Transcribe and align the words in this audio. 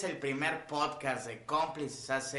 es 0.00 0.04
el 0.04 0.16
primer 0.18 0.66
podcast 0.66 1.26
de 1.26 1.44
Cómplices 1.44 2.08
AC 2.08 2.32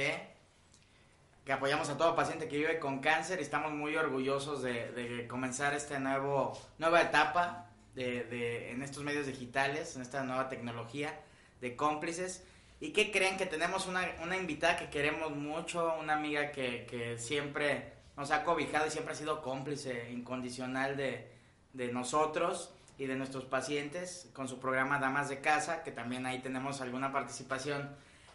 que 1.46 1.54
apoyamos 1.54 1.90
a 1.90 1.98
todo 1.98 2.16
paciente 2.16 2.48
que 2.48 2.58
vive 2.58 2.80
con 2.80 3.00
cáncer 3.02 3.40
y 3.40 3.44
estamos 3.44 3.72
muy 3.72 3.96
orgullosos 3.96 4.64
de, 4.64 4.92
de 4.94 5.28
comenzar 5.28 5.76
esta 5.76 6.00
nuevo, 6.00 6.60
nueva 6.80 7.02
etapa 7.02 7.70
de, 7.94 8.24
de- 8.24 8.72
en 8.72 8.82
estos 8.82 9.04
medios 9.04 9.28
digitales, 9.28 9.96
en 9.96 10.02
esta 10.02 10.24
nueva 10.24 10.50
tecnología 10.50 11.20
de 11.60 11.76
cómplices. 11.76 12.44
¿Y 12.80 12.94
qué 12.94 13.12
creen? 13.12 13.38
Que 13.38 13.46
tenemos 13.46 13.86
una, 13.86 14.10
una 14.24 14.38
invitada 14.38 14.78
que 14.78 14.90
queremos 14.90 15.30
mucho, 15.32 15.94
una 16.00 16.14
amiga 16.14 16.52
que, 16.52 16.88
que 16.90 17.20
siempre 17.20 17.94
nos 18.18 18.32
ha 18.32 18.44
cobijado 18.44 18.88
y 18.88 18.90
siempre 18.90 19.14
ha 19.14 19.18
sido 19.18 19.44
cómplice 19.44 20.10
incondicional 20.12 20.98
de, 20.98 21.32
de 21.74 21.92
nosotros 21.92 22.74
y 23.02 23.08
de 23.08 23.16
nuestros 23.16 23.46
pacientes 23.46 24.30
con 24.32 24.48
su 24.48 24.60
programa 24.60 25.00
Damas 25.00 25.28
de 25.28 25.42
Casa, 25.42 25.82
que 25.82 25.92
también 25.92 26.28
ahí 26.28 26.38
tenemos 26.38 26.82
alguna 26.82 27.12
participación. 27.12 27.90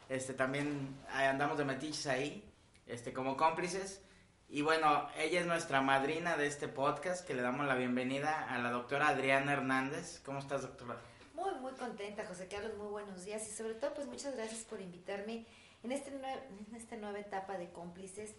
Este, 0.08 0.34
también 0.34 0.98
ahí 1.12 1.26
andamos 1.28 1.56
de 1.56 1.64
metiches 1.64 2.08
ahí, 2.08 2.42
este, 2.88 3.12
como 3.12 3.36
cómplices. 3.36 4.02
Y 4.48 4.62
bueno, 4.62 5.08
ella 5.18 5.38
es 5.38 5.46
nuestra 5.46 5.82
madrina 5.82 6.36
de 6.36 6.48
este 6.48 6.66
podcast, 6.66 7.24
que 7.24 7.34
le 7.34 7.42
damos 7.42 7.64
la 7.64 7.76
bienvenida 7.76 8.52
a 8.52 8.58
la 8.58 8.72
doctora 8.72 9.06
Adriana 9.06 9.52
Hernández. 9.52 10.20
¿Cómo 10.24 10.40
estás, 10.40 10.62
doctora? 10.62 10.96
Muy, 11.34 11.54
muy 11.60 11.74
contenta, 11.74 12.26
José 12.26 12.48
Carlos, 12.48 12.76
muy 12.76 12.88
buenos 12.88 13.24
días 13.24 13.48
y 13.48 13.52
sobre 13.52 13.74
todo, 13.74 13.94
pues 13.94 14.08
muchas 14.08 14.34
gracias 14.34 14.64
por 14.64 14.80
invitarme 14.80 15.46
en, 15.84 15.92
este 15.92 16.10
en 16.10 16.74
esta 16.74 16.96
nueva 16.96 17.20
etapa 17.20 17.56
de 17.56 17.70
cómplices 17.70 18.34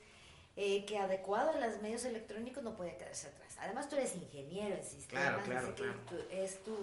eh, 0.58 0.84
que 0.86 0.98
adecuado 0.98 1.52
a 1.52 1.58
los 1.66 1.82
medios 1.82 2.04
electrónicos 2.04 2.64
no 2.64 2.76
puede 2.76 2.98
quedarse 2.98 3.28
atrás. 3.28 3.56
Además, 3.60 3.88
tú 3.88 3.96
eres 3.96 4.16
ingeniero 4.16 4.76
en 4.76 4.84
sistemas, 4.84 5.24
Claro, 5.24 5.44
claro, 5.46 5.68
que 5.70 5.74
claro. 5.84 6.00
tu- 6.10 6.36
es 6.36 6.62
tu, 6.64 6.76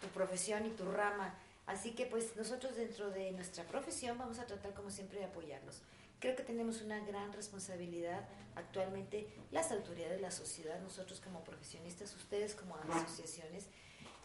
tu 0.00 0.08
profesión 0.12 0.66
y 0.66 0.70
tu 0.70 0.90
rama. 0.90 1.34
Así 1.66 1.92
que 1.92 2.06
pues 2.06 2.34
nosotros 2.34 2.74
dentro 2.76 3.10
de 3.10 3.30
nuestra 3.32 3.62
profesión 3.64 4.18
vamos 4.18 4.38
a 4.40 4.46
tratar 4.46 4.74
como 4.74 4.90
siempre 4.90 5.20
de 5.20 5.26
apoyarlos. 5.26 5.82
Creo 6.18 6.34
que 6.34 6.42
tenemos 6.42 6.82
una 6.82 6.98
gran 7.06 7.32
responsabilidad 7.32 8.26
actualmente 8.56 9.28
las 9.52 9.70
autoridades, 9.70 10.20
la 10.20 10.30
sociedad, 10.30 10.80
nosotros 10.80 11.20
como 11.20 11.44
profesionistas, 11.44 12.14
ustedes 12.16 12.54
como 12.54 12.76
asociaciones, 12.76 13.66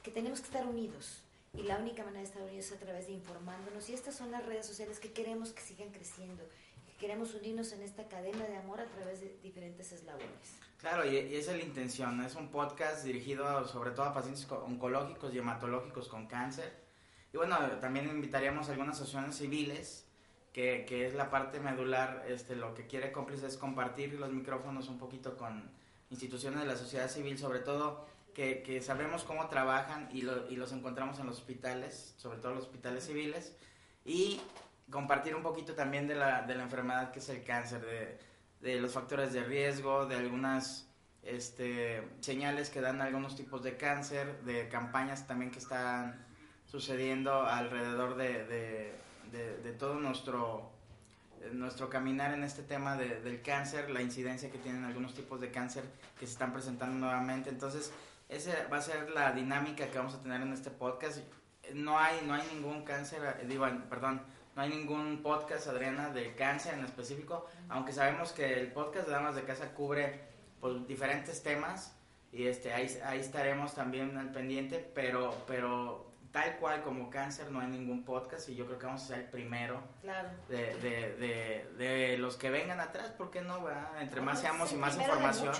que 0.03 0.11
tenemos 0.11 0.39
que 0.39 0.47
estar 0.47 0.65
unidos. 0.65 1.21
Y 1.53 1.63
la 1.63 1.77
única 1.77 2.03
manera 2.03 2.19
de 2.21 2.27
estar 2.27 2.41
unidos 2.41 2.65
es 2.65 2.71
a 2.73 2.77
través 2.77 3.07
de 3.07 3.13
informándonos. 3.13 3.87
Y 3.89 3.93
estas 3.93 4.15
son 4.15 4.31
las 4.31 4.45
redes 4.45 4.65
sociales 4.65 4.99
que 4.99 5.13
queremos 5.13 5.51
que 5.51 5.61
sigan 5.61 5.89
creciendo. 5.91 6.43
Que 6.97 7.07
queremos 7.07 7.33
unirnos 7.35 7.71
en 7.73 7.81
esta 7.81 8.07
cadena 8.07 8.45
de 8.45 8.55
amor 8.57 8.79
a 8.79 8.85
través 8.85 9.19
de 9.21 9.37
diferentes 9.43 9.91
eslabones. 9.91 10.29
Claro, 10.79 11.05
y, 11.05 11.17
y 11.17 11.35
esa 11.35 11.51
es 11.51 11.57
la 11.57 11.63
intención. 11.63 12.23
Es 12.23 12.35
un 12.35 12.49
podcast 12.49 13.03
dirigido 13.03 13.67
sobre 13.67 13.91
todo 13.91 14.05
a 14.05 14.13
pacientes 14.13 14.45
co- 14.45 14.63
oncológicos 14.63 15.33
y 15.33 15.39
hematológicos 15.39 16.07
con 16.07 16.27
cáncer. 16.27 16.73
Y 17.33 17.37
bueno, 17.37 17.57
también 17.81 18.07
invitaríamos 18.07 18.69
a 18.69 18.71
algunas 18.71 18.95
asociaciones 18.95 19.35
civiles, 19.37 20.05
que, 20.53 20.85
que 20.87 21.05
es 21.05 21.13
la 21.15 21.29
parte 21.29 21.59
medular. 21.59 22.25
Este, 22.29 22.55
lo 22.55 22.73
que 22.73 22.87
quiere 22.87 23.11
cómplice 23.11 23.45
es 23.47 23.57
compartir 23.57 24.13
los 24.13 24.31
micrófonos 24.31 24.87
un 24.87 24.97
poquito 24.97 25.35
con 25.37 25.69
instituciones 26.09 26.61
de 26.61 26.65
la 26.65 26.77
sociedad 26.77 27.09
civil, 27.09 27.37
sobre 27.37 27.59
todo 27.59 28.05
que, 28.33 28.63
que 28.63 28.81
sabemos 28.81 29.23
cómo 29.25 29.47
trabajan 29.49 30.07
y, 30.13 30.21
lo- 30.21 30.49
y 30.49 30.55
los 30.55 30.71
encontramos 30.71 31.19
en 31.19 31.25
los 31.25 31.37
hospitales, 31.39 32.13
sobre 32.17 32.39
todo 32.39 32.53
los 32.55 32.63
hospitales 32.65 33.05
civiles. 33.05 33.53
Y 34.05 34.39
compartir 34.89 35.35
un 35.35 35.43
poquito 35.43 35.73
también 35.73 36.07
de 36.07 36.15
la, 36.15 36.43
de 36.43 36.55
la 36.55 36.63
enfermedad 36.63 37.11
que 37.11 37.19
es 37.19 37.29
el 37.29 37.43
cáncer, 37.43 37.81
de, 37.81 38.19
de 38.61 38.79
los 38.79 38.93
factores 38.93 39.33
de 39.33 39.43
riesgo, 39.43 40.05
de 40.05 40.15
algunas 40.15 40.87
este, 41.23 42.07
señales 42.21 42.69
que 42.69 42.81
dan 42.81 43.01
algunos 43.01 43.35
tipos 43.35 43.63
de 43.63 43.77
cáncer, 43.77 44.41
de 44.43 44.69
campañas 44.69 45.25
también 45.27 45.51
que 45.51 45.59
están 45.59 46.23
sucediendo 46.65 47.43
alrededor 47.45 48.15
de, 48.15 48.45
de, 48.45 48.93
de- 49.63 49.71
todo 49.73 49.95
nuestro, 49.95 50.71
eh, 51.41 51.49
nuestro 51.53 51.89
caminar 51.89 52.33
en 52.33 52.43
este 52.43 52.61
tema 52.63 52.95
de- 52.95 53.21
del 53.21 53.41
cáncer, 53.41 53.89
la 53.89 54.01
incidencia 54.01 54.51
que 54.51 54.57
tienen 54.59 54.83
algunos 54.83 55.13
tipos 55.13 55.41
de 55.41 55.51
cáncer 55.51 55.83
que 56.19 56.25
se 56.27 56.33
están 56.33 56.53
presentando 56.53 56.95
nuevamente. 56.97 57.49
Entonces, 57.49 57.91
esa 58.29 58.67
va 58.71 58.77
a 58.77 58.81
ser 58.81 59.09
la 59.11 59.31
dinámica 59.31 59.87
que 59.89 59.97
vamos 59.97 60.13
a 60.15 60.21
tener 60.21 60.41
en 60.41 60.53
este 60.53 60.69
podcast. 60.69 61.19
No 61.73 61.97
hay, 61.99 62.21
no 62.25 62.33
hay 62.35 62.43
ningún 62.53 62.83
cáncer, 62.83 63.21
eh, 63.41 63.45
digo, 63.47 63.67
perdón, 63.89 64.21
no 64.55 64.61
hay 64.61 64.69
ningún 64.69 65.21
podcast, 65.21 65.67
Adriana, 65.67 66.09
de 66.09 66.33
cáncer 66.35 66.73
en 66.75 66.85
específico, 66.85 67.45
aunque 67.69 67.91
sabemos 67.91 68.31
que 68.31 68.53
el 68.59 68.71
podcast 68.71 69.07
de 69.07 69.13
Damas 69.13 69.35
de 69.35 69.43
Casa 69.43 69.73
cubre 69.73 70.21
pues, 70.59 70.87
diferentes 70.87 71.43
temas 71.43 71.95
y 72.31 72.47
este 72.47 72.73
ahí, 72.73 72.87
ahí 73.05 73.19
estaremos 73.19 73.73
también 73.75 74.17
al 74.17 74.31
pendiente, 74.31 74.79
pero, 74.95 75.35
pero 75.47 76.11
tal 76.31 76.57
cual 76.57 76.81
como 76.83 77.09
cáncer 77.09 77.49
no 77.51 77.59
hay 77.61 77.67
ningún 77.67 78.03
podcast 78.03 78.49
y 78.49 78.55
yo 78.55 78.65
creo 78.65 78.77
que 78.77 78.85
vamos 78.85 79.03
a 79.03 79.07
ser 79.07 79.19
el 79.19 79.29
primero 79.29 79.81
Claro. 80.01 80.29
de, 80.49 80.75
de, 80.75 81.15
de, 81.15 81.73
de 81.77 82.17
los 82.17 82.35
que 82.37 82.49
vengan 82.49 82.79
atrás, 82.79 83.11
¿por 83.11 83.31
qué 83.31 83.41
no? 83.41 83.61
verdad? 83.63 84.01
Entre 84.01 84.19
más 84.21 84.39
seamos 84.41 84.71
y 84.73 84.75
más 84.75 84.97
información. 84.97 85.53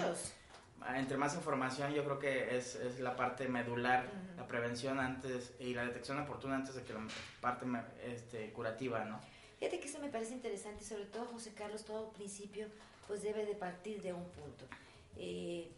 Entre 0.94 1.18
más 1.18 1.36
información 1.36 1.94
yo 1.94 2.04
creo 2.04 2.20
que 2.20 2.58
es, 2.58 2.76
es 2.76 3.00
la 3.00 3.16
parte 3.16 3.48
medular, 3.48 4.06
Ujú. 4.06 4.38
la 4.38 4.48
prevención 4.48 5.00
antes 5.00 5.54
y 5.60 5.74
la 5.74 5.86
detección 5.86 6.20
oportuna 6.20 6.56
antes 6.56 6.76
de 6.76 6.84
que 6.84 6.94
la 6.94 7.08
parte 7.42 7.66
este, 8.04 8.52
curativa, 8.52 9.04
¿no? 9.06 9.20
Fíjate 9.60 9.80
que 9.80 9.88
eso 9.88 10.00
me 10.00 10.10
parece 10.10 10.34
interesante 10.34 10.84
y 10.84 10.88
sobre 10.88 11.06
todo, 11.06 11.26
José 11.26 11.54
Carlos, 11.54 11.86
todo 11.86 12.12
principio 12.12 12.68
pues 13.08 13.24
debe 13.24 13.46
de 13.46 13.56
partir 13.56 14.02
de 14.02 14.14
un 14.14 14.26
punto. 14.30 14.66
Eh, 15.16 15.72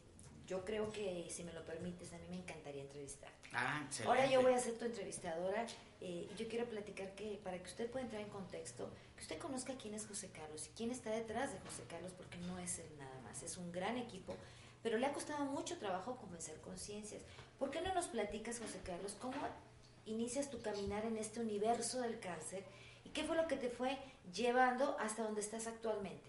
yo 0.47 0.63
creo 0.63 0.89
que, 0.91 1.27
si 1.29 1.43
me 1.43 1.51
lo 1.53 1.63
permites, 1.65 2.13
a 2.13 2.17
mí 2.17 2.25
me 2.29 2.37
encantaría 2.37 2.81
entrevistar. 2.81 3.29
Ah, 3.53 3.81
excelente. 3.85 4.09
Ahora 4.09 4.31
yo 4.31 4.41
voy 4.41 4.53
a 4.53 4.59
ser 4.59 4.77
tu 4.77 4.85
entrevistadora 4.85 5.65
eh, 5.99 6.27
y 6.31 6.35
yo 6.37 6.47
quiero 6.47 6.65
platicar 6.65 7.13
que 7.15 7.39
para 7.43 7.57
que 7.57 7.65
usted 7.65 7.89
pueda 7.89 8.05
entrar 8.05 8.21
en 8.21 8.29
contexto, 8.29 8.89
que 9.15 9.21
usted 9.21 9.37
conozca 9.39 9.73
quién 9.75 9.93
es 9.93 10.07
José 10.07 10.29
Carlos 10.29 10.67
y 10.67 10.69
quién 10.77 10.91
está 10.91 11.11
detrás 11.11 11.51
de 11.51 11.59
José 11.59 11.83
Carlos, 11.89 12.13
porque 12.15 12.37
no 12.39 12.57
es 12.59 12.79
él 12.79 12.89
nada 12.97 13.19
más, 13.23 13.43
es 13.43 13.57
un 13.57 13.71
gran 13.71 13.97
equipo, 13.97 14.35
pero 14.87 14.99
le 14.99 15.05
ha 15.05 15.11
costado 15.11 15.43
mucho 15.43 15.77
trabajo 15.79 16.15
convencer 16.15 16.61
conciencias. 16.61 17.21
¿Por 17.59 17.71
qué 17.71 17.81
no 17.81 17.93
nos 17.93 18.07
platicas, 18.07 18.57
José 18.57 18.79
Carlos, 18.85 19.17
cómo 19.19 19.35
inicias 20.05 20.49
tu 20.49 20.61
caminar 20.61 21.03
en 21.03 21.17
este 21.17 21.41
universo 21.41 21.99
del 21.99 22.21
cáncer 22.21 22.63
y 23.03 23.09
qué 23.09 23.25
fue 23.25 23.35
lo 23.35 23.49
que 23.49 23.57
te 23.57 23.69
fue 23.69 23.97
llevando 24.33 24.95
hasta 25.01 25.23
donde 25.23 25.41
estás 25.41 25.67
actualmente? 25.67 26.23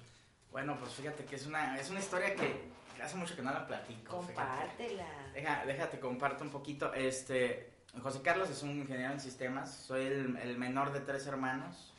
Bueno, 0.50 0.76
pues 0.76 0.90
fíjate 0.94 1.24
que 1.24 1.36
es 1.36 1.46
una, 1.46 1.78
es 1.78 1.88
una 1.88 2.00
historia 2.00 2.34
que 2.34 2.68
hace 3.00 3.14
mucho 3.14 3.36
que 3.36 3.42
no 3.42 3.52
la 3.52 3.64
platico. 3.64 4.22
fíjate. 4.22 4.34
Compártela. 4.34 5.06
Deja, 5.32 5.64
déjate, 5.64 6.00
comparto 6.00 6.42
un 6.42 6.50
poquito. 6.50 6.92
Este, 6.94 7.70
José 8.02 8.22
Carlos 8.22 8.50
es 8.50 8.64
un 8.64 8.70
ingeniero 8.70 9.12
en 9.12 9.20
sistemas. 9.20 9.72
Soy 9.72 10.04
el, 10.04 10.36
el 10.36 10.58
menor 10.58 10.92
de 10.92 10.98
tres 10.98 11.28
hermanos. 11.28 11.94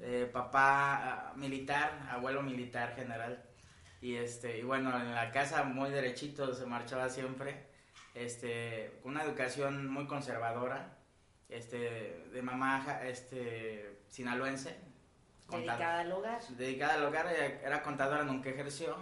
Eh, 0.00 0.26
papá 0.32 0.94
ah, 0.94 1.32
militar, 1.36 2.08
abuelo 2.10 2.40
militar 2.40 2.94
general. 2.94 3.44
Y 4.00 4.14
este, 4.16 4.58
y 4.58 4.62
bueno, 4.62 4.96
en 4.98 5.14
la 5.14 5.32
casa 5.32 5.64
muy 5.64 5.90
derechito 5.90 6.54
se 6.54 6.66
marchaba 6.66 7.08
siempre. 7.08 7.66
Este, 8.14 9.00
una 9.04 9.22
educación 9.22 9.88
muy 9.88 10.06
conservadora. 10.06 10.96
Este, 11.48 12.26
de 12.32 12.42
mamá 12.42 13.00
este, 13.04 14.00
sinaloense. 14.08 14.76
contador. 15.46 15.78
Dedicada 15.78 16.00
al 16.00 16.12
hogar. 16.12 16.42
Dedicada 16.48 16.94
al 16.94 17.04
hogar, 17.04 17.26
ella 17.26 17.60
era 17.64 17.82
contadora, 17.82 18.22
nunca 18.22 18.50
ejerció, 18.50 18.96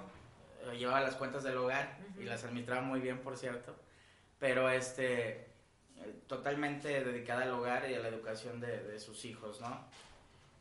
eh, 0.63 0.79
llevaba 0.79 1.01
las 1.01 1.17
cuentas 1.17 1.43
del 1.43 1.57
hogar 1.57 1.99
y 2.19 2.23
las 2.23 2.45
administraba 2.45 2.83
muy 2.83 3.01
bien, 3.01 3.19
por 3.19 3.37
cierto, 3.37 3.75
pero 4.39 4.71
este, 4.71 5.31
eh, 5.31 5.47
totalmente 6.29 7.05
dedicada 7.05 7.43
al 7.43 7.51
hogar 7.51 7.91
y 7.91 7.95
a 7.95 7.99
la 7.99 8.09
educación 8.09 8.61
de, 8.61 8.81
de 8.85 9.01
sus 9.01 9.25
hijos, 9.25 9.61
¿no? 9.61 9.85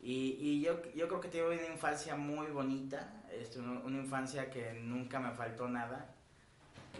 Y, 0.08 0.36
y 0.40 0.60
yo, 0.60 0.80
yo 0.94 1.08
creo 1.08 1.20
que 1.20 1.28
tuve 1.28 1.56
una 1.58 1.66
infancia 1.66 2.14
muy 2.14 2.46
bonita, 2.46 3.12
este, 3.32 3.58
una, 3.58 3.80
una 3.80 3.96
infancia 3.98 4.50
que 4.50 4.72
nunca 4.74 5.18
me 5.18 5.32
faltó 5.32 5.66
nada. 5.68 6.14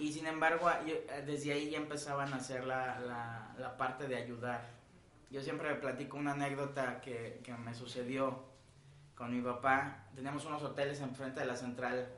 Y 0.00 0.12
sin 0.12 0.26
embargo, 0.26 0.68
yo- 0.84 0.96
desde 1.24 1.52
ahí 1.52 1.70
ya 1.70 1.78
empezaban 1.78 2.32
a 2.32 2.36
hacer 2.38 2.64
la, 2.64 2.98
la, 2.98 3.54
la 3.58 3.76
parte 3.76 4.08
de 4.08 4.16
ayudar. 4.16 4.60
Yo 5.30 5.40
siempre 5.40 5.72
platico 5.76 6.16
una 6.16 6.32
anécdota 6.32 7.00
que, 7.00 7.40
que 7.44 7.52
me 7.54 7.74
sucedió 7.74 8.42
con 9.14 9.32
mi 9.34 9.40
papá. 9.40 10.04
Teníamos 10.16 10.44
unos 10.44 10.64
hoteles 10.64 11.00
enfrente 11.00 11.38
de 11.38 11.46
la 11.46 11.56
central 11.56 12.08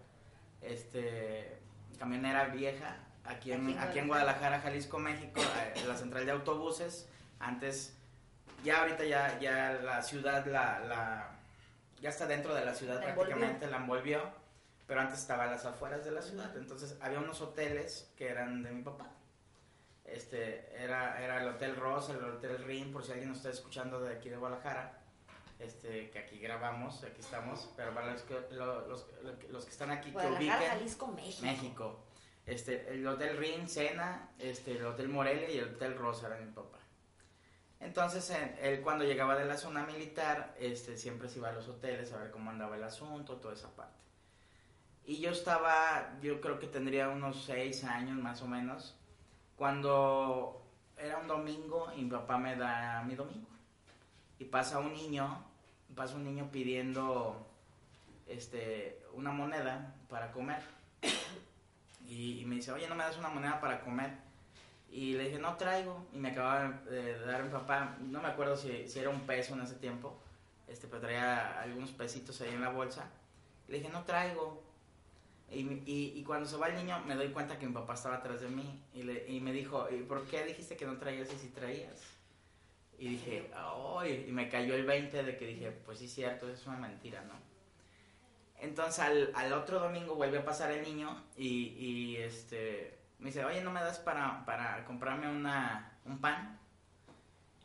este, 0.62 1.58
camionera 1.99 2.46
vieja, 2.46 2.96
aquí 3.25 3.52
en, 3.52 3.67
Aquí 3.67 3.73
en 3.73 3.79
aquí 3.79 3.99
en 3.99 4.08
Guadalajara, 4.08 4.61
Jalisco, 4.61 4.99
México, 4.99 5.41
eh, 5.76 5.84
la 5.87 5.96
central 5.99 6.25
de 6.25 6.32
autobuses. 6.32 7.08
Antes, 7.41 7.94
ya 8.64 8.81
ahorita 8.82 9.05
ya, 9.05 9.38
ya 9.38 9.72
la 9.82 10.02
ciudad, 10.02 10.44
la, 10.46 10.81
la, 10.81 11.31
ya 12.00 12.10
está 12.10 12.26
dentro 12.26 12.55
de 12.55 12.64
la 12.64 12.75
ciudad 12.75 13.00
La 13.00 13.10
envolvió. 13.10 13.34
prácticamente, 13.37 13.66
la 13.69 13.76
envolvió, 13.78 14.22
pero 14.87 15.00
antes 15.00 15.19
estaba 15.20 15.44
a 15.44 15.46
las 15.49 15.64
afueras 15.64 16.05
de 16.05 16.10
la 16.12 16.22
ciudad. 16.22 16.56
Entonces 16.56 16.96
había 17.00 17.19
unos 17.19 17.40
hoteles 17.40 18.10
que 18.16 18.28
eran 18.28 18.62
de 18.62 18.70
mi 18.70 18.82
papá. 18.82 19.10
Este, 20.05 20.75
era, 20.82 21.22
era 21.22 21.43
el 21.43 21.49
Hotel 21.49 21.76
Rosa, 21.76 22.12
el 22.14 22.25
Hotel 22.25 22.64
Rin, 22.64 22.93
por 22.93 23.05
si 23.05 23.12
alguien 23.12 23.28
nos 23.28 23.38
está 23.38 23.50
escuchando 23.50 24.00
de 24.00 24.14
aquí 24.16 24.31
de 24.31 24.38
Guadalajara, 24.38 24.99
este, 25.58 26.08
que 26.10 26.19
aquí 26.19 26.38
grabamos, 26.38 27.05
aquí 27.05 27.20
estamos, 27.20 27.69
pero 27.76 27.93
para 27.93 28.12
los 28.12 28.22
que, 28.22 28.40
lo- 28.52 28.87
los, 28.88 29.06
los 29.50 29.64
que 29.66 29.70
están 29.70 29.90
aquí 29.90 30.10
que 30.10 30.16
ubiquen, 30.26 30.49
Jalisco, 30.50 31.08
México. 31.08 31.43
México, 31.44 32.05
este, 32.46 32.88
el 32.94 33.06
Hotel 33.06 33.37
Rin, 33.37 33.69
Sena, 33.69 34.31
este, 34.38 34.78
el 34.78 34.87
Hotel 34.87 35.08
Morelia 35.10 35.50
y 35.50 35.58
el 35.58 35.75
Hotel 35.75 35.99
Rosa 35.99 36.28
era 36.28 36.37
mi 36.38 36.50
papá. 36.52 36.77
Entonces, 37.80 38.28
en- 38.30 38.56
él 38.60 38.80
cuando 38.80 39.04
llegaba 39.04 39.36
de 39.36 39.44
la 39.44 39.56
zona 39.56 39.84
militar, 39.86 40.54
este, 40.58 40.96
siempre 40.96 41.28
se 41.28 41.38
iba 41.38 41.48
a 41.48 41.52
los 41.52 41.69
hoteles 41.69 42.12
a 42.12 42.19
ver 42.19 42.30
cómo 42.30 42.50
andaba 42.50 42.76
el 42.76 42.82
asunto, 42.84 43.36
toda 43.36 43.54
esa 43.54 43.70
parte. 43.76 43.94
Y 45.04 45.20
yo 45.20 45.30
estaba, 45.30 46.19
yo 46.20 46.40
creo 46.40 46.58
que 46.58 46.66
tendría 46.66 47.08
unos 47.08 47.44
seis 47.44 47.84
años 47.84 48.19
más 48.19 48.42
o 48.42 48.46
menos, 48.46 48.94
cuando 49.56 50.62
era 50.96 51.19
un 51.19 51.28
domingo 51.28 51.92
y 51.96 52.02
mi 52.02 52.10
papá 52.10 52.36
me 52.36 52.56
da 52.56 53.02
mi 53.04 53.14
domingo. 53.14 53.48
Y 54.38 54.44
pasa 54.44 54.78
un 54.81 54.92
niño, 54.92 55.44
pasa 55.94 56.14
un 56.16 56.24
niño 56.24 56.50
pidiendo 56.52 57.46
este, 58.26 59.02
una 59.14 59.31
moneda 59.31 59.94
para 60.08 60.31
comer. 60.32 60.62
Y, 62.06 62.40
y 62.40 62.44
me 62.44 62.56
dice, 62.56 62.72
oye, 62.72 62.88
¿no 62.88 62.94
me 62.94 63.04
das 63.04 63.16
una 63.19 63.28
moneda 63.28 63.60
para 63.60 63.81
comer? 63.81 64.12
Y 64.90 65.14
le 65.14 65.25
dije, 65.25 65.38
no 65.38 65.56
traigo. 65.56 66.06
Y 66.12 66.19
me 66.19 66.31
acababa 66.31 66.81
de 66.90 67.19
dar 67.20 67.43
mi 67.43 67.50
papá, 67.50 67.96
no 68.00 68.20
me 68.20 68.29
acuerdo 68.29 68.56
si, 68.56 68.88
si 68.88 68.99
era 68.99 69.11
un 69.11 69.20
peso 69.20 69.55
en 69.55 69.62
ese 69.62 69.75
tiempo, 69.76 70.19
este, 70.67 70.87
pero 70.87 71.00
traía 71.00 71.61
algunos 71.61 71.90
pesitos 71.90 72.40
ahí 72.40 72.55
en 72.55 72.61
la 72.61 72.70
bolsa. 72.70 73.11
Le 73.69 73.79
dije, 73.79 73.90
no 73.90 74.05
traigo. 74.05 74.62
Y, 75.50 75.61
y, 75.61 76.12
y 76.17 76.25
cuando 76.25 76.49
se 76.49 76.56
va 76.56 76.69
el 76.69 76.76
niño, 76.76 77.00
me 77.06 77.14
doy 77.14 77.29
cuenta 77.29 77.58
que 77.58 77.67
mi 77.67 77.73
papá 77.73 77.94
estaba 77.94 78.17
atrás 78.17 78.40
de 78.40 78.49
mí. 78.49 78.82
Y, 78.94 79.02
le, 79.02 79.26
y 79.29 79.40
me 79.40 79.52
dijo, 79.52 79.88
¿y 79.90 80.02
por 80.02 80.26
qué 80.26 80.44
dijiste 80.44 80.76
que 80.76 80.87
no 80.87 80.99
traías 80.99 81.32
y 81.32 81.37
si 81.37 81.49
traías? 81.49 82.02
Y 82.99 83.08
dije, 83.11 83.50
¡ay! 83.55 84.26
Y 84.29 84.32
me 84.32 84.49
cayó 84.49 84.75
el 84.75 84.84
20 84.84 85.23
de 85.23 85.37
que 85.37 85.46
dije, 85.46 85.70
pues 85.70 85.99
sí, 86.00 86.08
cierto, 86.08 86.50
es 86.50 86.67
una 86.67 86.79
mentira, 86.79 87.23
¿no? 87.23 87.34
Entonces 88.61 88.99
al, 88.99 89.31
al 89.34 89.52
otro 89.52 89.79
domingo 89.79 90.17
vuelve 90.17 90.38
a 90.38 90.44
pasar 90.44 90.73
el 90.73 90.82
niño 90.82 91.25
y, 91.37 91.69
y, 91.79 92.17
este 92.17 92.97
me 93.19 93.26
dice, 93.26 93.44
oye, 93.44 93.61
¿no 93.62 93.70
me 93.70 93.81
das 93.81 93.99
para, 93.99 94.44
para 94.44 94.85
comprarme 94.85 95.29
una, 95.29 95.93
un 96.05 96.20
pan? 96.20 96.59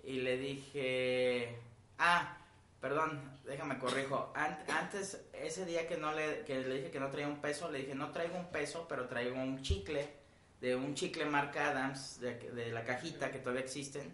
Y 0.04 0.22
le 0.22 0.38
dije, 0.38 1.56
ah, 2.00 2.38
perdón, 2.82 3.22
déjame 3.46 3.78
corrijo. 3.78 4.34
An- 4.36 4.60
antes, 4.68 5.24
ese 5.34 5.66
día 5.66 5.88
que, 5.88 5.98
no 5.98 6.12
le, 6.12 6.44
que 6.46 6.60
le 6.60 6.76
dije 6.76 6.92
que 6.92 7.00
no 7.00 7.10
traía 7.10 7.28
un 7.28 7.40
peso, 7.40 7.72
le 7.72 7.80
dije, 7.80 7.96
no 7.96 8.12
traigo 8.12 8.38
un 8.38 8.50
peso, 8.52 8.86
pero 8.90 9.08
traigo 9.08 9.36
un 9.36 9.62
chicle, 9.62 10.10
de 10.60 10.76
un 10.76 10.96
chicle 10.96 11.26
marca 11.26 11.70
Adams, 11.70 12.20
de, 12.20 12.36
de 12.52 12.72
la 12.72 12.84
cajita 12.84 13.32
que 13.32 13.40
todavía 13.40 13.64
existen. 13.64 14.14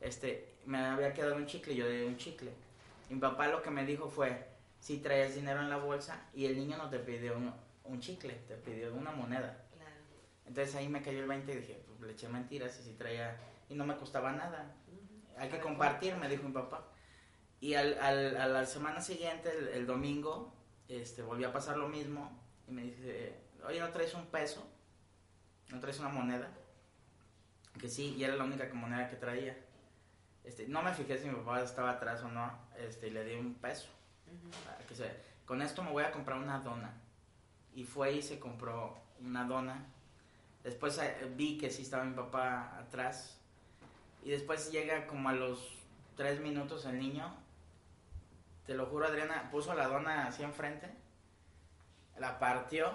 Este, 0.00 0.54
me 0.66 0.78
había 0.78 1.12
quedado 1.14 1.36
un 1.36 1.46
chicle, 1.46 1.74
yo 1.74 1.86
de 1.86 2.06
un 2.06 2.16
chicle. 2.16 2.52
Y 3.10 3.14
mi 3.14 3.20
papá 3.20 3.48
lo 3.48 3.62
que 3.62 3.70
me 3.70 3.84
dijo 3.84 4.08
fue, 4.08 4.46
si 4.80 4.98
traías 4.98 5.34
dinero 5.34 5.60
en 5.60 5.70
la 5.70 5.78
bolsa 5.78 6.20
y 6.34 6.46
el 6.46 6.56
niño 6.56 6.76
no 6.76 6.90
te 6.90 6.98
pidió 6.98 7.36
un, 7.36 7.52
un 7.84 8.00
chicle, 8.00 8.34
te 8.46 8.54
pidió 8.56 8.94
una 8.94 9.10
moneda. 9.12 9.63
Entonces 10.46 10.74
ahí 10.74 10.88
me 10.88 11.02
cayó 11.02 11.20
el 11.20 11.26
20 11.28 11.52
y 11.52 11.56
dije, 11.56 11.82
pues 11.86 12.00
le 12.00 12.12
eché 12.12 12.28
mentiras 12.28 12.78
y 12.80 12.82
si 12.82 12.92
traía, 12.94 13.38
y 13.68 13.74
no 13.74 13.86
me 13.86 13.96
costaba 13.96 14.32
nada. 14.32 14.74
Hay 15.38 15.48
que 15.48 15.58
compartir, 15.60 16.16
me 16.16 16.28
dijo 16.28 16.42
mi 16.44 16.52
papá. 16.52 16.84
Y 17.60 17.74
al, 17.74 17.98
al- 17.98 18.36
a 18.36 18.46
la 18.46 18.66
semana 18.66 19.00
siguiente, 19.00 19.50
el, 19.56 19.68
el 19.68 19.86
domingo, 19.86 20.54
este, 20.88 21.22
volvió 21.22 21.48
a 21.48 21.52
pasar 21.52 21.76
lo 21.78 21.88
mismo 21.88 22.30
y 22.68 22.72
me 22.72 22.82
dice, 22.82 23.40
oye, 23.66 23.80
¿no 23.80 23.88
traes 23.90 24.12
un 24.14 24.26
peso? 24.26 24.66
¿No 25.70 25.80
traes 25.80 25.98
una 25.98 26.10
moneda? 26.10 26.50
Que 27.80 27.88
sí, 27.88 28.14
y 28.16 28.22
era 28.24 28.36
la 28.36 28.44
única 28.44 28.68
moneda 28.74 29.08
que 29.08 29.16
traía. 29.16 29.56
Este, 30.44 30.68
no 30.68 30.82
me 30.82 30.92
fijé 30.92 31.18
si 31.18 31.26
mi 31.28 31.34
papá 31.36 31.62
estaba 31.62 31.92
atrás 31.92 32.22
o 32.22 32.28
no, 32.28 32.52
este, 32.78 33.08
y 33.08 33.10
le 33.10 33.24
di 33.24 33.34
un 33.34 33.54
peso. 33.54 33.88
Ah, 34.68 34.76
que 34.86 34.94
se- 34.94 35.16
con 35.46 35.62
esto 35.62 35.82
me 35.82 35.90
voy 35.90 36.04
a 36.04 36.12
comprar 36.12 36.38
una 36.38 36.60
dona. 36.60 36.92
Y 37.74 37.84
fue 37.84 38.12
y 38.12 38.22
se 38.22 38.38
compró 38.38 38.96
una 39.20 39.44
dona. 39.46 39.86
Después 40.64 40.98
eh, 40.98 41.30
vi 41.36 41.58
que 41.58 41.70
sí 41.70 41.82
estaba 41.82 42.04
mi 42.04 42.14
papá 42.14 42.78
atrás. 42.78 43.38
Y 44.24 44.30
después 44.30 44.72
llega 44.72 45.06
como 45.06 45.28
a 45.28 45.34
los 45.34 45.76
tres 46.16 46.40
minutos 46.40 46.86
el 46.86 46.98
niño. 46.98 47.32
Te 48.66 48.74
lo 48.74 48.86
juro, 48.86 49.06
Adriana, 49.06 49.50
puso 49.50 49.74
la 49.74 49.86
dona 49.86 50.26
así 50.26 50.42
enfrente. 50.42 50.90
La 52.18 52.38
partió. 52.38 52.90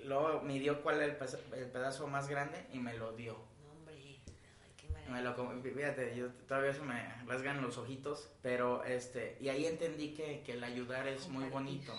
Luego 0.00 0.40
midió 0.40 0.82
cuál 0.82 1.02
era 1.02 1.06
el, 1.06 1.70
pedazo 1.70 2.08
más 2.08 2.28
grande 2.28 2.66
y 2.72 2.78
me 2.78 2.94
lo 2.94 3.12
dio. 3.12 3.34
No, 3.62 3.72
hombre. 3.72 3.94
Ay, 3.94 4.72
qué. 4.76 4.88
Me 5.10 5.22
lo 5.22 5.34
fíjate, 5.62 6.16
yo 6.16 6.30
todavía 6.48 6.72
se 6.72 6.80
me 6.80 7.14
rasgan 7.26 7.60
los 7.60 7.76
ojitos, 7.76 8.30
pero 8.42 8.84
este, 8.84 9.36
y 9.40 9.50
ahí 9.50 9.66
entendí 9.66 10.14
que, 10.14 10.42
que 10.42 10.52
el 10.52 10.64
ayudar 10.64 11.08
es 11.08 11.28
muy 11.28 11.48
bonito. 11.48 11.94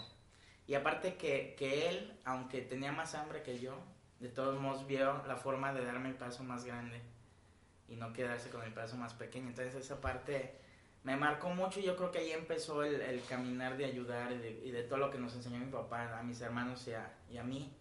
Y 0.67 0.73
aparte 0.73 1.15
que, 1.15 1.55
que 1.57 1.89
él, 1.89 2.19
aunque 2.25 2.61
tenía 2.61 2.91
más 2.91 3.13
hambre 3.13 3.43
que 3.43 3.59
yo, 3.59 3.77
de 4.25 4.31
todos 4.31 4.59
modos 4.59 4.85
vio 4.87 5.21
la 5.27 5.35
forma 5.37 5.71
de 5.73 5.85
darme 5.85 6.09
el 6.09 6.15
paso 6.15 6.43
más 6.43 6.65
grande 6.65 7.01
y 7.87 7.95
no 7.95 8.11
quedarse 8.13 8.49
con 8.49 8.63
el 8.63 8.73
paso 8.73 8.97
más 8.97 9.13
pequeño. 9.13 9.49
Entonces 9.49 9.75
esa 9.75 10.01
parte 10.01 10.55
me 11.03 11.15
marcó 11.15 11.49
mucho 11.49 11.79
y 11.79 11.83
yo 11.83 11.95
creo 11.95 12.11
que 12.11 12.17
ahí 12.19 12.31
empezó 12.31 12.83
el, 12.83 12.99
el 13.01 13.23
caminar 13.25 13.77
de 13.77 13.85
ayudar 13.85 14.31
y 14.31 14.71
de, 14.71 14.83
todo 14.83 14.97
lo 14.97 15.11
que 15.11 15.19
nos 15.19 15.35
enseñó 15.35 15.59
mi 15.59 15.71
papá, 15.71 16.17
a 16.19 16.23
mis 16.23 16.41
hermanos 16.41 16.87
y 16.87 16.93
a, 16.93 17.13
y 17.29 17.37
a 17.37 17.43
mí. 17.43 17.71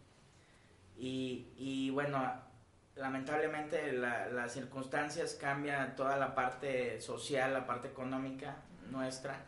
Y, 0.97 1.49
y 1.57 1.91
bueno, 1.91 2.23
lamentablemente 2.97 3.93
la- 3.93 4.29
las 4.29 4.53
circunstancias 4.53 5.35
cambian 5.41 5.97
toda 5.97 6.17
la 6.17 6.35
parte 6.35 7.01
social, 7.01 7.53
la 7.55 7.67
parte 7.67 7.89
económica 7.89 8.57
nuestra. 8.91 9.47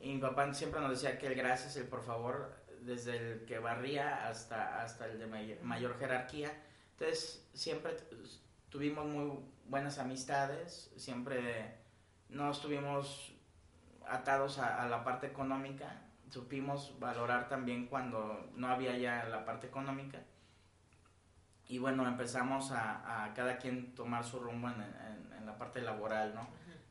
Y 0.00 0.14
mi 0.14 0.20
papá 0.20 0.54
siempre 0.54 0.80
nos 0.80 0.90
decía 0.90 1.18
que 1.18 1.26
el 1.26 1.34
gracias, 1.34 1.76
el 1.76 1.86
por 1.88 2.02
favor, 2.02 2.54
desde 2.82 3.16
el 3.16 3.44
que 3.44 3.58
barría 3.58 4.28
hasta, 4.28 4.82
hasta 4.82 5.06
el 5.06 5.18
de 5.18 5.26
may- 5.26 5.58
mayor 5.62 5.98
jerarquía. 5.98 6.50
Entonces 6.92 7.48
siempre 7.54 7.96
tuvimos 8.68 9.06
muy 9.06 9.38
buenas 9.66 9.98
amistades, 9.98 10.92
siempre 10.96 11.76
no 12.28 12.50
estuvimos 12.50 13.34
atados 14.06 14.58
a, 14.58 14.82
a 14.82 14.88
la 14.88 15.04
parte 15.04 15.26
económica, 15.26 16.02
supimos 16.30 16.98
valorar 16.98 17.48
también 17.48 17.86
cuando 17.86 18.50
no 18.54 18.68
había 18.68 18.96
ya 18.96 19.24
la 19.24 19.44
parte 19.44 19.66
económica. 19.66 20.20
Y 21.68 21.78
bueno, 21.78 22.06
empezamos 22.06 22.72
a, 22.72 23.24
a 23.24 23.34
cada 23.34 23.56
quien 23.58 23.94
tomar 23.94 24.24
su 24.24 24.40
rumbo 24.40 24.68
en, 24.68 24.80
en- 24.82 25.32
en 25.38 25.46
la 25.46 25.56
parte 25.56 25.80
laboral, 25.80 26.34
¿no? 26.34 26.48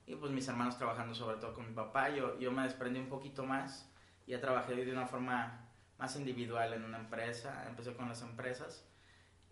Y 0.07 0.15
pues 0.15 0.31
mis 0.31 0.47
hermanos 0.47 0.77
trabajando 0.77 1.13
sobre 1.13 1.37
todo 1.37 1.53
con 1.53 1.67
mi 1.67 1.73
papá, 1.73 2.09
yo, 2.09 2.39
yo 2.39 2.51
me 2.51 2.63
desprendí 2.63 2.99
un 2.99 3.09
poquito 3.09 3.43
más, 3.45 3.91
ya 4.25 4.39
trabajé 4.41 4.73
de 4.73 4.91
una 4.91 5.05
forma 5.05 5.68
más 5.99 6.15
individual 6.15 6.73
en 6.73 6.83
una 6.85 6.97
empresa, 6.97 7.65
empecé 7.67 7.93
con 7.93 8.07
las 8.09 8.21
empresas. 8.21 8.85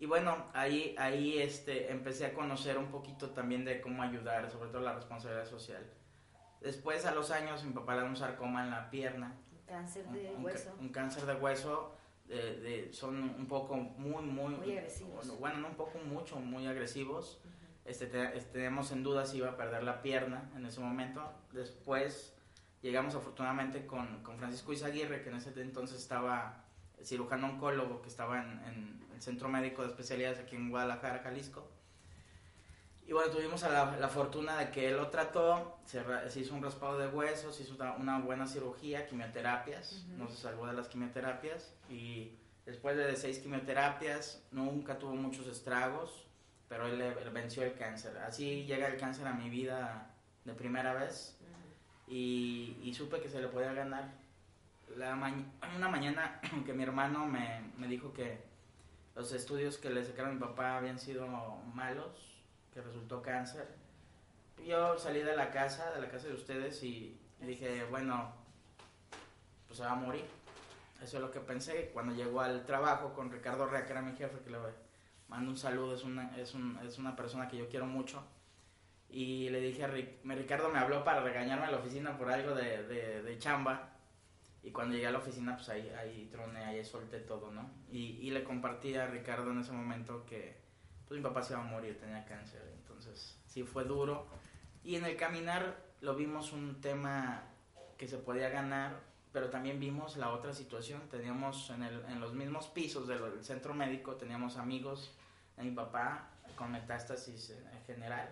Y 0.00 0.06
bueno, 0.06 0.46
ahí, 0.54 0.94
ahí 0.98 1.38
este, 1.38 1.90
empecé 1.92 2.26
a 2.26 2.32
conocer 2.34 2.78
un 2.78 2.86
poquito 2.90 3.30
también 3.30 3.64
de 3.64 3.80
cómo 3.80 4.02
ayudar, 4.02 4.50
sobre 4.50 4.70
todo 4.70 4.80
la 4.80 4.94
responsabilidad 4.94 5.46
social. 5.46 5.84
Después, 6.60 7.04
a 7.04 7.14
los 7.14 7.30
años, 7.30 7.62
mi 7.64 7.72
papá 7.72 7.94
le 7.94 8.00
dio 8.00 8.10
un 8.10 8.16
sarcoma 8.16 8.64
en 8.64 8.70
la 8.70 8.90
pierna, 8.90 9.36
Un 9.52 9.66
cáncer 9.66 10.06
un, 10.06 10.14
de 10.14 10.28
un 10.30 10.36
ca- 10.36 10.42
hueso. 10.42 10.76
un 10.80 10.88
cáncer 10.88 11.26
de 11.26 11.34
hueso, 11.34 11.94
de- 12.26 12.60
de- 12.60 12.92
son 12.92 13.22
un 13.22 13.46
poco 13.46 13.76
muy, 13.76 14.22
muy, 14.24 14.54
Muy 14.54 14.76
agresivos. 14.78 15.38
Bueno, 15.38 15.58
no 15.58 15.68
un 15.68 15.74
poco, 15.76 15.98
mucho, 15.98 16.36
muy 16.36 16.66
agresivos. 16.66 17.40
Este, 17.84 18.06
te- 18.06 18.36
este, 18.36 18.52
tenemos 18.52 18.92
en 18.92 19.02
duda 19.02 19.24
si 19.26 19.38
iba 19.38 19.50
a 19.50 19.56
perder 19.56 19.82
la 19.82 20.00
pierna 20.02 20.50
en 20.56 20.64
ese 20.66 20.80
momento. 20.80 21.22
Después 21.52 22.36
llegamos 22.82 23.14
afortunadamente 23.14 23.86
con, 23.86 24.22
con 24.22 24.38
Francisco 24.38 24.72
Izaguirre, 24.72 25.22
que 25.22 25.30
en 25.30 25.36
ese 25.36 25.60
entonces 25.60 25.98
estaba 25.98 26.64
cirujano 27.02 27.46
oncólogo, 27.48 28.02
que 28.02 28.08
estaba 28.08 28.40
en, 28.42 28.60
en 28.64 29.06
el 29.14 29.22
Centro 29.22 29.48
Médico 29.48 29.82
de 29.82 29.88
Especialidades 29.88 30.38
aquí 30.38 30.56
en 30.56 30.70
Guadalajara, 30.70 31.20
Jalisco. 31.20 31.68
Y 33.06 33.12
bueno, 33.12 33.32
tuvimos 33.32 33.62
la, 33.62 33.96
la, 33.98 34.08
fortuna 34.08 34.58
de 34.58 34.70
que 34.70 34.90
él 34.90 34.96
lo 34.98 35.08
trató, 35.08 35.78
se, 35.86 36.04
se, 36.28 36.40
hizo 36.40 36.54
un 36.54 36.62
raspado 36.62 36.98
de 36.98 37.08
huesos, 37.08 37.56
se 37.56 37.62
hizo 37.62 37.74
una, 37.74 37.94
una 37.94 38.18
buena 38.18 38.46
cirugía, 38.46 39.06
quimioterapias, 39.06 39.92
uh 39.92 39.96
-huh. 39.96 40.16
no 40.18 40.28
se 40.28 40.36
salvó 40.36 40.66
de 40.66 40.74
las 40.74 40.88
quimioterapias 40.88 41.72
y 41.88 42.36
después 42.66 42.98
de 42.98 43.16
seis 43.16 43.38
quimioterapias 43.38 44.42
nunca 44.50 44.98
tuvo 44.98 45.14
muchos 45.14 45.46
estragos, 45.46 46.26
pero 46.68 46.86
él, 46.86 47.00
él 47.00 47.30
venció 47.30 47.62
el 47.62 47.74
cáncer. 47.76 48.18
Así 48.18 48.66
llega 48.66 48.86
el 48.88 48.98
cáncer 48.98 49.26
a 49.26 49.32
mi 49.32 49.48
vida 49.48 50.14
de 50.44 50.52
primera 50.52 50.92
vez. 50.92 51.37
Y, 52.08 52.76
y, 52.82 52.94
supe 52.94 53.20
que 53.20 53.28
se 53.28 53.40
le 53.40 53.48
podía 53.48 53.72
ganar. 53.72 54.10
La 54.96 55.14
ma 55.14 55.32
una 55.76 55.88
mañana 55.88 56.40
que 56.66 56.72
mi 56.72 56.82
hermano 56.82 57.26
me, 57.26 57.60
me 57.76 57.86
dijo 57.86 58.12
que 58.12 58.38
los 59.14 59.32
estudios 59.32 59.78
que 59.78 59.90
le 59.90 60.04
sacaron 60.04 60.30
a 60.30 60.34
mi 60.34 60.40
papá 60.40 60.76
habían 60.76 60.98
sido 60.98 61.26
malos, 61.74 62.40
que 62.72 62.80
resultó 62.80 63.20
cáncer. 63.20 63.68
Yo 64.64 64.98
salí 64.98 65.20
de 65.20 65.36
la 65.36 65.50
casa, 65.50 65.90
de 65.92 66.00
la 66.00 66.08
casa 66.08 66.28
de 66.28 66.34
ustedes 66.34 66.82
y 66.82 67.18
dije, 67.40 67.84
bueno, 67.90 68.32
pues 69.66 69.78
se 69.78 69.84
va 69.84 69.92
a 69.92 69.96
morir. 69.96 70.24
Eso 71.02 71.16
es 71.16 71.22
lo 71.22 71.30
que 71.30 71.40
pensé. 71.40 71.90
Cuando 71.92 72.14
llegó 72.14 72.40
al 72.40 72.64
trabajo 72.64 73.12
con 73.12 73.30
Ricardo 73.30 73.66
Rea, 73.66 73.84
que 73.84 73.92
era 73.92 74.02
mi 74.02 74.16
jefe, 74.16 74.38
que 74.40 74.50
le 74.50 74.58
mando 75.28 75.50
un 75.50 75.56
saludo, 75.56 75.94
es 75.94 76.04
una, 76.04 76.36
es, 76.36 76.54
un, 76.54 76.78
es 76.86 76.98
una 76.98 77.14
persona 77.14 77.48
que 77.48 77.56
yo 77.56 77.68
quiero 77.68 77.86
mucho. 77.86 78.22
Y 79.10 79.48
le 79.48 79.60
dije 79.60 79.84
a 79.84 79.88
Ric 79.88 80.22
Ricardo, 80.24 80.68
me 80.68 80.78
habló 80.78 81.02
para 81.02 81.22
regañarme 81.22 81.66
a 81.66 81.70
la 81.70 81.78
oficina 81.78 82.16
por 82.18 82.30
algo 82.30 82.54
de, 82.54 82.82
de, 82.84 83.22
de 83.22 83.38
chamba. 83.38 83.90
Y 84.62 84.70
cuando 84.70 84.94
llegué 84.94 85.06
a 85.06 85.12
la 85.12 85.18
oficina, 85.18 85.56
pues 85.56 85.68
ahí, 85.70 85.88
ahí 85.98 86.28
troné, 86.30 86.64
ahí 86.64 86.84
solté 86.84 87.20
todo, 87.20 87.50
¿no? 87.50 87.70
Y, 87.90 88.18
y 88.20 88.30
le 88.30 88.44
compartí 88.44 88.94
a 88.96 89.06
Ricardo 89.06 89.50
en 89.50 89.60
ese 89.60 89.72
momento 89.72 90.26
que 90.26 90.56
pues 91.08 91.18
mi 91.18 91.24
papá 91.24 91.42
se 91.42 91.54
iba 91.54 91.62
a 91.62 91.64
morir, 91.64 91.98
tenía 91.98 92.24
cáncer, 92.26 92.62
entonces 92.76 93.38
sí 93.46 93.62
fue 93.62 93.84
duro. 93.84 94.26
Y 94.84 94.96
en 94.96 95.06
el 95.06 95.16
caminar 95.16 95.76
lo 96.02 96.14
vimos 96.14 96.52
un 96.52 96.80
tema 96.80 97.42
que 97.96 98.06
se 98.06 98.18
podía 98.18 98.50
ganar, 98.50 99.00
pero 99.32 99.48
también 99.48 99.80
vimos 99.80 100.16
la 100.16 100.30
otra 100.30 100.52
situación. 100.52 101.00
Teníamos 101.10 101.70
en, 101.70 101.82
el, 101.82 102.04
en 102.06 102.20
los 102.20 102.34
mismos 102.34 102.68
pisos 102.68 103.08
del, 103.08 103.42
centro 103.42 103.74
médico, 103.74 104.16
teníamos 104.16 104.56
amigos 104.56 105.14
de 105.56 105.64
mi 105.64 105.70
papá 105.72 106.28
con 106.56 106.72
metástasis 106.72 107.50
en 107.50 107.84
general. 107.86 108.28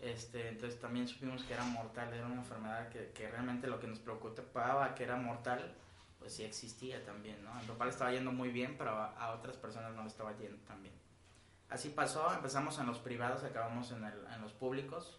Este, 0.00 0.48
entonces 0.48 0.80
también 0.80 1.08
supimos 1.08 1.42
que 1.42 1.54
era 1.54 1.64
mortal, 1.64 2.12
era 2.14 2.26
una 2.26 2.36
enfermedad 2.36 2.88
que, 2.88 3.10
que 3.10 3.28
realmente 3.28 3.66
lo 3.66 3.80
que 3.80 3.88
nos 3.88 3.98
preocupaba, 3.98 4.94
que 4.94 5.02
era 5.02 5.16
mortal, 5.16 5.74
pues 6.18 6.34
sí 6.34 6.44
existía 6.44 7.04
también, 7.04 7.42
¿no? 7.42 7.52
A 7.52 7.60
mi 7.60 7.66
papá 7.66 7.84
le 7.84 7.90
estaba 7.90 8.12
yendo 8.12 8.30
muy 8.30 8.50
bien, 8.50 8.76
pero 8.78 8.90
a, 8.90 9.06
a 9.16 9.32
otras 9.32 9.56
personas 9.56 9.92
no 9.94 10.02
le 10.02 10.08
estaba 10.08 10.36
yendo 10.36 10.58
tan 10.66 10.82
bien. 10.82 10.94
Así 11.68 11.90
pasó, 11.90 12.32
empezamos 12.32 12.78
en 12.78 12.86
los 12.86 12.98
privados, 12.98 13.44
acabamos 13.44 13.90
en, 13.90 14.04
el, 14.04 14.14
en, 14.34 14.40
los 14.40 14.52
públicos. 14.52 15.18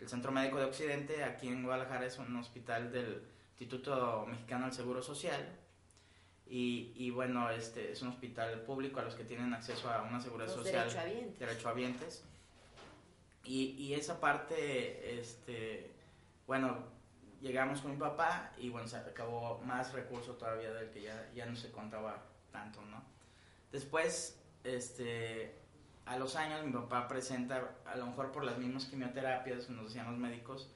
El 0.00 0.08
Centro 0.08 0.32
Médico 0.32 0.58
de 0.58 0.64
Occidente, 0.64 1.22
aquí 1.22 1.48
en 1.48 1.62
Guadalajara, 1.62 2.06
es 2.06 2.18
un 2.18 2.34
hospital 2.36 2.90
del 2.90 3.22
Instituto 3.50 4.26
Mexicano 4.26 4.64
del 4.64 4.74
Seguro 4.74 5.02
Social. 5.02 5.56
Y, 6.46 6.92
y 6.96 7.10
bueno, 7.10 7.48
este 7.50 7.92
es 7.92 8.02
un 8.02 8.08
hospital 8.08 8.62
público 8.62 9.00
a 9.00 9.04
los 9.04 9.14
que 9.14 9.24
tienen 9.24 9.54
acceso 9.54 9.88
a 9.90 10.02
una 10.02 10.20
seguridad 10.20 10.48
los 10.48 10.56
social. 10.56 10.88
Derechohabientes. 10.88 11.38
Derechohabientes. 11.38 12.24
Y, 13.44 13.72
y 13.72 13.94
esa 13.94 14.20
parte, 14.20 15.18
este, 15.18 15.92
bueno, 16.46 16.78
llegamos 17.40 17.82
con 17.82 17.90
mi 17.90 17.96
papá 17.98 18.52
y 18.56 18.70
bueno, 18.70 18.88
se 18.88 18.96
acabó 18.96 19.60
más 19.64 19.92
recurso 19.92 20.32
todavía 20.32 20.72
del 20.72 20.90
que 20.90 21.02
ya, 21.02 21.30
ya 21.34 21.46
no 21.46 21.54
se 21.54 21.70
contaba 21.70 22.22
tanto, 22.50 22.80
¿no? 22.86 23.02
Después, 23.70 24.40
este, 24.62 25.54
a 26.06 26.16
los 26.16 26.36
años 26.36 26.64
mi 26.64 26.72
papá 26.72 27.06
presenta, 27.06 27.76
a 27.84 27.96
lo 27.96 28.06
mejor 28.06 28.32
por 28.32 28.44
las 28.44 28.56
mismas 28.56 28.86
quimioterapias, 28.86 29.68
nos 29.68 29.86
decían 29.86 30.06
los 30.06 30.18
médicos, 30.18 30.70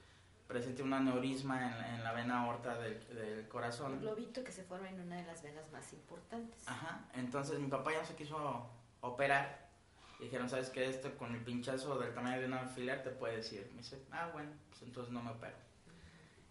presenta 0.47 0.83
un 0.83 0.93
aneurisma 0.93 1.67
en, 1.67 1.95
en 1.95 2.03
la 2.03 2.11
vena 2.11 2.43
aorta 2.43 2.77
del, 2.77 3.07
del, 3.15 3.47
corazón. 3.47 3.93
Un 3.93 4.01
globito 4.01 4.43
que 4.43 4.51
se 4.51 4.63
forma 4.63 4.89
en 4.89 4.99
una 4.99 5.15
de 5.17 5.23
las 5.23 5.41
venas 5.41 5.71
más 5.71 5.93
importantes. 5.93 6.67
Ajá, 6.67 7.05
entonces 7.13 7.59
mi 7.59 7.67
papá 7.67 7.93
ya 7.93 8.01
no 8.01 8.05
se 8.05 8.15
quiso 8.15 8.69
operar. 9.01 9.68
Dijeron, 10.19 10.49
¿sabes 10.49 10.69
qué? 10.69 10.87
Esto 10.87 11.15
con 11.15 11.33
el 11.33 11.41
pinchazo 11.41 11.97
del 11.97 12.13
tamaño 12.13 12.41
de 12.41 12.47
un 12.47 12.53
alfiler 12.53 13.03
te 13.03 13.09
puede 13.09 13.37
decir. 13.37 13.67
Me 13.71 13.77
dice, 13.77 14.03
ah, 14.11 14.29
bueno, 14.33 14.51
pues 14.69 14.81
entonces 14.81 15.13
no 15.13 15.21
me 15.23 15.31
opero. 15.31 15.55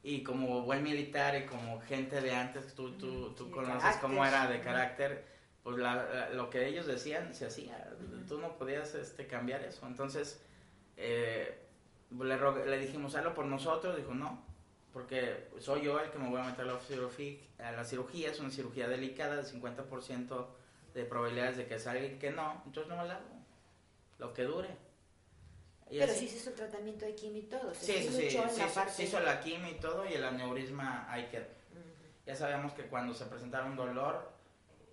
Y 0.03 0.23
como 0.23 0.63
buen 0.63 0.83
militar 0.83 1.37
y 1.37 1.45
como 1.45 1.81
gente 1.83 2.21
de 2.21 2.35
antes, 2.35 2.75
tú, 2.75 2.93
tú, 2.93 3.35
tú 3.35 3.51
conoces 3.51 3.97
cómo 3.97 4.25
era 4.25 4.47
de 4.47 4.61
carácter 4.61 5.39
pues 5.69 5.77
la, 5.77 5.97
la, 5.97 6.31
lo 6.31 6.49
que 6.49 6.67
ellos 6.67 6.87
decían 6.87 7.35
se 7.35 7.45
hacía, 7.45 7.91
uh 7.93 8.03
-huh. 8.03 8.27
tú 8.27 8.39
no 8.39 8.57
podías 8.57 8.95
este, 8.95 9.27
cambiar 9.27 9.63
eso. 9.63 9.87
Entonces 9.87 10.41
eh, 10.97 11.59
le, 12.11 12.67
le, 12.67 12.79
dijimos, 12.79 13.15
hazlo 13.15 13.35
por 13.35 13.45
nosotros, 13.45 13.95
dijo 13.97 14.15
no, 14.15 14.43
porque 14.95 15.49
soy 15.59 15.83
yo 15.83 16.01
el 16.01 16.11
que 16.11 16.19
me 16.19 16.31
voy 16.31 16.41
a 16.41 16.45
meter 16.45 16.65
a 16.65 16.73
la 16.73 16.81
cirugía, 16.81 17.39
a 17.59 17.73
la 17.73 17.85
cirugía 17.85 18.31
es 18.31 18.41
una 18.41 18.51
cirugía 18.51 18.89
delicada, 18.89 19.37
de 19.37 19.43
50% 19.43 20.47
de 20.95 21.05
probabilidades 21.05 21.59
de 21.59 21.67
que 21.67 21.79
salga 21.79 22.03
y 22.03 22.19
que 22.19 22.31
no, 22.31 22.63
entonces 22.65 22.89
no 22.89 23.03
me 23.03 23.07
la 23.07 23.17
hago, 23.17 23.38
lo 24.19 24.33
que 24.33 24.43
dure. 24.45 24.69
Y 25.91 25.99
Pero 25.99 26.13
sí 26.13 26.29
se 26.29 26.37
hizo 26.37 26.51
el 26.51 26.57
tratamiento 26.57 27.07
de 27.07 27.15
quimio 27.15 27.43
y 27.43 27.47
todo. 27.47 27.75
Sí, 27.75 27.93
sí, 27.93 28.09
sí, 28.09 28.31
sí, 28.31 28.39
se 28.89 29.05
hizo 29.05 29.21
la 29.21 29.41
quimio 29.41 29.71
y 29.71 29.77
todo 29.77 30.05
y 30.07 30.15
el 30.15 30.25
aneurisma 30.25 31.11
ahí 31.11 31.29
quedó. 31.31 31.47
Uh 31.47 31.79
-huh. 31.79 32.27
Ya 32.27 32.35
sabemos 32.35 32.73
que 32.75 32.83
cuando 32.89 33.15
se 33.15 33.25
presentara 33.25 33.65
un 33.65 33.75
dolor, 33.75 34.31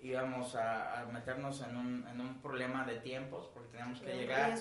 íbamos 0.01 0.55
a, 0.55 1.01
a 1.01 1.05
meternos 1.07 1.61
en 1.61 1.75
un, 1.75 2.07
en 2.07 2.21
un, 2.21 2.41
problema 2.41 2.85
de 2.85 2.97
tiempos 2.99 3.49
porque 3.53 3.69
teníamos 3.69 3.99
que 3.99 4.15
llegar, 4.15 4.57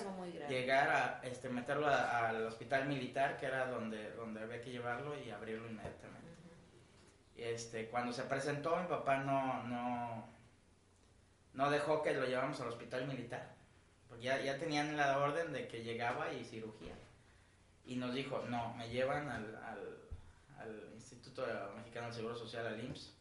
llegar 0.49 0.89
a 0.89 1.21
este, 1.23 1.49
meterlo 1.49 1.87
al 1.87 2.47
hospital 2.47 2.87
militar 2.87 3.37
que 3.37 3.45
era 3.45 3.67
donde, 3.67 4.11
donde 4.11 4.41
había 4.41 4.59
que 4.61 4.71
llevarlo 4.71 5.17
y 5.17 5.29
abrirlo 5.29 5.69
inmediatamente. 5.69 6.31
Uh 6.31 7.39
-huh. 7.39 7.43
este, 7.43 7.87
cuando 7.89 8.11
se 8.11 8.23
presentó 8.23 8.75
mi 8.75 8.87
papá 8.87 9.17
no, 9.19 9.63
no, 9.63 10.27
no 11.53 11.69
dejó 11.69 12.01
que 12.01 12.13
lo 12.13 12.25
lleváramos 12.25 12.59
al 12.59 12.67
hospital 12.69 13.07
militar 13.07 13.54
porque 14.15 14.27
ya, 14.27 14.41
ya 14.41 14.57
tenían 14.57 14.95
la 14.95 15.17
orden 15.19 15.51
de 15.51 15.67
que 15.67 15.83
llegaba 15.83 16.31
y 16.31 16.43
cirugía 16.43 16.95
y 17.85 17.95
nos 17.95 18.13
dijo 18.13 18.43
no, 18.49 18.73
me 18.75 18.89
llevan 18.89 19.29
al, 19.29 19.55
al, 19.55 19.97
al 20.57 20.89
Instituto 20.93 21.45
Mexicano 21.75 22.07
del 22.07 22.15
Seguro 22.15 22.35
Social, 22.35 22.65
al 22.65 22.83
IMSS 22.83 23.13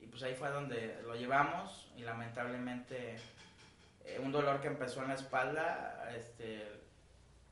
y 0.00 0.06
pues 0.06 0.22
ahí 0.22 0.34
fue 0.34 0.50
donde 0.50 1.00
lo 1.02 1.14
llevamos 1.14 1.90
y 1.96 2.02
lamentablemente 2.02 3.16
eh, 4.04 4.18
un 4.22 4.30
dolor 4.30 4.60
que 4.60 4.68
empezó 4.68 5.02
en 5.02 5.08
la 5.08 5.14
espalda 5.14 6.12
este 6.16 6.80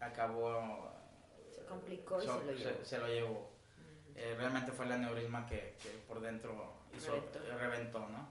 acabó 0.00 0.92
se 1.54 1.64
complicó 1.64 2.20
so, 2.20 2.24
y 2.24 2.28
se 2.28 2.44
lo 2.44 2.52
llevó, 2.52 2.78
se, 2.78 2.84
se 2.84 2.98
lo 2.98 3.06
llevó. 3.08 3.30
Uh 3.30 3.40
-huh. 3.40 4.16
eh, 4.16 4.34
realmente 4.36 4.72
fue 4.72 4.84
el 4.84 4.92
aneurisma 4.92 5.46
que, 5.46 5.74
que 5.82 5.88
por 6.06 6.20
dentro 6.20 6.74
hizo, 6.94 7.12
reventó. 7.12 7.58
reventó 7.58 7.98
no 8.08 8.28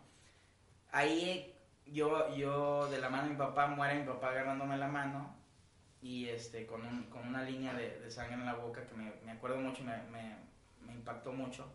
ahí 0.92 1.55
yo 1.86 2.34
yo 2.36 2.88
de 2.90 3.00
la 3.00 3.10
mano 3.10 3.24
de 3.24 3.30
mi 3.32 3.36
papá 3.36 3.68
muere 3.68 4.00
mi 4.00 4.06
papá 4.06 4.30
agarrándome 4.30 4.78
la 4.78 4.88
mano 4.88 5.36
y 6.02 6.28
este 6.30 6.66
con, 6.68 6.86
un, 6.86 7.04
con 7.06 7.28
una 7.28 7.44
línea 7.44 7.74
de, 7.74 8.00
de, 8.00 8.12
sangre 8.12 8.36
en 8.36 8.46
la 8.46 8.54
boca 8.54 8.86
que 8.86 8.94
me, 8.94 9.12
me 9.26 9.32
acuerdo 9.32 9.58
mucho 9.58 9.82
y 9.82 9.86
me, 9.86 9.98
me, 10.12 10.36
me 10.82 10.94
impactó 10.94 11.32
mucho. 11.32 11.66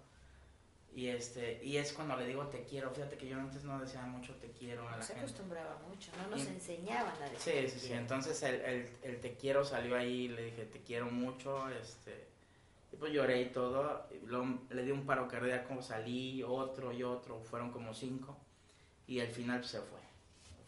Y 0.92 1.08
este 1.08 1.60
y 1.64 1.76
es 1.76 1.92
cuando 1.92 2.16
le 2.16 2.26
digo 2.26 2.46
te 2.48 2.64
quiero 2.64 2.90
fíjate 2.90 3.16
que 3.16 3.28
yo 3.28 3.38
antes 3.38 3.62
no 3.62 3.78
decía 3.78 4.02
mucho 4.02 4.34
te 4.34 4.50
quiero 4.50 4.88
a 4.88 4.96
la 4.96 5.02
se 5.02 5.14
gente. 5.14 5.20
acostumbraba 5.20 5.78
mucho 5.88 6.10
no 6.20 6.36
nos 6.36 6.44
y, 6.44 6.48
enseñaban 6.48 7.14
a 7.22 7.28
decir 7.30 7.68
sí 7.68 7.78
sí 7.78 7.86
sí. 7.86 7.92
entonces 7.92 8.42
el, 8.42 8.56
el, 8.62 8.90
el, 9.02 9.20
te 9.20 9.36
quiero 9.36 9.64
salió 9.64 9.96
ahí 9.96 10.26
le 10.26 10.46
dije 10.46 10.64
te 10.64 10.80
quiero 10.80 11.06
mucho 11.06 11.68
este 11.70 12.28
y 12.92 12.96
pues 12.96 13.12
lloré 13.12 13.40
y 13.42 13.46
todo. 13.50 14.08
Le 14.70 14.82
di 14.82 14.90
un 14.90 15.06
paro 15.06 15.28
cardíaco 15.28 15.80
salí 15.80 16.42
otro 16.42 16.92
y 16.92 17.04
otro 17.04 17.40
fueron 17.40 17.70
como 17.70 17.94
cinco 17.94 18.36
y 19.06 19.20
al 19.20 19.28
final 19.28 19.60
pues, 19.60 19.70
se 19.70 19.80
fue 19.80 19.99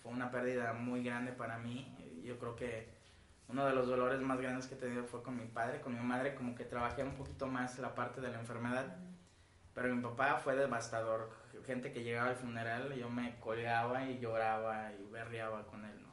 fue 0.03 0.13
una 0.13 0.31
pérdida 0.31 0.73
muy 0.73 1.03
grande 1.03 1.33
para 1.33 1.59
mí 1.59 1.97
yo 2.25 2.39
creo 2.39 2.57
que 2.57 2.89
uno 3.49 3.67
de 3.67 3.75
los 3.75 3.87
dolores 3.87 4.21
más 4.21 4.41
grandes 4.41 4.67
que 4.67 4.75
he 4.75 4.79
tenido 4.79 5.05
fue 5.05 5.23
con 5.23 5.37
mi 5.37 5.47
padre 5.47 5.81
con 5.81 5.95
mi 5.95 6.01
madre 6.01 6.35
como 6.35 6.55
que 6.55 6.65
trabajé 6.65 7.03
un 7.03 7.15
poquito 7.15 7.47
más 7.47 7.79
la 7.79 7.95
parte 7.95 8.21
de 8.21 8.31
la 8.31 8.39
enfermedad 8.39 8.97
pero 9.75 9.95
mi 9.95 10.03
papá 10.03 10.37
fue 10.37 10.55
devastador. 10.55 11.31
Gente 11.67 11.93
que 11.93 12.03
llegaba 12.03 12.31
al 12.31 12.37
funeral, 12.37 12.93
yo 12.95 13.09
me 13.09 13.39
colgaba 13.39 14.05
y 14.05 14.19
lloraba 14.19 14.93
y 14.93 15.07
berreaba 15.11 15.65
con 15.67 15.85
él, 15.85 16.03
¿no? 16.03 16.09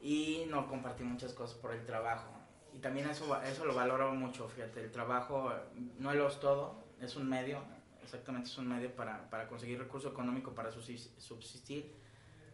Y 0.00 0.46
no 0.50 0.68
compartí 0.68 1.02
muchas 1.02 1.32
cosas 1.32 1.56
por 1.56 1.72
el 1.72 1.84
trabajo. 1.84 2.30
Y 2.74 2.78
también 2.78 3.08
eso, 3.08 3.40
eso 3.42 3.64
lo 3.64 3.74
valoro 3.74 4.14
mucho, 4.14 4.46
fíjate, 4.48 4.80
el 4.80 4.92
trabajo 4.92 5.50
no 5.98 6.12
lo 6.12 6.28
es 6.28 6.38
todo, 6.38 6.84
es 7.00 7.16
un 7.16 7.28
medio, 7.28 7.60
exactamente 8.02 8.50
es 8.50 8.58
un 8.58 8.68
medio 8.68 8.94
para, 8.94 9.30
para 9.30 9.48
conseguir 9.48 9.78
recurso 9.78 10.10
económico 10.10 10.54
para 10.54 10.70
subsistir, 10.70 11.94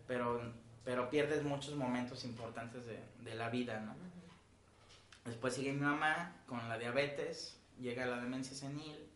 pero, 0.06 0.40
pero 0.85 1.11
pierdes 1.11 1.42
muchos 1.42 1.75
momentos 1.75 2.25
importantes 2.25 2.87
de, 2.87 3.00
de 3.21 3.35
la 3.35 3.49
vida, 3.50 3.80
¿no? 3.80 3.94
Después 5.25 5.54
sigue 5.54 5.73
mi 5.73 5.80
mamá 5.80 6.37
con 6.47 6.68
la 6.68 6.78
diabetes, 6.78 7.56
llega 7.78 8.06
la 8.06 8.21
demencia 8.21 8.56
senil, 8.56 9.09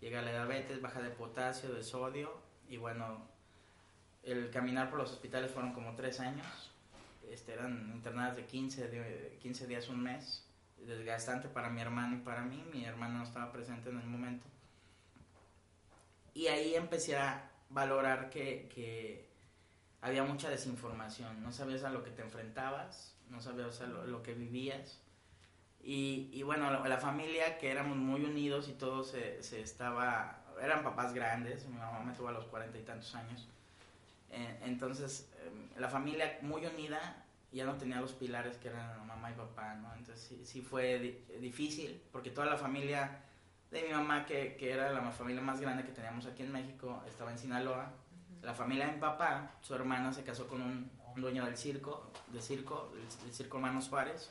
llega 0.00 0.22
la 0.22 0.30
diabetes, 0.30 0.80
baja 0.80 1.02
de 1.02 1.10
potasio, 1.10 1.72
de 1.72 1.82
sodio, 1.82 2.40
y 2.68 2.76
bueno, 2.76 3.26
el 4.22 4.50
caminar 4.50 4.90
por 4.90 5.00
los 5.00 5.12
hospitales 5.12 5.50
fueron 5.50 5.72
como 5.72 5.96
tres 5.96 6.20
años, 6.20 6.46
este, 7.28 7.52
eran 7.52 7.90
internadas 7.94 8.36
de 8.36 8.44
15, 8.44 8.88
de 8.88 9.38
15 9.40 9.66
días, 9.66 9.88
un 9.88 10.02
mes, 10.02 10.46
desgastante 10.78 11.48
para 11.48 11.68
mi 11.68 11.80
hermano 11.80 12.16
y 12.16 12.20
para 12.20 12.42
mí, 12.42 12.64
mi 12.72 12.84
hermano 12.84 13.18
no 13.18 13.24
estaba 13.24 13.52
presente 13.52 13.90
en 13.90 13.98
el 13.98 14.06
momento. 14.06 14.46
Y 16.32 16.46
ahí 16.46 16.74
empecé 16.74 17.16
a 17.16 17.50
valorar 17.70 18.30
que, 18.30 18.68
que 18.72 19.29
había 20.02 20.24
mucha 20.24 20.48
desinformación, 20.48 21.42
no 21.42 21.52
sabías 21.52 21.84
a 21.84 21.90
lo 21.90 22.02
que 22.02 22.10
te 22.10 22.22
enfrentabas, 22.22 23.14
no 23.28 23.40
sabías 23.40 23.80
a 23.80 23.86
lo, 23.86 24.06
lo 24.06 24.22
que 24.22 24.34
vivías. 24.34 25.00
Y, 25.82 26.28
y 26.32 26.42
bueno, 26.42 26.70
la, 26.70 26.86
la, 26.86 26.98
familia, 26.98 27.58
que 27.58 27.70
éramos 27.70 27.96
muy 27.96 28.24
unidos 28.24 28.68
y 28.68 28.72
todo 28.72 29.02
se, 29.02 29.42
se, 29.42 29.62
estaba, 29.62 30.42
eran 30.60 30.82
papás 30.82 31.14
grandes, 31.14 31.66
mi 31.66 31.78
mamá 31.78 32.00
me 32.00 32.12
tuvo 32.12 32.28
a 32.28 32.32
los 32.32 32.44
cuarenta 32.46 32.78
y 32.78 32.82
tantos 32.82 33.14
años. 33.14 33.48
Eh, 34.30 34.60
entonces, 34.64 35.30
eh, 35.38 35.80
la 35.80 35.88
familia 35.88 36.38
muy 36.42 36.64
unida 36.66 37.24
ya 37.52 37.64
no 37.64 37.74
tenía 37.74 38.00
los 38.00 38.12
pilares 38.12 38.56
que 38.58 38.68
eran 38.68 39.06
mamá 39.06 39.30
y 39.30 39.34
papá, 39.34 39.74
¿no? 39.74 39.92
Entonces 39.94 40.24
sí, 40.24 40.42
sí 40.44 40.62
fue 40.62 40.98
di 40.98 41.38
difícil, 41.40 42.00
porque 42.12 42.30
toda 42.30 42.46
la 42.46 42.56
familia 42.56 43.22
de 43.70 43.82
mi 43.82 43.88
mamá, 43.92 44.26
que, 44.26 44.56
que, 44.56 44.72
era 44.72 44.92
la 44.92 45.10
familia 45.10 45.42
más 45.42 45.60
grande 45.60 45.84
que 45.84 45.92
teníamos 45.92 46.26
aquí 46.26 46.42
en 46.42 46.52
México, 46.52 47.02
estaba 47.08 47.32
en 47.32 47.38
Sinaloa. 47.38 47.92
La 48.42 48.54
familia 48.54 48.86
de 48.86 48.92
mi 48.92 49.00
papá, 49.00 49.56
su 49.60 49.74
hermana 49.74 50.12
se 50.12 50.24
casó 50.24 50.46
con 50.46 50.62
un, 50.62 50.90
un 51.14 51.20
dueño 51.20 51.44
del 51.44 51.56
circo, 51.56 52.10
de 52.28 52.40
circo, 52.40 52.92
el, 52.94 53.26
el 53.28 53.34
circo 53.34 53.58
Hermanos 53.58 53.84
Suárez. 53.86 54.30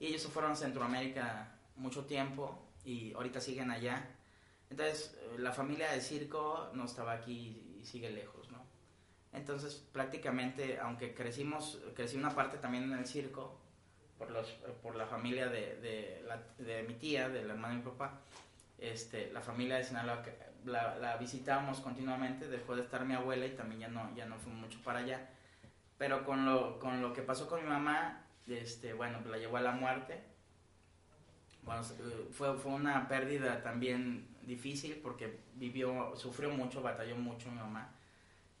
Y 0.00 0.06
ellos 0.06 0.22
se 0.22 0.28
fueron 0.28 0.52
a 0.52 0.56
Centroamérica 0.56 1.54
mucho 1.76 2.04
tiempo 2.04 2.58
y 2.84 3.12
ahorita 3.14 3.40
siguen 3.40 3.70
allá. 3.70 4.08
Entonces, 4.70 5.16
eh, 5.20 5.38
la 5.38 5.52
familia 5.52 5.90
de 5.92 6.00
circo 6.00 6.70
no 6.74 6.84
estaba 6.84 7.12
aquí 7.12 7.78
y 7.80 7.84
sigue 7.84 8.10
lejos, 8.10 8.50
¿no? 8.50 8.64
Entonces, 9.32 9.74
prácticamente, 9.92 10.78
aunque 10.78 11.14
crecimos, 11.14 11.80
crecí 11.94 12.16
una 12.16 12.34
parte 12.34 12.58
también 12.58 12.84
en 12.84 12.92
el 12.92 13.06
circo, 13.06 13.60
por, 14.18 14.30
los, 14.30 14.48
por 14.82 14.94
la 14.94 15.06
familia 15.06 15.48
de, 15.48 15.76
de, 15.80 16.22
la, 16.26 16.40
de 16.58 16.84
mi 16.84 16.94
tía, 16.94 17.28
del 17.28 17.50
hermano 17.50 17.74
de 17.74 17.80
mi 17.80 17.90
papá, 17.90 18.20
este, 18.92 19.30
la 19.32 19.40
familia 19.40 19.76
de 19.76 19.84
Sinaloa 19.84 20.22
la, 20.64 20.96
la 20.96 21.16
visitábamos 21.16 21.80
continuamente 21.80 22.48
después 22.48 22.78
de 22.78 22.84
estar 22.84 23.04
mi 23.04 23.14
abuela 23.14 23.46
y 23.46 23.50
también 23.50 23.80
ya 23.82 23.88
no, 23.88 24.14
ya 24.14 24.26
no 24.26 24.38
fue 24.38 24.52
mucho 24.52 24.78
para 24.82 25.00
allá. 25.00 25.28
Pero 25.98 26.24
con 26.24 26.44
lo, 26.44 26.78
con 26.78 27.00
lo 27.00 27.12
que 27.12 27.22
pasó 27.22 27.48
con 27.48 27.62
mi 27.62 27.68
mamá, 27.68 28.26
este, 28.46 28.92
bueno, 28.92 29.20
la 29.26 29.38
llevó 29.38 29.58
a 29.58 29.60
la 29.60 29.72
muerte. 29.72 30.22
Bueno, 31.62 31.82
fue, 32.32 32.56
fue 32.58 32.72
una 32.72 33.08
pérdida 33.08 33.62
también 33.62 34.28
difícil 34.42 35.00
porque 35.02 35.40
vivió, 35.54 36.14
sufrió 36.16 36.50
mucho, 36.50 36.82
batalló 36.82 37.16
mucho 37.16 37.50
mi 37.50 37.58
mamá. 37.58 37.90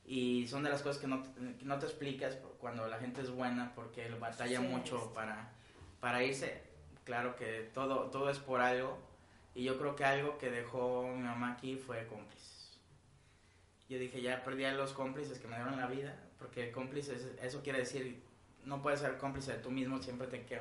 Y 0.06 0.46
son 0.46 0.62
de 0.62 0.70
las 0.70 0.82
cosas 0.82 1.00
que 1.00 1.06
no, 1.06 1.22
que 1.22 1.64
no 1.64 1.78
te 1.78 1.86
explicas 1.86 2.38
cuando 2.58 2.86
la 2.86 2.98
gente 2.98 3.22
es 3.22 3.30
buena 3.30 3.72
porque 3.74 4.06
él 4.06 4.16
batalla 4.16 4.60
sí, 4.60 4.66
mucho 4.66 5.12
para, 5.14 5.52
para 6.00 6.22
irse. 6.22 6.62
Claro 7.04 7.36
que 7.36 7.70
todo, 7.74 8.10
todo 8.10 8.30
es 8.30 8.38
por 8.38 8.60
algo. 8.60 8.98
Y 9.54 9.64
yo 9.64 9.78
creo 9.78 9.94
que 9.94 10.04
algo 10.04 10.38
que 10.38 10.50
dejó 10.50 11.08
mi 11.14 11.22
mamá 11.22 11.52
aquí 11.52 11.76
fue 11.76 12.06
cómplices. 12.06 12.78
Yo 13.88 13.98
dije, 13.98 14.20
ya 14.20 14.42
perdí 14.42 14.64
a 14.64 14.72
los 14.72 14.92
cómplices 14.92 15.38
que 15.38 15.46
me 15.46 15.56
dieron 15.56 15.78
la 15.78 15.86
vida, 15.86 16.18
porque 16.38 16.72
cómplices, 16.72 17.28
eso 17.40 17.62
quiere 17.62 17.80
decir 17.80 18.22
no 18.64 18.82
puedes 18.82 19.00
ser 19.00 19.18
cómplice 19.18 19.52
de 19.52 19.58
tú 19.58 19.70
mismo, 19.70 20.00
siempre 20.02 20.26
te 20.26 20.44
que, 20.44 20.58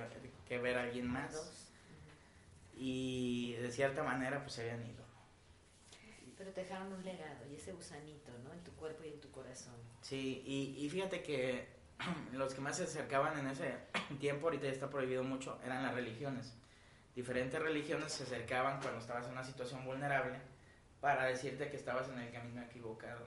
que 0.47 0.57
ver 0.57 0.77
a 0.77 0.83
alguien 0.83 1.07
más. 1.07 1.69
Y 2.75 3.53
de 3.53 3.71
cierta 3.71 4.03
manera, 4.03 4.41
pues 4.41 4.53
se 4.53 4.61
habían 4.61 4.85
ido. 4.85 5.03
Pero 6.37 6.51
te 6.51 6.61
dejaron 6.61 6.91
un 6.91 7.03
legado 7.03 7.45
y 7.49 7.55
ese 7.55 7.71
gusanito, 7.71 8.31
¿no? 8.43 8.51
En 8.51 8.63
tu 8.63 8.71
cuerpo 8.73 9.03
y 9.05 9.09
en 9.09 9.21
tu 9.21 9.31
corazón. 9.31 9.75
Sí, 10.01 10.43
y, 10.45 10.83
y 10.83 10.89
fíjate 10.89 11.23
que 11.23 11.67
los 12.33 12.53
que 12.53 12.61
más 12.61 12.77
se 12.77 12.83
acercaban 12.83 13.37
en 13.39 13.47
ese 13.47 13.75
tiempo, 14.19 14.47
ahorita 14.47 14.65
ya 14.65 14.71
está 14.71 14.89
prohibido 14.89 15.23
mucho, 15.23 15.59
eran 15.63 15.83
las 15.83 15.93
religiones. 15.93 16.53
Diferentes 17.15 17.61
religiones 17.61 18.11
se 18.11 18.23
acercaban 18.23 18.79
cuando 18.81 18.99
estabas 18.99 19.25
en 19.27 19.33
una 19.33 19.43
situación 19.43 19.85
vulnerable 19.85 20.39
para 20.99 21.25
decirte 21.25 21.69
que 21.69 21.77
estabas 21.77 22.09
en 22.09 22.19
el 22.19 22.31
camino 22.31 22.61
equivocado. 22.61 23.25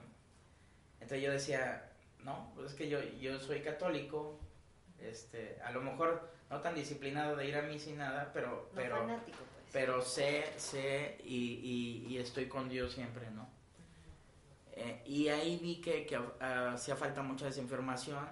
Entonces 0.94 1.22
yo 1.22 1.31
decía, 1.31 1.92
no, 2.25 2.51
pues 2.55 2.72
es 2.72 2.75
que 2.75 2.88
yo, 2.88 3.01
yo 3.20 3.38
soy 3.38 3.61
católico, 3.61 4.40
este, 4.99 5.61
a 5.62 5.70
lo 5.70 5.81
mejor 5.83 6.33
no 6.51 6.61
tan 6.61 6.75
disciplinado 6.75 7.37
de 7.37 7.49
ir 7.49 7.57
a 7.57 7.62
misa 7.62 7.90
y 7.90 7.92
nada, 7.92 8.31
pero, 8.33 8.68
no 8.72 8.75
pero, 8.75 8.96
fanático, 8.96 9.38
pues. 9.38 9.66
pero 9.72 10.03
sé, 10.03 10.53
sé 10.57 11.18
y, 11.25 11.37
y, 11.37 12.07
y, 12.09 12.18
estoy 12.18 12.49
con 12.49 12.68
Dios 12.68 12.92
siempre, 12.92 13.31
¿no? 13.31 13.49
Eh, 14.72 15.03
y 15.07 15.29
ahí 15.29 15.59
vi 15.59 15.81
que, 15.81 16.05
que 16.07 16.18
uh, 16.18 16.33
hacía 16.72 16.96
falta 16.96 17.22
mucha 17.22 17.46
desinformación 17.46 18.27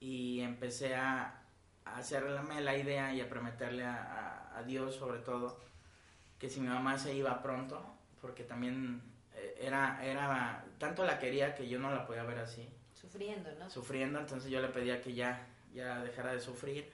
y 0.00 0.40
empecé 0.40 0.94
a, 0.94 1.42
a 1.84 1.96
hacerme 1.96 2.60
la 2.60 2.76
idea 2.76 3.14
y 3.14 3.20
a 3.20 3.28
prometerle 3.28 3.84
a, 3.84 3.94
a, 3.94 4.33
a, 4.54 4.62
Dios 4.62 4.94
sobre 4.96 5.18
todo 5.18 5.60
que 6.38 6.48
si 6.48 6.60
mi 6.60 6.68
mamá 6.68 6.98
se 6.98 7.14
iba 7.14 7.42
pronto, 7.42 7.82
porque 8.20 8.44
también 8.44 9.02
eh, 9.34 9.58
era, 9.60 10.04
era, 10.04 10.64
tanto 10.78 11.04
la 11.04 11.18
quería 11.18 11.54
que 11.54 11.68
yo 11.68 11.78
no 11.78 11.90
la 11.90 12.06
podía 12.06 12.24
ver 12.24 12.38
así. 12.38 12.68
Sufriendo, 12.92 13.50
¿no? 13.58 13.70
Sufriendo, 13.70 14.18
entonces 14.18 14.50
yo 14.50 14.60
le 14.60 14.68
pedía 14.68 15.00
que 15.00 15.14
ya 15.14 15.46
ya 15.74 16.00
dejara 16.02 16.32
de 16.32 16.40
sufrir 16.40 16.90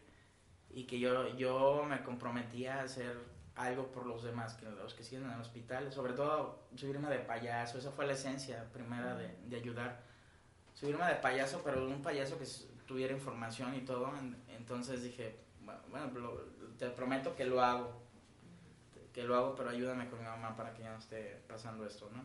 y 0.71 0.85
que 0.85 0.99
yo, 0.99 1.37
yo 1.37 1.85
me 1.89 2.03
comprometía 2.03 2.81
a 2.81 2.85
hacer 2.85 3.15
algo 3.55 3.89
por 3.93 4.07
los 4.07 4.23
demás, 4.23 4.55
que 4.55 4.65
los 4.65 4.95
que 4.95 5.05
siguen 5.05 5.27
en 5.27 5.33
el 5.33 5.41
hospital, 5.41 5.93
sobre 5.93 6.15
todo 6.15 6.65
subirme 6.75 7.11
de 7.11 7.19
payaso, 7.19 7.79
esa 7.79 7.91
fue 7.91 8.07
la 8.07 8.15
esencia 8.15 8.65
primera 8.73 9.15
de, 9.15 9.37
de 9.47 9.57
ayudar, 9.57 10.01
subirme 10.75 11.05
de 11.07 11.17
payaso, 11.17 11.61
pero 11.63 11.87
un 11.87 12.01
payaso 12.01 12.39
que 12.39 12.47
tuviera 12.87 13.13
información 13.13 13.75
y 13.75 13.83
todo, 13.83 14.11
entonces 14.49 15.03
dije, 15.03 15.37
bueno, 15.91 16.11
lo, 16.19 16.60
te 16.81 16.91
prometo 16.91 17.37
que 17.37 17.45
lo 17.45 17.63
hago, 17.63 17.93
que 19.13 19.23
lo 19.23 19.37
hago, 19.37 19.55
pero 19.55 19.71
ayúdame 19.71 20.09
con 20.09 20.19
mi 20.19 20.25
mamá 20.25 20.57
para 20.57 20.73
que 20.73 20.83
ya 20.83 20.91
no 20.91 20.99
esté 20.99 21.43
pasando 21.47 21.87
esto, 21.87 22.11
¿no? 22.13 22.25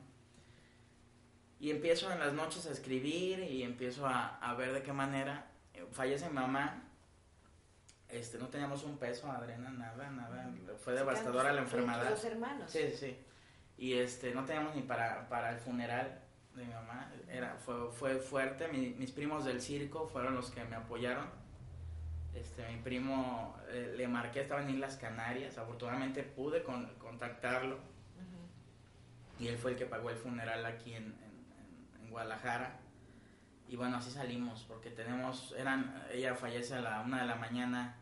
Y 1.60 1.72
empiezo 1.72 2.12
en 2.12 2.20
las 2.20 2.34
noches 2.34 2.66
a 2.66 2.72
escribir 2.72 3.40
y 3.40 3.64
empiezo 3.64 4.08
a, 4.08 4.38
a 4.38 4.54
ver 4.56 4.74
de 4.74 4.82
qué 4.82 4.94
manera 4.94 5.52
fallece 5.92 6.30
mi 6.30 6.36
mamá, 6.36 6.84
este, 8.10 8.38
no 8.38 8.48
teníamos 8.48 8.84
un 8.84 8.98
peso, 8.98 9.30
Adriana, 9.30 9.70
nada, 9.72 10.10
nada, 10.10 10.54
fue 10.78 10.94
devastadora 10.94 11.52
la 11.52 11.62
enfermedad. 11.62 12.10
Los 12.10 12.24
hermanos. 12.24 12.72
Sí, 12.72 12.92
sí, 12.98 13.18
y 13.78 13.94
este, 13.94 14.34
no 14.34 14.46
teníamos 14.46 14.76
ni 14.76 14.84
para, 14.84 15.28
para 15.28 15.52
el 15.52 15.58
funeral 15.58 16.22
de 16.54 16.64
mi 16.64 16.74
mamá, 16.74 17.12
era, 17.28 17.58
fue, 17.58 17.92
fue 17.92 18.16
fuerte, 18.16 18.68
mi, 18.70 18.92
mis 18.92 19.12
primos 19.12 19.44
del 19.44 19.62
circo 19.62 20.08
fueron 20.08 20.36
los 20.36 20.52
que 20.52 20.64
me 20.64 20.76
apoyaron, 20.76 21.26
este, 22.36 22.68
mi 22.72 22.82
primo 22.82 23.56
eh, 23.70 23.94
le 23.98 24.08
marqué, 24.08 24.42
estaba 24.42 24.62
en 24.62 24.70
Islas 24.70 24.98
Canarias, 24.98 25.58
afortunadamente 25.58 26.24
pude 26.24 26.64
con, 26.64 26.86
contactarlo, 26.96 27.76
uh 27.76 27.80
-huh. 27.80 29.44
y 29.44 29.48
él 29.48 29.58
fue 29.58 29.72
el 29.72 29.78
que 29.78 29.86
pagó 29.86 30.10
el 30.10 30.18
funeral 30.18 30.66
aquí 30.66 30.94
en, 30.94 31.04
en, 31.06 32.04
en 32.04 32.10
Guadalajara, 32.10 32.80
y 33.68 33.76
bueno, 33.78 33.98
así 33.98 34.12
salimos, 34.12 34.64
porque 34.68 34.92
tenemos, 34.92 35.56
eran, 35.58 36.04
ella 36.12 36.36
fallece 36.36 36.76
a 36.76 36.82
la 36.82 37.02
una 37.02 37.22
de 37.22 37.28
la 37.28 37.36
mañana 37.36 37.96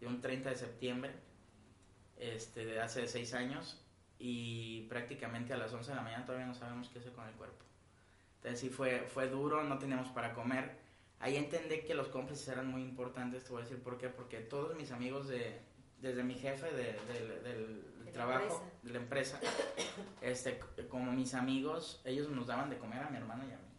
de 0.00 0.06
un 0.06 0.20
30 0.20 0.50
de 0.50 0.56
septiembre, 0.56 1.14
este, 2.16 2.64
de 2.64 2.80
hace 2.80 3.08
seis 3.08 3.34
años, 3.34 3.84
y 4.18 4.82
prácticamente 4.82 5.52
a 5.52 5.56
las 5.56 5.72
11 5.72 5.90
de 5.90 5.96
la 5.96 6.02
mañana 6.02 6.24
todavía 6.26 6.46
no 6.46 6.54
sabemos 6.54 6.88
qué 6.90 6.98
hacer 6.98 7.12
con 7.12 7.26
el 7.26 7.34
cuerpo. 7.34 7.64
Entonces 8.36 8.60
sí 8.60 8.70
fue, 8.70 9.00
fue 9.00 9.28
duro, 9.28 9.64
no 9.64 9.78
teníamos 9.78 10.08
para 10.10 10.32
comer. 10.32 10.79
Ahí 11.20 11.36
entendí 11.36 11.82
que 11.82 11.94
los 11.94 12.08
cómplices 12.08 12.48
eran 12.48 12.66
muy 12.66 12.82
importantes, 12.82 13.44
te 13.44 13.50
voy 13.50 13.60
a 13.60 13.64
decir 13.64 13.82
por 13.82 13.98
qué, 13.98 14.08
porque 14.08 14.40
todos 14.40 14.74
mis 14.74 14.90
amigos 14.90 15.28
de, 15.28 15.60
desde 16.00 16.24
mi 16.24 16.34
jefe 16.34 16.66
de, 16.72 16.94
de, 16.94 17.40
del 17.42 18.04
de 18.04 18.12
trabajo, 18.12 18.42
empresa. 18.42 18.70
de 18.82 18.90
la 18.92 18.98
empresa, 18.98 19.40
este, 20.22 20.60
como 20.88 21.12
mis 21.12 21.34
amigos, 21.34 22.00
ellos 22.04 22.28
nos 22.30 22.46
daban 22.46 22.70
de 22.70 22.78
comer 22.78 23.02
a 23.02 23.10
mi 23.10 23.18
hermano 23.18 23.44
y 23.48 23.52
a 23.52 23.58
mí 23.58 23.70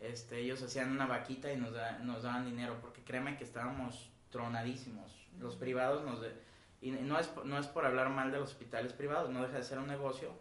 este, 0.00 0.38
ellos 0.38 0.62
hacían 0.62 0.90
una 0.90 1.06
vaquita 1.06 1.52
y 1.52 1.56
nos, 1.56 1.72
da, 1.72 1.98
nos 1.98 2.22
daban 2.22 2.46
dinero, 2.46 2.78
porque 2.80 3.04
créeme 3.04 3.36
que 3.36 3.44
estábamos 3.44 4.10
tronadísimos. 4.30 5.28
Los 5.38 5.56
privados 5.56 6.04
nos... 6.04 6.20
De, 6.20 6.32
y 6.80 6.90
no 6.90 7.18
es, 7.18 7.30
no 7.44 7.58
es 7.58 7.66
por 7.66 7.84
hablar 7.84 8.08
mal 8.08 8.32
de 8.32 8.38
los 8.38 8.50
hospitales 8.50 8.94
privados, 8.94 9.28
no 9.30 9.42
deja 9.42 9.58
de 9.58 9.64
ser 9.64 9.78
un 9.78 9.86
negocio, 9.86 10.32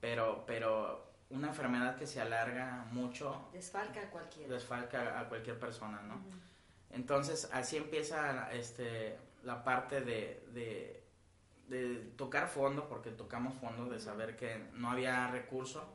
pero, 0.00 0.44
pero 0.46 1.07
una 1.30 1.48
enfermedad 1.48 1.96
que 1.96 2.06
se 2.06 2.20
alarga 2.20 2.86
mucho... 2.90 3.48
Desfalca 3.52 4.00
a 4.00 4.10
cualquiera. 4.10 4.54
Desfalca 4.54 5.20
a 5.20 5.28
cualquier 5.28 5.58
persona, 5.58 6.00
¿no? 6.02 6.14
Uh 6.14 6.18
-huh. 6.18 6.96
Entonces, 6.96 7.50
así 7.52 7.76
empieza 7.76 8.50
este, 8.52 9.18
la 9.44 9.62
parte 9.62 10.00
de, 10.00 10.42
de, 10.54 11.02
de 11.68 11.96
tocar 12.16 12.48
fondo, 12.48 12.88
porque 12.88 13.10
tocamos 13.10 13.54
fondo, 13.54 13.86
de 13.90 14.00
saber 14.00 14.36
que 14.36 14.68
no 14.74 14.90
había 14.90 15.30
recurso 15.30 15.94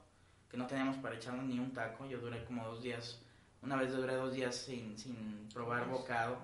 que 0.53 0.57
no 0.57 0.67
teníamos 0.67 0.97
para 0.97 1.15
echarnos 1.15 1.45
ni 1.45 1.57
un 1.57 1.73
taco. 1.73 2.05
Yo 2.05 2.19
duré 2.19 2.45
como 2.45 2.63
dos 2.63 2.83
días, 2.83 3.19
una 3.63 3.75
vez 3.75 3.91
duré 3.91 4.13
dos 4.13 4.33
días 4.33 4.55
sin, 4.55 4.99
sin 4.99 5.49
probar 5.51 5.87
bocado, 5.89 6.37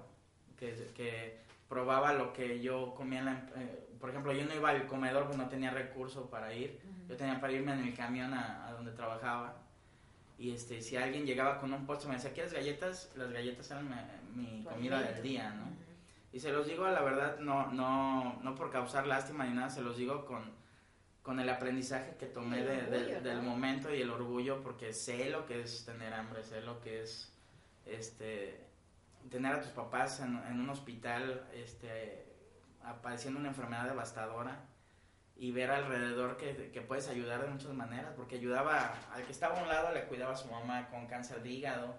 que, 0.58 0.92
que 0.96 1.38
probaba 1.68 2.14
lo 2.14 2.34
que 2.34 2.60
yo 2.60 2.96
comía, 2.96 3.20
en 3.20 3.26
la, 3.26 3.50
eh, 3.56 3.88
por 4.00 4.10
ejemplo, 4.10 4.34
yo 4.34 4.46
no 4.46 4.56
iba 4.56 4.72
al 4.72 4.88
comedor 4.88 5.26
porque 5.26 5.38
no 5.38 5.48
tenía 5.48 5.70
recurso 5.70 6.28
para 6.28 6.52
ir. 6.56 6.82
Yo 7.10 7.18
tenía 7.18 7.42
para 7.42 7.52
irme 7.52 7.74
en 7.74 7.80
el 7.80 7.94
camión 7.96 8.34
a, 8.34 8.68
a 8.68 8.72
donde 8.74 8.92
trabajaba. 8.92 9.56
Y 10.38 10.52
este, 10.54 10.82
si 10.82 10.96
alguien 10.96 11.26
llegaba 11.26 11.60
con 11.60 11.74
un 11.74 11.86
postre 11.86 12.08
me 12.08 12.16
decía, 12.16 12.32
¿quieres 12.32 12.54
galletas? 12.54 13.12
Las 13.16 13.32
galletas 13.32 13.70
eran 13.72 13.90
mi, 14.36 14.64
comida 14.64 15.02
del 15.02 15.22
día, 15.22 15.50
¿no? 15.50 15.66
Y 16.32 16.40
se 16.40 16.52
los 16.52 16.68
digo, 16.68 16.88
la 16.88 17.02
verdad, 17.02 17.40
no, 17.40 17.72
no, 17.74 18.40
no 18.44 18.56
por 18.56 18.72
causar 18.72 19.08
lástima 19.08 19.46
ni 19.46 19.56
nada, 19.56 19.70
se 19.72 19.82
los 19.82 19.98
digo 19.98 20.26
con, 20.26 20.44
con 21.24 21.40
el 21.40 21.50
aprendizaje 21.50 22.16
que 22.20 22.28
tomé 22.28 22.64
de- 22.64 22.84
orgullo, 22.84 23.22
del 23.22 23.38
¿no? 23.38 23.50
momento 23.50 23.94
y 23.94 24.02
el 24.02 24.12
orgullo, 24.12 24.62
porque 24.62 24.94
sé 24.94 25.32
lo 25.32 25.46
que 25.48 25.62
es 25.62 25.84
tener 25.86 26.14
hambre, 26.14 26.44
sé 26.44 26.62
lo 26.62 26.80
que 26.82 27.02
es 27.02 27.34
este, 27.88 28.64
tener 29.32 29.54
a 29.56 29.62
tus 29.62 29.72
papás 29.72 30.20
en, 30.20 30.38
en 30.48 30.60
un 30.62 30.70
hospital 30.70 31.48
este, 31.54 32.26
padeciendo 33.02 33.40
una 33.40 33.50
enfermedad 33.50 33.88
devastadora 33.90 34.60
y 35.42 35.52
ver 35.52 35.72
alrededor 35.72 36.36
que, 36.38 36.70
que 36.72 36.82
puedes 36.82 37.08
ayudar 37.08 37.42
de 37.42 37.48
muchas 37.48 37.72
maneras, 37.74 38.12
porque 38.16 38.36
ayudaba 38.36 38.94
al 39.14 39.24
que 39.24 39.32
estaba 39.32 39.58
a 39.58 39.64
un 39.64 39.70
lado, 39.70 39.94
le 39.94 40.04
cuidaba 40.04 40.34
a 40.34 40.36
su 40.36 40.50
mamá 40.50 40.90
con 40.90 41.08
cáncer 41.08 41.42
de 41.42 41.50
hígado, 41.50 41.96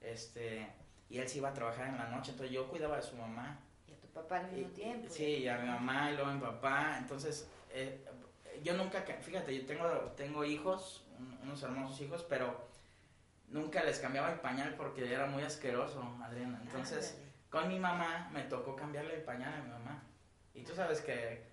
este, 0.00 0.66
y 1.08 1.18
él 1.18 1.28
se 1.28 1.38
iba 1.38 1.48
a 1.50 1.54
trabajar 1.54 1.88
en 1.88 1.96
la 1.98 2.08
noche, 2.08 2.32
entonces 2.32 2.52
yo 2.54 2.68
cuidaba 2.68 2.96
de 2.96 3.02
su 3.02 3.16
mamá. 3.16 3.58
Y 3.88 3.92
a 3.92 4.00
tu 4.00 4.08
papá 4.08 4.38
al 4.40 4.50
mismo 4.52 4.68
Y- 4.68 4.72
tiempo. 4.74 5.08
Sí, 5.08 5.24
y 5.24 5.48
a 5.48 5.58
mi 5.58 5.68
mamá 5.68 6.10
y 6.10 6.14
luego 6.14 6.30
a 6.30 6.34
mi 6.34 6.40
papá. 6.40 6.96
Entonces, 6.98 7.48
eh, 7.70 8.04
yo 8.62 8.74
nunca, 8.76 9.04
ca- 9.04 9.20
fíjate, 9.20 9.56
yo 9.56 9.64
tengo, 9.66 9.86
tengo 10.16 10.44
hijos, 10.44 11.04
un- 11.18 11.38
unos 11.44 11.62
hermosos 11.62 12.00
hijos, 12.00 12.24
pero 12.28 12.66
nunca 13.48 13.84
les 13.84 13.98
cambiaba 14.00 14.32
el 14.32 14.40
pañal 14.40 14.74
porque 14.76 15.12
era 15.12 15.26
muy 15.26 15.42
asqueroso, 15.44 16.02
Adriana. 16.22 16.58
Entonces, 16.62 17.16
con 17.48 17.68
mi 17.68 17.78
mamá 17.78 18.28
me 18.32 18.42
tocó 18.42 18.74
cambiarle 18.74 19.14
el 19.14 19.22
pañal 19.22 19.54
a 19.54 19.62
mi 19.62 19.70
mamá. 19.70 20.02
Y 20.54 20.62
tú 20.62 20.74
sabes 20.74 21.00
que 21.00 21.44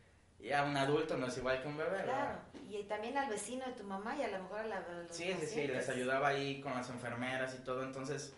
ya 0.43 0.63
un 0.63 0.75
adulto 0.77 1.17
no 1.17 1.27
es 1.27 1.37
igual 1.37 1.61
que 1.61 1.67
un 1.67 1.77
bebé, 1.77 1.89
¿verdad? 1.91 2.03
Claro, 2.05 2.39
y 2.69 2.83
también 2.83 3.17
al 3.17 3.29
vecino 3.29 3.65
de 3.65 3.73
tu 3.73 3.83
mamá 3.83 4.15
y 4.15 4.23
a 4.23 4.27
lo 4.29 4.43
mejor 4.43 4.59
a, 4.59 4.67
la, 4.67 4.77
a 4.77 4.83
Sí, 5.09 5.33
sí, 5.39 5.45
sí, 5.47 5.67
les 5.67 5.87
ayudaba 5.89 6.29
ahí 6.29 6.59
con 6.61 6.73
las 6.73 6.89
enfermeras 6.89 7.55
y 7.55 7.63
todo, 7.63 7.83
entonces 7.83 8.35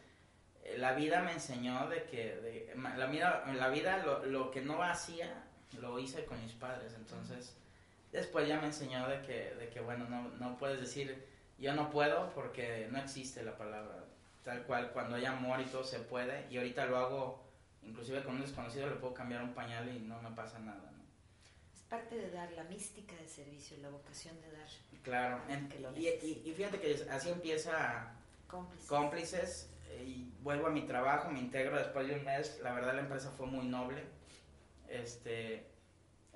eh, 0.64 0.78
la 0.78 0.94
vida 0.94 1.22
me 1.22 1.32
enseñó 1.34 1.88
de 1.90 2.04
que 2.04 2.36
de- 2.36 2.76
la 2.98 3.06
vida, 3.08 3.44
la 3.54 3.70
vida 3.70 3.98
lo, 4.06 4.26
lo 4.26 4.52
que 4.52 4.62
no 4.62 4.82
hacía 4.84 5.44
lo 5.80 6.00
hice 6.00 6.26
con 6.26 6.42
mis 6.42 6.54
padres, 6.54 6.94
entonces 6.96 7.56
después 8.12 8.48
ya 8.48 8.60
me 8.60 8.68
enseñó 8.68 9.08
de 9.08 9.22
que, 9.22 9.56
de 9.56 9.70
que 9.70 9.80
bueno, 9.82 10.06
no, 10.08 10.30
no 10.40 10.58
puedes 10.58 10.80
decir 10.80 11.26
yo 11.58 11.74
no 11.74 11.90
puedo 11.90 12.32
porque 12.34 12.88
no 12.92 13.00
existe 13.00 13.42
la 13.44 13.58
palabra, 13.58 14.04
tal 14.44 14.64
cual, 14.64 14.92
cuando 14.92 15.16
hay 15.16 15.26
amor 15.26 15.60
y 15.62 15.66
todo 15.66 15.84
se 15.86 16.00
puede, 16.00 16.46
y 16.52 16.58
ahorita 16.58 16.86
lo 16.86 16.98
hago, 16.98 17.44
inclusive 17.82 18.24
con 18.24 18.36
un 18.36 18.42
desconocido 18.42 18.88
le 18.90 18.96
puedo 18.98 19.14
cambiar 19.14 19.42
un 19.42 19.54
pañal 19.54 19.88
y 19.90 20.00
no 20.00 20.22
me 20.22 20.32
pasa 20.32 20.60
nada, 20.60 20.92
¿no? 20.92 21.05
Parte 21.90 22.16
de 22.16 22.32
dar 22.32 22.52
la 22.54 22.64
mística 22.64 23.16
del 23.16 23.30
servicio, 23.30 23.78
la 23.78 23.90
vocación 23.90 24.40
de 24.42 24.52
dar 24.52 24.68
Claro, 25.04 25.42
en- 25.50 25.70
Que 25.70 25.80
lo 25.80 25.96
y, 25.96 26.08
y- 26.08 26.42
y 26.46 26.54
fíjate 26.54 26.80
que 26.80 27.06
así 27.12 27.30
empieza 27.30 28.12
cómplices. 28.48 28.88
cómplices 28.90 29.70
eh, 29.90 30.04
y 30.04 30.34
vuelvo 30.42 30.68
a 30.68 30.72
mi 30.72 30.82
trabajo, 30.82 31.30
me 31.30 31.40
integro 31.40 31.78
después 31.78 32.08
de 32.08 32.16
un 32.16 32.24
mes. 32.26 32.60
La 32.64 32.74
verdad 32.74 32.96
la 32.96 33.02
empresa 33.02 33.30
fue 33.32 33.46
muy 33.46 33.68
noble. 33.68 34.04
Este, 34.88 35.68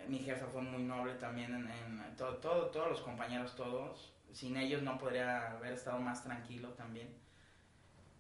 mi 0.08 0.20
jefa 0.20 0.46
fue 0.48 0.62
muy 0.62 0.84
noble 0.84 1.16
también 1.16 1.54
en, 1.56 1.68
en 2.02 2.16
todo, 2.16 2.38
todo, 2.38 2.68
todos 2.68 2.90
los 2.90 3.02
compañeros, 3.02 3.56
todos. 3.56 4.14
Sin 4.32 4.56
ellos 4.56 4.84
no 4.84 5.00
podría 5.00 5.52
haber 5.54 5.74
estado 5.74 5.98
más 6.00 6.24
tranquilo 6.24 6.70
también. 6.74 7.10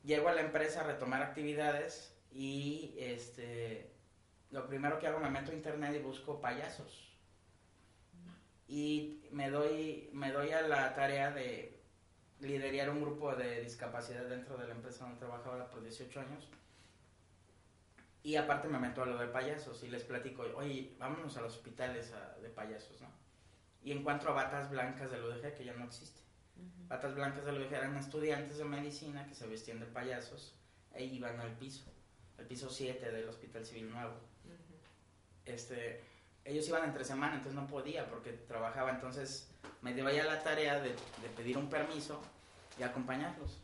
Llego 0.03 0.29
a 0.29 0.33
la 0.33 0.41
empresa 0.41 0.81
a 0.81 0.83
retomar 0.85 1.21
actividades 1.21 2.15
y 2.31 2.95
este, 2.97 3.91
lo 4.49 4.65
primero 4.67 4.97
que 4.97 5.05
hago 5.07 5.19
me 5.19 5.29
meto 5.29 5.51
a 5.51 5.53
internet 5.53 5.93
y 5.95 5.99
busco 5.99 6.41
payasos. 6.41 7.08
Y 8.69 9.27
me 9.31 9.49
doy, 9.49 10.09
me 10.13 10.31
doy 10.31 10.51
a 10.51 10.61
la 10.61 10.93
tarea 10.93 11.31
de 11.31 11.75
liderar 12.39 12.91
un 12.91 13.01
grupo 13.01 13.35
de 13.35 13.61
discapacidad 13.61 14.25
dentro 14.29 14.57
de 14.57 14.67
la 14.67 14.75
empresa 14.75 15.05
donde 15.05 15.19
trabajaba 15.19 15.67
por 15.71 15.81
18 15.81 16.19
años. 16.21 16.47
Y 18.21 18.35
aparte 18.35 18.67
me 18.67 18.77
meto 18.79 19.01
a 19.01 19.07
lo 19.07 19.17
de 19.17 19.27
payasos 19.27 19.81
y 19.83 19.87
les 19.87 20.03
platico, 20.03 20.43
oye, 20.55 20.95
vámonos 20.99 21.35
a 21.37 21.41
los 21.41 21.55
hospitales 21.55 22.11
a- 22.13 22.37
de 22.39 22.49
payasos, 22.49 23.01
¿no? 23.01 23.07
Y 23.81 23.91
encuentro 23.91 24.29
a 24.31 24.33
batas 24.33 24.69
blancas 24.69 25.09
del 25.09 25.23
UDG, 25.23 25.55
que 25.55 25.65
ya 25.65 25.73
no 25.73 25.85
existe. 25.85 26.19
Batas 26.87 27.15
blancas 27.15 27.45
del 27.45 27.57
UDG 27.57 27.73
eran 27.73 27.97
estudiantes 27.97 28.57
de 28.57 28.65
medicina 28.65 29.25
que 29.25 29.33
se 29.33 29.47
vestían 29.47 29.79
de 29.79 29.85
payasos 29.87 30.53
e 30.93 31.05
iban 31.05 31.39
al 31.39 31.53
piso, 31.57 31.85
al 32.37 32.45
piso 32.45 32.69
7 32.69 33.11
del 33.11 33.27
Hospital 33.29 33.65
Civil 33.65 33.89
Nuevo 33.89 34.15
este, 35.45 36.01
ellos 36.45 36.67
iban 36.67 36.83
entre 36.85 37.03
semana, 37.05 37.35
entonces 37.35 37.53
no 37.59 37.67
podía 37.67 38.09
porque 38.09 38.31
trabajaba, 38.31 38.91
entonces 38.91 39.49
me 39.81 39.93
dio 39.93 40.09
ya 40.09 40.25
la 40.25 40.41
tarea 40.41 40.79
de, 40.79 40.89
de 40.89 41.29
pedir 41.35 41.57
un 41.57 41.69
permiso 41.69 42.21
y 42.79 42.83
acompañarlos. 42.83 43.59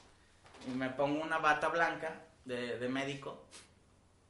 Y 0.68 0.72
me 0.72 0.90
pongo 0.90 1.22
una 1.24 1.38
bata 1.38 1.68
blanca 1.70 2.22
de, 2.46 2.78
de 2.80 2.90
médico 2.90 3.46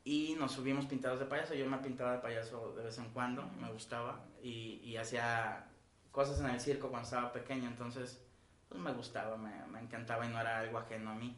y 0.04 0.36
nos 0.40 0.52
subimos 0.54 0.86
pintados 0.86 1.20
de 1.20 1.26
payaso. 1.26 1.54
Yo 1.54 1.66
me 1.68 1.78
pintaba 1.80 2.14
de 2.14 2.20
payaso 2.20 2.74
de 2.76 2.84
vez 2.84 2.98
en 2.98 3.10
cuando, 3.12 3.44
me 3.62 3.72
gustaba 3.72 4.24
y, 4.42 4.80
y 4.84 4.98
hacía 4.98 5.68
cosas 6.12 6.40
en 6.40 6.48
el 6.48 6.60
circo 6.62 6.90
cuando 6.90 7.06
estaba 7.08 7.34
pequeño, 7.34 7.68
entonces 7.68 8.22
pues 8.70 8.80
me 8.82 8.94
gustaba, 8.94 9.38
me, 9.38 9.66
me 9.68 9.80
encantaba 9.80 10.26
y 10.26 10.30
no 10.30 10.40
era 10.40 10.60
algo 10.60 10.78
ajeno 10.78 11.12
a 11.12 11.16
mí. 11.16 11.36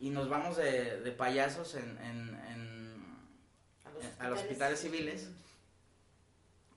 Y 0.00 0.10
nos 0.10 0.28
vamos 0.28 0.56
de, 0.56 1.00
de 1.00 1.12
payasos 1.12 1.74
en- 1.74 1.98
en- 1.98 2.40
en, 2.48 3.04
A 3.84 3.90
los 3.90 4.04
eh, 4.04 4.12
a 4.18 4.28
los 4.28 4.38
hospitales 4.40 4.80
civiles 4.80 5.30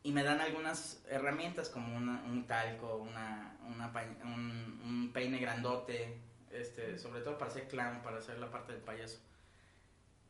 y 0.03 0.11
me 0.11 0.23
dan 0.23 0.41
algunas 0.41 1.01
herramientas 1.09 1.69
como 1.69 1.95
una- 1.95 2.21
un 2.25 2.45
talco, 2.45 2.97
una, 2.97 3.57
una 3.67 3.91
un, 4.25 4.81
un 4.85 5.11
peine 5.13 5.39
grandote, 5.39 6.17
este, 6.51 6.97
sobre 6.99 7.21
todo 7.21 7.37
para 7.37 7.49
hacer 7.51 7.67
clown, 7.67 8.01
para 8.03 8.17
hacer 8.17 8.37
la 8.37 8.51
parte 8.51 8.73
del 8.73 8.81
payaso. 8.81 9.19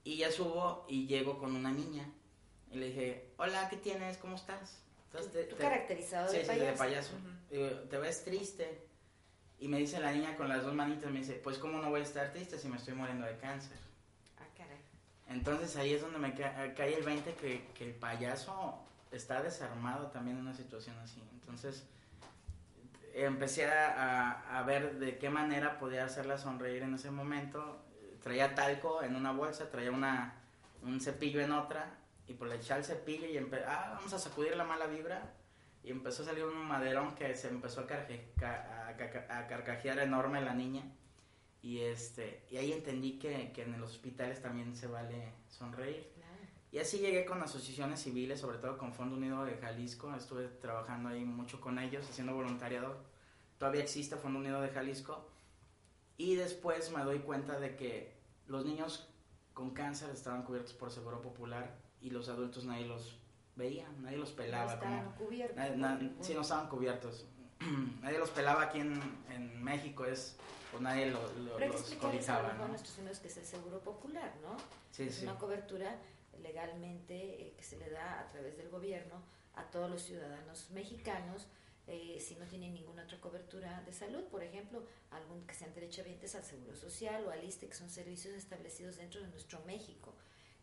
Y 0.03 0.17
ya 0.17 0.31
subo 0.31 0.85
y 0.87 1.07
llego 1.07 1.39
con 1.39 1.55
una 1.55 1.71
niña 1.71 2.05
y 2.71 2.77
le 2.77 2.87
dije, 2.87 3.31
hola, 3.37 3.67
¿qué 3.69 3.77
tienes? 3.77 4.17
¿Cómo 4.17 4.35
estás? 4.35 4.79
Entonces, 5.05 5.31
te- 5.31 5.43
Tú 5.45 5.55
te- 5.55 5.63
caracterizado 5.63 6.29
sí, 6.29 6.37
de 6.37 6.41
sí, 6.43 6.47
payaso. 6.47 6.65
de 6.71 6.77
payaso. 6.77 7.13
Ujú. 7.15 7.29
Digo, 7.51 7.79
te 7.89 7.97
ves 7.97 8.23
triste. 8.23 8.87
Y 9.59 9.67
me 9.69 9.77
dice 9.79 9.99
la 9.99 10.11
niña 10.11 10.35
con 10.35 10.49
las 10.49 10.63
dos 10.63 10.73
manitas, 10.73 11.09
me 11.11 11.19
dice, 11.19 11.33
pues 11.35 11.57
¿cómo 11.57 11.79
no 11.79 11.89
voy 11.89 12.01
a 12.01 12.03
estar 12.03 12.31
triste 12.33 12.59
si 12.59 12.67
me 12.67 12.77
estoy 12.77 12.95
muriendo 12.95 13.25
de 13.25 13.37
cáncer? 13.37 13.77
Ah, 14.39 14.45
caray. 14.57 14.77
Entonces 15.29 15.75
ahí 15.77 15.93
es 15.93 16.01
donde 16.01 16.19
me 16.19 16.33
ca- 16.35 16.73
cae 16.75 16.95
el 16.95 17.03
20 17.03 17.33
que, 17.35 17.65
que 17.73 17.85
el 17.85 17.93
payaso 17.95 18.77
está 19.17 19.41
desarmado 19.41 20.07
también 20.07 20.37
en 20.37 20.43
una 20.43 20.53
situación 20.53 20.97
así. 20.99 21.21
Entonces 21.33 21.85
empecé 23.13 23.65
a, 23.69 24.57
a- 24.59 24.63
ver 24.63 24.99
de 24.99 25.17
qué 25.17 25.29
manera 25.29 25.77
podía 25.79 26.05
hacerla 26.05 26.37
sonreír 26.37 26.83
en 26.83 26.93
ese 26.95 27.11
momento. 27.11 27.83
Traía 28.21 28.55
talco 28.55 29.03
en 29.03 29.15
una 29.15 29.31
bolsa, 29.31 29.69
traía 29.69 29.91
una, 29.91 30.33
un 30.81 30.99
cepillo 31.01 31.41
en 31.41 31.51
otra 31.51 31.97
y 32.27 32.33
pues 32.33 32.49
le 32.49 32.57
eché 32.57 32.73
el 32.73 32.83
cepillo 32.85 33.27
y 33.27 33.37
empecé, 33.37 33.65
ah, 33.65 33.93
vamos 33.95 34.13
a 34.13 34.19
sacudir 34.19 34.55
la 34.55 34.63
mala 34.63 34.87
vibra. 34.87 35.33
Y 35.83 35.91
empezó 35.91 36.23
a 36.23 36.27
salir 36.27 36.45
un 36.45 36.55
maderón 36.65 37.13
que 37.13 37.35
se 37.35 37.49
empezó 37.49 37.81
a, 37.81 38.87
a 39.39 39.47
carcajear 39.47 39.99
enorme 39.99 40.39
la 40.41 40.53
niña. 40.53 40.83
Y, 41.61 41.79
este, 41.81 42.45
y 42.49 42.57
ahí 42.57 42.71
entendí 42.71 43.19
que, 43.19 43.51
que 43.51 43.63
en 43.63 43.79
los 43.79 43.91
hospitales 43.91 44.41
también 44.41 44.75
se 44.77 44.87
vale 44.87 45.33
sonreír. 45.49 46.09
Y 46.73 46.79
así 46.79 46.97
llegué 46.97 47.23
con 47.23 47.39
asociaciones 47.43 48.01
civiles, 48.01 48.39
sobre 48.39 48.57
todo 48.57 48.79
con 48.79 48.93
Fondo 48.93 49.15
Unido 49.15 49.45
de 49.45 49.57
Jalisco. 49.57 50.11
Estuve 50.15 50.47
trabajando 50.47 51.09
ahí 51.09 51.23
mucho 51.23 51.61
con 51.61 51.77
ellos, 51.77 52.03
haciendo 52.09 52.33
voluntariado. 52.33 52.95
Todavía 53.59 53.83
existe 53.83 54.15
Fondo 54.15 54.39
Unido 54.39 54.59
de 54.59 54.69
Jalisco. 54.69 55.29
Y 56.17 56.33
después 56.33 56.91
me 56.91 57.03
doy 57.03 57.19
cuenta 57.19 57.59
de 57.59 57.75
que 57.75 58.17
los 58.47 58.65
niños 58.65 59.07
con 59.53 59.69
cáncer 59.75 60.09
estaban 60.09 60.41
cubiertos 60.41 60.73
por 60.73 60.89
Seguro 60.91 61.21
Popular 61.21 61.75
y 62.01 62.09
los 62.09 62.27
adultos 62.27 62.65
nadie 62.65 62.87
los 62.87 63.19
veía, 63.55 63.87
nadie 64.01 64.17
los 64.17 64.31
pelaba. 64.31 64.73
No 64.73 64.79
como- 64.79 64.93
estaban 64.95 65.15
cubiertos. 65.15 65.77
Nadie- 65.77 66.11
sí, 66.21 66.33
no 66.33 66.41
estaban 66.41 66.69
cubiertos. 66.69 67.25
nadie 68.01 68.17
los 68.17 68.31
pelaba 68.31 68.63
aquí 68.63 68.79
en, 68.79 68.99
en 69.29 69.63
México, 69.63 70.05
es, 70.05 70.37
pues 70.71 70.81
nadie 70.81 71.11
lo- 71.11 71.21
lo- 71.33 71.55
Pero 71.57 71.71
los 71.73 71.83
cobijaba, 72.01 72.53
¿no? 72.53 72.67
nuestros 72.67 72.97
amigos 72.97 73.19
que 73.19 73.27
es 73.27 73.37
el 73.37 73.45
seguro 73.45 73.79
popular, 73.79 74.33
¿no? 74.41 74.57
Sí, 74.89 75.03
es 75.03 75.15
sí. 75.17 75.23
una 75.25 75.37
cobertura 75.37 75.95
legalmente 76.43 77.15
eh, 77.15 77.53
que 77.57 77.63
se 77.63 77.77
le 77.77 77.89
da 77.89 78.19
a 78.19 78.27
través 78.27 78.57
del 78.57 78.69
gobierno 78.69 79.23
a 79.55 79.69
todos 79.71 79.89
los 79.89 80.01
ciudadanos 80.01 80.69
mexicanos 80.71 81.47
eh, 81.85 82.17
si 82.21 82.35
no 82.35 82.45
tienen 82.45 82.73
ninguna 82.73 83.03
otra 83.03 83.19
cobertura 83.19 83.81
de 83.85 83.91
salud, 83.91 84.23
por 84.25 84.41
ejemplo, 84.41 84.83
algún 85.11 85.45
que 85.45 85.53
sean 85.53 85.73
derechohabientes 85.73 86.33
al 86.35 86.43
Seguro 86.43 86.77
Social 86.77 87.25
o 87.25 87.31
al 87.31 87.43
ISTE, 87.43 87.67
que 87.67 87.75
son 87.75 87.89
servicios 87.89 88.33
establecidos 88.35 88.97
dentro 88.97 89.21
de 89.21 89.27
nuestro 89.27 89.59
México. 89.65 90.13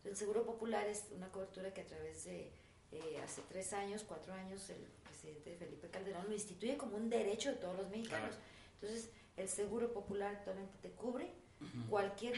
El 0.03 0.15
Seguro 0.15 0.43
Popular 0.43 0.87
es 0.87 1.05
una 1.15 1.31
cobertura 1.31 1.73
que 1.75 1.81
a 1.81 1.85
través 1.85 2.23
de 2.23 2.51
eh, 2.91 3.19
hace 3.23 3.43
tres 3.47 3.71
años, 3.71 4.03
cuatro 4.03 4.33
años, 4.33 4.67
el 4.71 4.83
presidente 5.03 5.55
Felipe 5.57 5.89
Calderón 5.89 6.25
lo 6.27 6.33
instituye 6.33 6.75
como 6.75 6.97
un 6.97 7.09
derecho 7.09 7.51
de 7.51 7.57
todos 7.57 7.77
los 7.77 7.89
mexicanos. 7.89 8.35
Entonces, 8.81 9.11
el 9.37 9.47
Seguro 9.47 9.93
Popular 9.93 10.35
actualmente 10.37 10.73
te 10.81 10.89
cubre 10.89 11.31
cualquier, 11.87 12.33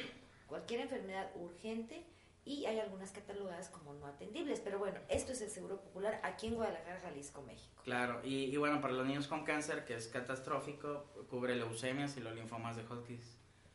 cualquier 0.47 0.82
enfermedad 0.82 1.32
urgente 1.36 2.03
y 2.45 2.65
hay 2.65 2.79
algunas 2.79 3.12
catalogadas 3.12 3.69
como 3.69 3.93
no 3.93 4.06
atendibles. 4.08 4.60
Pero 4.60 4.79
bueno, 4.79 4.99
esto 5.10 5.32
es 5.32 5.41
el 5.41 5.49
Seguro 5.49 5.79
Popular 5.82 6.19
aquí 6.23 6.47
en 6.47 6.56
Guadalajara, 6.56 6.99
Jalisco, 7.01 7.41
México. 7.43 7.82
Claro, 7.84 8.21
y, 8.23 8.45
y 8.45 8.58
bueno, 8.58 8.82
para 8.82 8.93
los 8.93 9.06
niños 9.08 9.27
con 9.27 9.43
cáncer, 9.45 9.86
que 9.86 9.95
es 9.95 10.08
catastrófico, 10.08 11.06
cubre 11.29 11.56
leucemias 11.56 12.17
y 12.17 12.21
los 12.21 12.34
linfomas 12.36 12.75
de 12.75 12.84
Hodgkin, 12.84 13.21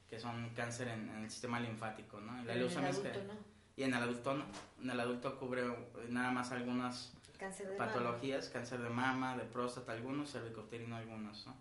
que 0.09 0.19
son 0.19 0.51
cáncer 0.55 0.89
en, 0.89 1.09
en 1.11 1.25
el 1.25 1.31
sistema 1.31 1.61
linfático, 1.61 2.21
¿no? 2.21 2.33
Y 2.43 2.45
la 2.45 2.53
Pero 2.53 2.53
en 2.53 2.57
el 2.57 2.59
leucemia 2.61 2.91
que- 2.91 3.09
adulto 3.09 3.35
no. 3.35 3.41
Y 3.77 3.83
en 3.85 3.95
el 3.95 4.03
adulto 4.03 4.35
no. 4.35 4.45
En 4.83 4.91
el 4.91 5.01
adulto 5.01 5.39
cubre 5.39 5.63
nada 6.09 6.31
más 6.33 6.51
algunas 6.51 7.15
Cáncer 7.39 7.69
de 7.69 7.79
mama. 7.79 7.93
patologías, 7.93 8.49
cáncer 8.49 8.81
de 8.83 8.89
mama, 8.91 9.37
de 9.37 9.45
próstata 9.45 9.93
algunos, 9.93 10.33
cervicouterino 10.33 10.97
algunos, 10.97 11.47
¿no? 11.47 11.55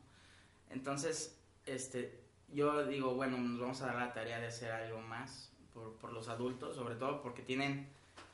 Entonces, 0.69 1.39
este, 1.65 2.19
yo 2.49 2.85
digo, 2.85 3.13
bueno, 3.15 3.37
nos 3.37 3.59
vamos 3.59 3.81
a 3.81 3.87
dar 3.87 3.95
la 3.95 4.13
tarea 4.13 4.39
de 4.39 4.47
hacer 4.47 4.71
algo 4.71 4.99
más 5.01 5.51
por, 5.77 5.93
por 5.97 6.11
los 6.11 6.27
adultos, 6.27 6.75
sobre 6.75 6.95
todo 6.95 7.21
porque 7.21 7.43
tienen, 7.43 7.87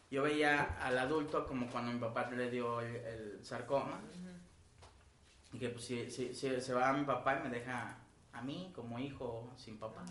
yo 0.10 0.24
veía 0.24 0.78
al 0.82 0.98
adulto 0.98 1.46
como 1.46 1.68
cuando 1.68 1.92
mi 1.92 2.00
papá 2.00 2.30
le 2.32 2.50
dio 2.50 2.80
el, 2.80 2.96
el 2.96 3.46
sarcoma, 3.46 4.00
y 5.52 5.60
que 5.60 5.70
pues 5.70 5.86
si, 5.86 6.10
si, 6.10 6.34
si 6.34 6.62
se 6.62 6.74
va 6.74 6.90
a 6.90 6.94
mi 6.94 7.04
papá 7.04 7.40
y 7.40 7.44
me 7.44 7.50
deja 7.50 7.98
a 8.32 8.42
mí 8.42 8.72
como 8.76 8.98
hijo 8.98 9.52
sin 9.56 9.78
papá. 9.78 10.04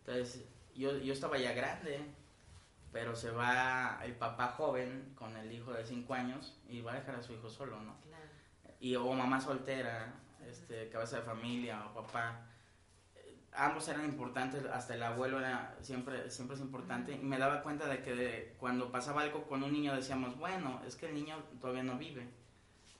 Entonces, 0.00 0.44
yo, 0.74 0.96
yo 0.98 1.12
estaba 1.12 1.38
ya 1.38 1.52
grande, 1.52 2.00
pero 2.92 3.14
se 3.16 3.30
va 3.30 4.00
el 4.04 4.14
papá 4.14 4.48
joven 4.48 5.12
con 5.14 5.36
el 5.36 5.50
hijo 5.52 5.72
de 5.72 5.84
5 5.84 6.12
años 6.14 6.56
y 6.68 6.80
va 6.80 6.92
a 6.92 6.96
dejar 6.96 7.16
a 7.16 7.22
su 7.22 7.32
hijo 7.32 7.48
solo, 7.48 7.80
¿no? 7.80 7.96
Claro. 8.00 8.24
Y 8.80 8.94
o 8.96 9.12
mamá 9.12 9.40
soltera, 9.40 10.14
este, 10.46 10.88
cabeza 10.90 11.18
de 11.18 11.22
familia 11.22 11.86
o 11.86 11.94
papá. 11.94 12.46
Ambos 13.54 13.88
eran 13.88 14.04
importantes, 14.04 14.64
hasta 14.66 14.94
el 14.94 15.02
abuelo 15.02 15.38
era 15.40 15.74
siempre, 15.80 16.30
siempre 16.30 16.54
es 16.56 16.62
importante. 16.62 17.12
Y 17.12 17.18
me 17.18 17.38
daba 17.38 17.62
cuenta 17.62 17.86
de 17.88 18.02
que 18.02 18.14
de- 18.14 18.56
cuando 18.60 18.92
pasaba 18.92 19.22
algo 19.22 19.44
con 19.48 19.62
un 19.62 19.72
niño 19.72 19.94
decíamos, 19.96 20.36
bueno, 20.38 20.80
es 20.86 20.94
que 20.96 21.06
el 21.06 21.14
niño 21.14 21.36
todavía 21.60 21.82
no 21.82 21.96
vive. 21.98 22.28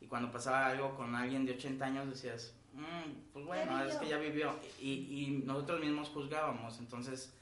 Y 0.01 0.07
cuando 0.07 0.33
pasaba 0.33 0.67
algo 0.67 0.97
con 0.97 1.15
alguien 1.15 1.45
de 1.47 1.53
80 1.53 1.85
años 1.87 2.09
decías, 2.09 2.55
"Mm, 2.73 3.33
pues 3.33 3.45
bueno, 3.45 3.79
es 3.83 3.87
vivió". 3.87 4.01
que 4.01 4.09
ya 4.09 4.19
vivió. 4.19 4.57
Y, 4.81 4.93
y 4.93 5.43
nosotros 5.45 5.81
mismos 5.81 6.09
juzgábamos, 6.09 6.79
entonces, 6.79 7.35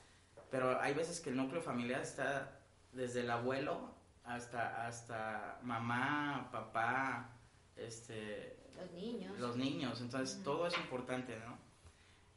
pero 0.50 0.80
hay 0.80 0.92
veces 0.94 1.20
que 1.20 1.30
el 1.30 1.36
núcleo 1.36 1.62
familiar 1.62 2.00
está 2.02 2.58
desde 2.92 3.20
el 3.20 3.30
abuelo 3.30 3.94
hasta, 4.24 4.86
hasta 4.86 5.58
mamá, 5.62 6.48
papá, 6.50 7.30
este, 7.76 8.56
Los 8.76 8.90
niños. 8.92 9.38
los 9.38 9.56
niños, 9.56 10.00
entonces 10.00 10.42
todo 10.42 10.66
es 10.66 10.76
importante, 10.78 11.38
¿no? 11.46 11.56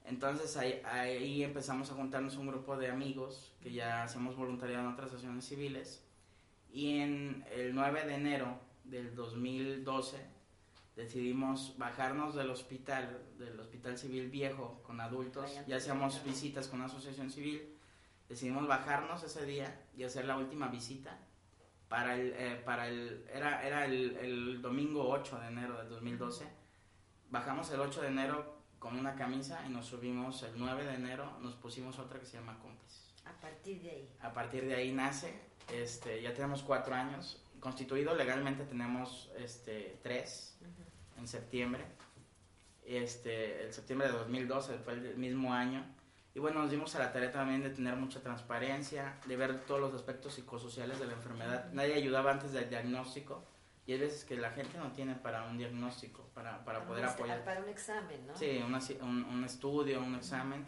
Entonces 0.09 0.57
ahí, 0.57 0.81
ahí 0.85 1.43
empezamos 1.43 1.91
a 1.91 1.93
juntarnos 1.93 2.35
un 2.35 2.47
grupo 2.47 2.75
de 2.77 2.89
amigos 2.89 3.53
que 3.61 3.71
ya 3.71 4.03
hacemos 4.03 4.35
voluntariado 4.35 4.83
en 4.83 4.93
otras 4.93 5.09
asociaciones 5.09 5.45
civiles 5.45 6.03
y 6.71 6.97
en 6.99 7.45
el 7.51 7.75
9 7.75 8.05
de 8.05 8.15
enero 8.15 8.59
del 8.85 9.15
2012 9.15 10.17
decidimos 10.95 11.75
bajarnos 11.77 12.33
del 12.33 12.49
hospital, 12.49 13.21
del 13.37 13.59
hospital 13.59 13.99
civil 13.99 14.29
viejo 14.31 14.81
con 14.83 14.99
adultos, 14.99 15.59
ya 15.67 15.77
hacíamos 15.77 16.15
visitando. 16.15 16.31
visitas 16.31 16.67
con 16.67 16.79
una 16.79 16.87
asociación 16.87 17.29
civil, 17.29 17.77
decidimos 18.27 18.67
bajarnos 18.67 19.23
ese 19.23 19.45
día 19.45 19.85
y 19.95 20.03
hacer 20.03 20.25
la 20.25 20.37
última 20.37 20.69
visita 20.69 21.19
para 21.87 22.15
el, 22.15 22.33
eh, 22.35 22.61
para 22.65 22.87
el 22.87 23.25
era, 23.31 23.65
era 23.65 23.85
el, 23.85 24.17
el 24.17 24.61
domingo 24.61 25.07
8 25.07 25.39
de 25.39 25.47
enero 25.47 25.77
del 25.77 25.89
2012. 25.89 26.47
Bajamos 27.29 27.69
el 27.71 27.79
8 27.79 28.01
de 28.01 28.07
enero 28.07 28.58
con 28.79 28.97
una 28.97 29.15
camisa 29.15 29.63
y 29.67 29.69
nos 29.69 29.85
subimos 29.85 30.41
el 30.43 30.53
9 30.57 30.85
de 30.85 30.95
enero, 30.95 31.37
nos 31.41 31.55
pusimos 31.55 31.99
otra 31.99 32.19
que 32.19 32.25
se 32.25 32.37
llama 32.37 32.57
Cómplices. 32.59 33.13
A 33.25 33.41
partir 33.41 33.81
de 33.81 33.89
ahí. 33.91 34.09
A 34.21 34.33
partir 34.33 34.65
de 34.65 34.75
ahí 34.75 34.91
nace, 34.91 35.33
este, 35.71 36.21
ya 36.21 36.33
tenemos 36.33 36.63
cuatro 36.63 36.95
años. 36.95 37.43
Constituido 37.59 38.15
legalmente 38.15 38.63
tenemos 38.63 39.29
este, 39.37 39.99
tres 40.01 40.57
en 41.17 41.27
septiembre. 41.27 41.85
Este, 42.85 43.65
el 43.65 43.73
septiembre 43.73 44.07
de 44.07 44.17
2012 44.17 44.79
fue 44.79 44.93
el 44.93 45.17
mismo 45.17 45.53
año. 45.53 45.85
Y 46.33 46.39
bueno, 46.39 46.61
nos 46.61 46.71
dimos 46.71 46.95
a 46.95 46.99
la 46.99 47.11
tarea 47.11 47.31
también 47.31 47.61
de 47.61 47.69
tener 47.69 47.95
mucha 47.95 48.21
transparencia, 48.21 49.19
de 49.25 49.35
ver 49.35 49.65
todos 49.65 49.81
los 49.81 49.93
aspectos 49.93 50.35
psicosociales 50.35 50.99
de 50.99 51.07
la 51.07 51.13
enfermedad. 51.13 51.71
Nadie 51.73 51.95
ayudaba 51.95 52.31
antes 52.31 52.53
del 52.53 52.69
diagnóstico. 52.69 53.43
Y 53.85 53.93
hay 53.93 53.99
veces 53.99 54.23
que 54.23 54.35
la 54.37 54.51
gente 54.51 54.77
no 54.77 54.91
tiene 54.91 55.15
para 55.15 55.43
un 55.45 55.57
diagnóstico, 55.57 56.23
para, 56.35 56.63
para 56.63 56.85
poder 56.85 57.03
un- 57.05 57.09
apoyar. 57.09 57.43
Para 57.43 57.61
un 57.61 57.69
examen, 57.69 58.27
¿no? 58.27 58.35
Sí, 58.35 58.61
una 58.65 58.79
un, 59.01 59.23
un 59.23 59.43
estudio, 59.43 59.99
un 59.99 60.15
examen. 60.15 60.65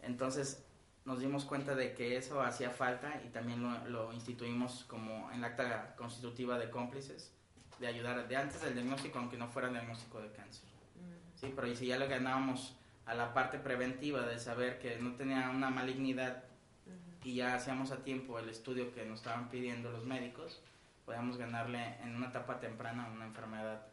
Entonces 0.00 0.64
nos 1.04 1.18
dimos 1.20 1.44
cuenta 1.44 1.74
de 1.74 1.94
que 1.94 2.16
eso 2.16 2.40
hacía 2.42 2.70
falta 2.70 3.20
y 3.24 3.28
también 3.30 3.62
lo, 3.62 3.88
lo 3.88 4.12
instituimos 4.12 4.84
como 4.84 5.30
en 5.32 5.40
la 5.40 5.48
acta 5.48 5.94
constitutiva 5.96 6.58
de 6.58 6.70
cómplices, 6.70 7.32
de 7.80 7.86
ayudar 7.88 8.28
de 8.28 8.36
antes 8.36 8.60
del 8.62 8.74
diagnóstico, 8.74 9.18
aunque 9.18 9.36
no 9.36 9.48
fuera 9.48 9.68
diagnóstico 9.68 10.20
de 10.20 10.30
cáncer. 10.30 10.64
Ujú. 10.96 11.12
Sí, 11.34 11.52
pero 11.54 11.66
y 11.66 11.74
si 11.74 11.86
ya 11.86 11.98
le 11.98 12.06
ganábamos 12.06 12.76
a 13.06 13.14
la 13.14 13.34
parte 13.34 13.58
preventiva 13.58 14.24
de 14.26 14.38
saber 14.38 14.78
que 14.78 14.98
no 14.98 15.16
tenía 15.16 15.50
una 15.50 15.70
malignidad 15.70 16.44
Ujú. 16.86 17.28
y 17.28 17.34
ya 17.36 17.56
hacíamos 17.56 17.90
a 17.90 18.04
tiempo 18.04 18.38
el 18.38 18.48
estudio 18.48 18.94
que 18.94 19.04
nos 19.04 19.18
estaban 19.18 19.48
pidiendo 19.48 19.90
los 19.90 20.04
médicos, 20.04 20.60
podíamos 21.04 21.36
ganarle 21.36 21.96
en 22.02 22.14
una 22.16 22.28
etapa 22.28 22.58
temprana 22.60 23.08
una 23.12 23.26
enfermedad 23.26 23.86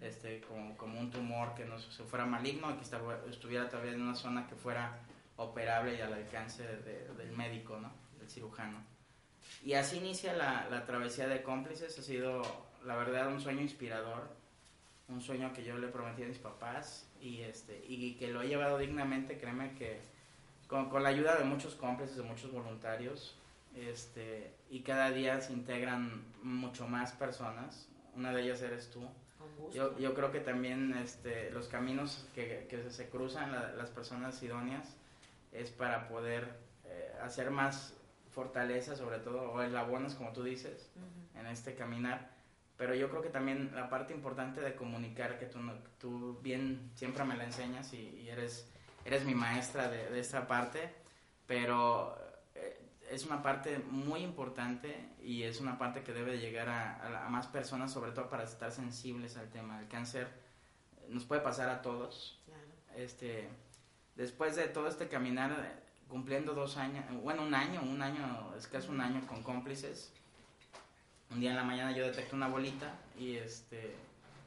este, 0.00 0.40
como, 0.42 0.76
como 0.78 0.98
un 0.98 1.10
tumor 1.10 1.54
que 1.54 1.64
no 1.66 1.78
se 1.78 2.04
fuera 2.04 2.24
maligno 2.24 2.70
y 2.70 2.74
que 2.74 2.82
estaba- 2.82 3.18
estuviera 3.28 3.68
todavía 3.68 3.92
en 3.92 4.00
una 4.02 4.14
zona 4.14 4.46
que 4.46 4.54
fuera 4.54 4.98
operable 5.36 5.96
y 5.96 6.00
al 6.00 6.12
alcance 6.14 6.62
de- 6.62 7.08
del 7.14 7.32
médico, 7.32 7.78
¿no? 7.78 7.90
del 8.18 8.28
cirujano. 8.30 8.78
Y 9.62 9.74
así 9.74 9.98
inicia 9.98 10.32
la, 10.32 10.66
la 10.70 10.86
travesía 10.86 11.28
de 11.28 11.42
cómplices, 11.42 11.98
ha 11.98 12.02
sido 12.02 12.42
la 12.84 12.96
verdad 12.96 13.28
un 13.28 13.40
sueño 13.40 13.60
inspirador, 13.60 14.30
un 15.08 15.20
sueño 15.20 15.52
que 15.52 15.64
yo 15.64 15.76
le 15.76 15.88
prometí 15.88 16.22
a 16.22 16.26
mis 16.28 16.38
papás 16.38 17.06
y, 17.20 17.40
este, 17.42 17.84
y 17.86 18.14
que 18.14 18.28
lo 18.28 18.40
he 18.42 18.48
llevado 18.48 18.78
dignamente, 18.78 19.36
créeme 19.38 19.74
que 19.74 20.00
con, 20.66 20.88
con 20.88 21.02
la 21.02 21.10
ayuda 21.10 21.36
de 21.36 21.44
muchos 21.44 21.74
cómplices, 21.74 22.16
de 22.16 22.22
muchos 22.22 22.50
voluntarios, 22.52 23.36
este, 23.76 24.54
y 24.74 24.80
cada 24.82 25.10
día 25.12 25.40
se 25.40 25.52
integran 25.52 26.24
mucho 26.42 26.88
más 26.88 27.12
personas, 27.12 27.88
una 28.16 28.32
de 28.32 28.42
ellas 28.42 28.60
eres 28.62 28.90
tú. 28.90 29.02
Yo, 29.72 29.96
yo 29.98 30.14
creo 30.14 30.32
que 30.32 30.40
también 30.40 30.94
este, 30.94 31.50
los 31.50 31.68
caminos 31.68 32.26
que, 32.34 32.66
que 32.68 32.90
se 32.90 33.08
cruzan 33.08 33.52
la- 33.52 33.70
las 33.72 33.90
personas 33.90 34.42
idóneas 34.42 34.96
es 35.52 35.70
para 35.70 36.08
poder 36.08 36.42
eh, 36.86 37.12
hacer 37.22 37.50
más 37.50 37.94
fortaleza, 38.30 38.96
sobre 38.96 39.18
todo, 39.18 39.52
o 39.52 39.62
eslabones, 39.62 40.14
como 40.14 40.32
tú 40.32 40.42
dices, 40.42 40.90
en 41.38 41.46
este 41.46 41.74
caminar. 41.76 42.30
Pero 42.76 42.94
yo 42.96 43.08
creo 43.10 43.22
que 43.22 43.28
también 43.30 43.70
la 43.76 43.88
parte 43.88 44.12
importante 44.12 44.60
de 44.60 44.74
comunicar, 44.74 45.38
que 45.38 45.46
tú, 45.46 45.60
tú 46.00 46.40
bien 46.42 46.90
siempre 46.96 47.22
me 47.24 47.36
la 47.36 47.44
enseñas 47.44 47.92
y, 47.94 47.98
y 48.24 48.28
eres, 48.28 48.68
eres 49.04 49.24
mi 49.24 49.34
maestra 49.36 49.88
de, 49.88 50.10
de 50.10 50.18
esta 50.18 50.48
parte, 50.48 50.92
pero 51.46 52.16
es 53.10 53.26
una 53.26 53.42
parte 53.42 53.78
muy 53.78 54.20
importante 54.20 55.08
y 55.22 55.42
es 55.42 55.60
una 55.60 55.78
parte 55.78 56.02
que 56.02 56.12
debe 56.12 56.38
llegar 56.38 56.68
a, 56.68 57.28
más 57.30 57.46
personas, 57.46 57.92
sobre 57.92 58.12
todo 58.12 58.28
para 58.28 58.44
estar 58.44 58.72
sensibles 58.72 59.36
al 59.36 59.50
tema. 59.50 59.80
El 59.80 59.88
cáncer 59.88 60.28
nos 61.08 61.24
puede 61.24 61.40
pasar 61.40 61.68
a 61.68 61.82
todos. 61.82 62.40
Claro. 62.46 62.62
Este, 62.96 63.48
después 64.16 64.56
de 64.56 64.68
todo 64.68 64.88
este 64.88 65.08
caminar, 65.08 65.82
cumpliendo 66.08 66.54
dos 66.54 66.76
años, 66.76 67.04
bueno, 67.22 67.42
un 67.42 67.54
año, 67.54 67.82
un 67.82 68.02
año, 68.02 68.54
escaso 68.56 68.90
un 68.90 69.00
año 69.00 69.26
con 69.26 69.42
cómplices, 69.42 70.12
un 71.30 71.40
día 71.40 71.50
en 71.50 71.56
la 71.56 71.64
mañana 71.64 71.92
yo 71.92 72.04
detecto 72.04 72.36
una 72.36 72.48
bolita 72.48 72.94
y 73.18 73.36
este, 73.36 73.94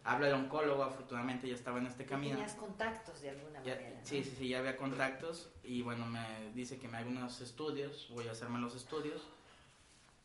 habla 0.08 0.28
el 0.30 0.34
oncólogo, 0.36 0.84
afortunadamente 0.84 1.48
ya 1.48 1.54
estaba 1.56 1.80
en 1.80 1.88
este 1.88 2.06
camino. 2.06 2.36
Tenías 2.36 2.54
contactos 2.56 3.22
de 3.22 3.30
alguna 3.32 3.62
Ya- 3.63 3.76
manera. 3.76 4.00
¿no? 4.00 4.06
sí, 4.06 4.24
sí, 4.24 4.34
sí, 4.38 4.48
ya 4.50 4.60
había 4.60 4.78
contactos 4.78 5.50
y 5.63 5.82
bueno, 5.82 6.06
me 6.06 6.26
dice 6.56 6.80
que 6.80 6.88
me 6.88 6.98
haga 6.98 7.08
unos 7.10 7.41
estudios, 7.41 8.08
voy 8.12 8.28
a 8.28 8.32
hacerme 8.32 8.60
los 8.60 8.74
estudios. 8.76 9.22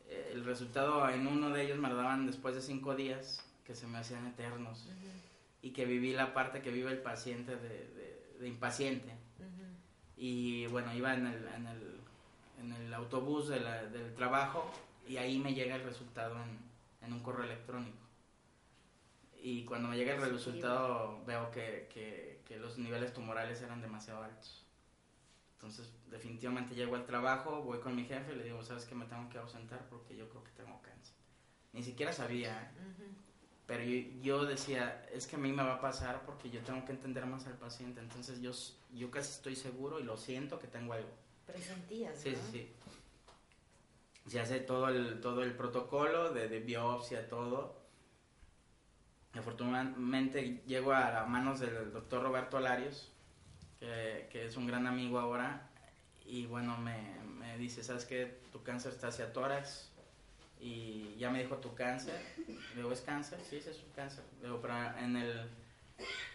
Eh, 0.09 0.31
el 0.35 0.45
resultado 0.45 1.09
en 1.11 1.27
uno 1.27 1.51
de 1.51 1.62
ellos 1.64 1.79
me 1.79 1.88
lo 1.88 1.97
daban 1.97 2.27
después 2.27 2.55
de 2.55 2.61
cinco 2.62 2.95
días, 2.95 3.45
que 3.64 3.75
se 3.75 3.87
me 3.87 3.99
hacían 3.99 4.27
eternos 4.27 4.85
Ujú, 4.87 5.09
y 5.62 5.71
que 5.71 5.85
viví 5.85 6.12
la 6.12 6.33
parte 6.35 6.62
que 6.62 6.71
vive 6.71 6.90
el 6.92 6.99
paciente 7.03 7.57
de, 7.57 7.68
de- 7.68 8.37
de 8.40 8.49
impaciente. 8.49 9.09
ujú. 9.38 9.64
Y 10.16 10.66
bueno, 10.68 10.95
iba 10.95 11.14
en 11.14 11.27
el, 11.27 11.49
en 11.49 11.66
el, 11.66 12.01
en 12.61 12.73
el 12.73 12.95
autobús 12.95 13.49
de 13.49 13.61
la- 13.61 13.85
del 13.85 14.14
trabajo 14.14 14.71
y 15.09 15.16
ahí 15.16 15.38
me 15.38 15.55
llega 15.55 15.75
el 15.77 15.83
resultado 15.83 16.37
en, 16.42 16.59
en 17.07 17.12
un 17.12 17.21
correo 17.21 17.45
electrónico. 17.45 17.97
Y 19.44 19.64
cuando 19.64 19.88
me 19.88 19.96
llega 19.96 20.14
el 20.14 20.31
resultado 20.31 21.20
veo 21.26 21.50
que, 21.50 21.88
que, 21.92 22.42
que 22.46 22.57
los 22.59 22.78
niveles 22.78 23.12
tumorales 23.12 23.61
eran 23.61 23.83
demasiado 23.83 24.22
altos. 24.22 24.64
Entonces 25.55 25.90
definitivamente 26.07 26.74
llego 26.76 26.94
al 26.94 27.07
trabajo, 27.07 27.61
voy 27.62 27.81
con 27.81 27.96
mi 27.96 28.05
jefe 28.05 28.33
y 28.33 28.37
le 28.37 28.44
digo, 28.44 28.62
¿sabes 28.62 28.85
que 28.85 28.94
me 28.94 29.05
tengo 29.07 29.28
que 29.28 29.38
ausentar? 29.38 29.85
Porque 29.88 30.16
yo 30.16 30.28
creo 30.28 30.44
que 30.44 30.50
tengo 30.52 30.81
cáncer. 30.81 31.16
Ni 31.72 31.83
siquiera 31.83 32.12
sabía, 32.12 32.62
¿eh? 32.62 32.70
Ujú. 32.83 33.11
pero 33.66 33.83
yo, 33.83 34.00
yo 34.22 34.44
decía, 34.44 35.05
es 35.12 35.26
que 35.26 35.35
a 35.37 35.38
mí 35.40 35.50
me 35.52 35.62
va 35.64 35.74
a 35.74 35.81
pasar 35.81 36.22
porque 36.24 36.48
yo 36.50 36.61
tengo 36.61 36.85
que 36.85 36.92
entender 36.92 37.26
más 37.26 37.46
al 37.48 37.57
paciente. 37.59 38.00
Entonces 38.00 38.40
yo, 38.40 38.52
yo 38.96 39.11
casi 39.11 39.33
estoy 39.33 39.57
seguro 39.57 39.98
y 39.98 40.05
lo 40.05 40.16
siento 40.16 40.59
que 40.61 40.68
tengo 40.68 40.92
algo. 40.92 41.11
Presentías, 41.46 42.16
Sí, 42.16 42.31
¿no? 42.31 42.37
sí, 42.52 42.68
sí. 44.24 44.31
se 44.31 44.38
hace 44.40 44.61
todo 44.61 44.88
el, 44.88 45.20
todo 45.20 45.42
el 45.42 45.55
protocolo 45.57 46.33
de, 46.33 46.48
de 46.48 46.61
biopsia, 46.61 47.28
todo. 47.28 47.82
Afortunadamente 49.38 50.62
llego 50.66 50.92
a 50.92 51.11
las 51.11 51.29
manos 51.29 51.61
del 51.61 51.92
doctor 51.92 52.23
Roberto 52.23 52.57
Alarios, 52.59 53.11
que, 53.81 54.29
que 54.31 54.47
es 54.47 54.57
un 54.57 54.66
gran 54.66 54.87
amigo 54.87 55.18
ahora, 55.18 55.68
y 56.25 56.47
bueno, 56.47 56.77
me, 56.79 57.18
me 57.38 57.57
dice, 57.59 57.83
¿sabes 57.83 58.05
qué? 58.05 58.40
Tu 58.53 58.62
cáncer 58.62 58.92
está 58.92 59.09
hacia 59.09 59.33
tórax, 59.33 59.92
y 60.62 61.16
ya 61.18 61.29
me 61.29 61.42
dijo 61.42 61.57
tu 61.57 61.75
cáncer. 61.75 62.25
Le 62.47 62.77
digo, 62.77 62.92
¿es 62.92 63.01
cáncer? 63.01 63.40
Sí, 63.40 63.61
sí, 63.61 63.68
es 63.68 63.83
un 63.83 63.90
cáncer. 63.97 64.23
Le 64.40 64.47
digo, 64.47 64.61
pero 64.62 64.75
en, 64.97 65.16
el, 65.16 65.51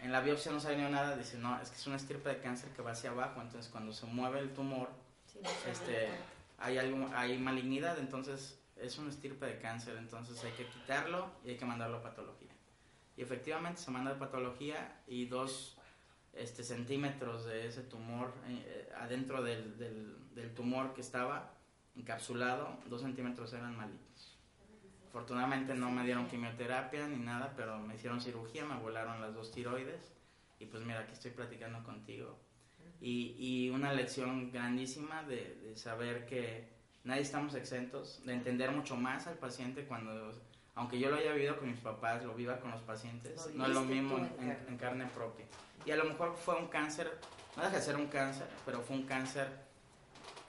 en 0.02 0.12
la 0.12 0.20
biopsia 0.20 0.52
no 0.52 0.60
salió 0.60 0.86
nada. 0.90 1.16
Dice, 1.16 1.38
no, 1.38 1.58
es 1.58 1.70
que 1.70 1.76
es 1.76 1.86
una 1.86 1.96
estirpe 1.96 2.28
de 2.28 2.38
cáncer 2.38 2.68
que 2.72 2.82
va 2.82 2.90
hacia 2.90 3.08
abajo. 3.08 3.40
Entonces, 3.40 3.70
cuando 3.72 3.90
se 3.94 4.04
mueve 4.04 4.40
el 4.40 4.52
tumor, 4.52 4.90
Sí, 5.32 5.40
este, 5.70 6.08
hay, 6.58 6.76
algo, 6.76 7.08
hay 7.14 7.38
malignidad. 7.38 7.98
Entonces, 7.98 8.58
es 8.76 8.98
una 8.98 9.08
estirpe 9.08 9.46
de 9.46 9.58
cáncer. 9.60 9.96
Entonces, 9.96 10.44
hay 10.44 10.52
que 10.52 10.66
quitarlo 10.66 11.30
y 11.42 11.50
hay 11.50 11.56
que 11.56 11.64
mandarlo 11.64 11.96
a 11.96 12.02
patología. 12.02 12.37
Y 13.18 13.22
efectivamente, 13.22 13.80
se 13.80 13.90
manda 13.90 14.12
a 14.12 14.18
patología 14.18 15.02
y 15.08 15.26
dos 15.26 15.76
este, 16.32 16.62
centímetros 16.62 17.46
de 17.46 17.66
ese 17.66 17.82
tumor 17.82 18.32
eh, 18.46 18.88
adentro 18.96 19.42
del, 19.42 19.76
del, 19.76 20.34
del 20.36 20.54
tumor 20.54 20.94
que 20.94 21.00
estaba 21.00 21.52
encapsulado, 21.96 22.78
dos 22.88 23.02
centímetros 23.02 23.52
eran 23.52 23.76
malignos. 23.76 24.38
Afortunadamente 25.08 25.74
no 25.74 25.90
me 25.90 26.04
dieron 26.04 26.28
quimioterapia 26.28 27.08
ni 27.08 27.16
nada, 27.16 27.54
pero 27.56 27.80
me 27.80 27.96
hicieron 27.96 28.20
cirugía, 28.20 28.64
me 28.64 28.76
volaron 28.76 29.20
las 29.20 29.34
dos 29.34 29.50
tiroides 29.50 30.14
y 30.60 30.66
pues 30.66 30.84
mira, 30.84 31.00
aquí 31.00 31.12
estoy 31.12 31.32
platicando 31.32 31.82
contigo. 31.82 32.38
Y, 33.00 33.34
y 33.36 33.70
una 33.70 33.92
lección 33.92 34.52
grandísima 34.52 35.24
de, 35.24 35.56
de 35.56 35.76
saber 35.76 36.24
que 36.24 36.68
nadie 37.02 37.22
estamos 37.22 37.56
exentos, 37.56 38.24
de 38.24 38.34
entender 38.34 38.70
mucho 38.70 38.94
más 38.94 39.26
al 39.26 39.38
paciente 39.38 39.86
cuando, 39.86 40.40
aunque 40.78 40.96
yo 41.00 41.10
lo 41.10 41.16
haya 41.16 41.32
vivido 41.32 41.56
con 41.58 41.68
mis 41.68 41.80
papás, 41.80 42.24
lo 42.24 42.34
viva 42.34 42.60
con 42.60 42.70
los 42.70 42.80
pacientes, 42.82 43.50
no 43.52 43.66
es 43.66 43.74
lo 43.74 43.80
mismo 43.82 44.16
en 44.18 44.78
carne 44.78 45.06
propia. 45.06 45.44
Y 45.84 45.90
a 45.90 45.96
lo 45.96 46.04
mejor 46.04 46.36
fue 46.36 46.54
un 46.54 46.68
cáncer, 46.68 47.18
no 47.56 47.64
deja 47.64 47.76
de 47.76 47.82
ser 47.82 47.96
un 47.96 48.06
cáncer, 48.06 48.46
pero 48.64 48.80
fue 48.80 48.94
un 48.94 49.02
cáncer 49.02 49.48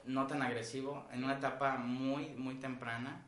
no 0.05 0.27
tan 0.27 0.43
agresivo, 0.43 1.07
en 1.11 1.23
una 1.23 1.37
etapa 1.37 1.77
muy, 1.77 2.29
muy 2.29 2.55
temprana, 2.55 3.23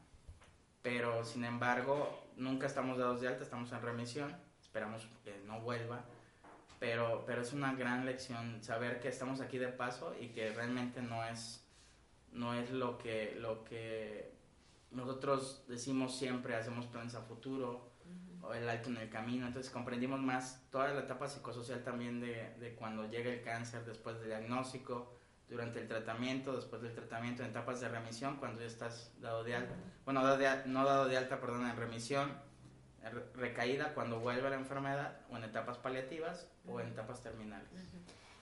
pero 0.84 1.26
sin 1.26 1.44
embargo 1.44 2.24
nunca 2.38 2.68
estamos 2.68 3.00
dados 3.00 3.20
de 3.20 3.30
alta, 3.30 3.44
estamos 3.44 3.72
en 3.72 3.82
remisión, 3.82 4.36
esperamos 4.62 5.08
que 5.24 5.42
no 5.48 5.60
vuelva, 5.60 6.04
pero, 6.80 7.24
pero 7.26 7.42
es 7.42 7.52
una 7.52 7.74
gran 7.74 8.06
lección 8.06 8.64
saber 8.64 9.00
que 9.00 9.08
estamos 9.08 9.42
aquí 9.42 9.58
de 9.58 9.70
paso 9.70 10.16
y 10.20 10.28
que 10.28 10.52
realmente 10.52 11.02
no 11.02 11.26
es, 11.26 11.66
no 12.32 12.54
es 12.54 12.70
lo, 12.70 13.00
que, 13.00 13.36
lo 13.40 13.64
que 13.64 14.40
nosotros 14.92 15.64
decimos 15.68 16.16
siempre, 16.18 16.56
hacemos 16.56 16.86
planes 16.88 17.16
a 17.16 17.22
futuro, 17.22 17.90
o 18.44 18.54
el 18.56 18.68
alto 18.68 18.90
en 18.90 18.98
el 18.98 19.10
camino, 19.10 19.46
entonces 19.48 19.72
comprendimos 19.72 20.20
más 20.20 20.64
toda 20.72 20.88
la 20.94 21.02
etapa 21.02 21.28
psicosocial 21.30 21.84
también 21.84 22.20
de, 22.20 22.56
de 22.60 22.74
cuando 22.76 23.08
llega 23.10 23.32
el 23.32 23.42
cáncer, 23.44 23.86
después 23.86 24.20
del 24.20 24.30
diagnóstico, 24.30 25.16
durante 25.48 25.80
el 25.80 25.88
tratamiento, 25.88 26.56
después 26.56 26.82
del 26.82 26.94
tratamiento, 26.96 27.44
en 27.44 27.50
etapas 27.52 27.80
de 27.82 27.90
remisión, 27.90 28.38
cuando 28.38 28.60
ya 28.62 28.68
estás 28.68 29.12
dado 29.22 29.44
de 29.44 29.56
alta, 29.56 29.76
bueno, 30.06 30.24
dado 30.24 30.38
de 30.38 30.50
no 30.66 30.86
dado 30.86 31.08
de 31.08 31.18
alta, 31.18 31.40
perdón, 31.40 31.70
en 31.70 31.76
remisión, 31.76 32.32
re- 33.04 33.26
recaída 33.36 33.94
cuando 33.94 34.20
vuelve 34.20 34.50
la 34.50 34.56
enfermedad, 34.56 35.20
o 35.30 35.38
en 35.38 35.44
etapas 35.44 35.78
paliativas, 35.78 36.48
o 36.68 36.80
en 36.80 36.88
etapas 36.88 37.22
terminales. 37.22 37.70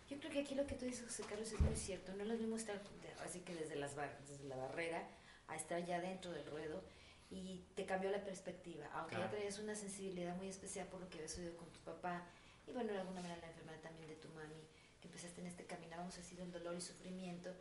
Yo 0.10 0.18
creo 0.20 0.32
que 0.32 0.40
aquí 0.40 0.56
lo 0.56 0.66
que 0.66 0.76
tú 0.76 0.86
dices, 0.86 1.06
José 1.06 1.24
Carlos, 1.30 1.52
es 1.52 1.60
muy 1.62 1.76
cierto. 1.76 2.14
No 2.16 2.24
es 2.24 2.30
lo 2.30 2.36
mismo 2.36 2.56
estar 2.56 2.76
de- 2.82 3.24
así 3.24 3.42
que 3.42 3.54
desde, 3.54 3.76
las 3.76 3.96
bar- 3.96 4.18
desde 4.28 4.48
la 4.48 4.56
barrera 4.56 5.08
a 5.50 5.56
estar 5.56 5.84
ya 5.86 6.00
dentro 6.00 6.32
del 6.32 6.46
ruedo 6.46 6.84
y 7.30 7.66
te 7.76 7.86
cambió 7.86 8.10
la 8.10 8.24
perspectiva. 8.24 8.88
Aunque 8.94 9.18
ya 9.18 9.30
traías 9.30 9.60
una 9.60 9.76
sensibilidad 9.76 10.36
muy 10.36 10.48
especial 10.48 10.88
por 10.88 11.02
lo 11.02 11.10
que 11.10 11.18
habías 11.18 11.38
oído 11.38 11.56
con 11.58 11.68
tu 11.72 11.80
papá 11.82 12.24
y 12.70 12.72
bueno, 12.72 12.94
de 12.94 13.00
alguna 13.00 13.22
manera 13.22 13.42
la 13.42 13.48
enfermedad 13.48 13.80
también 13.82 14.08
de 14.08 14.16
tu 14.16 14.30
mami, 14.30 14.64
que 15.02 15.08
empezaste 15.08 15.42
en 15.42 15.48
este 15.48 15.66
camino, 15.66 15.98
vamos 15.98 16.14
a 16.16 16.18
decir, 16.18 16.40
el 16.40 16.52
dolor 16.52 16.76
y 16.76 16.82
sufrimiento, 16.82 17.52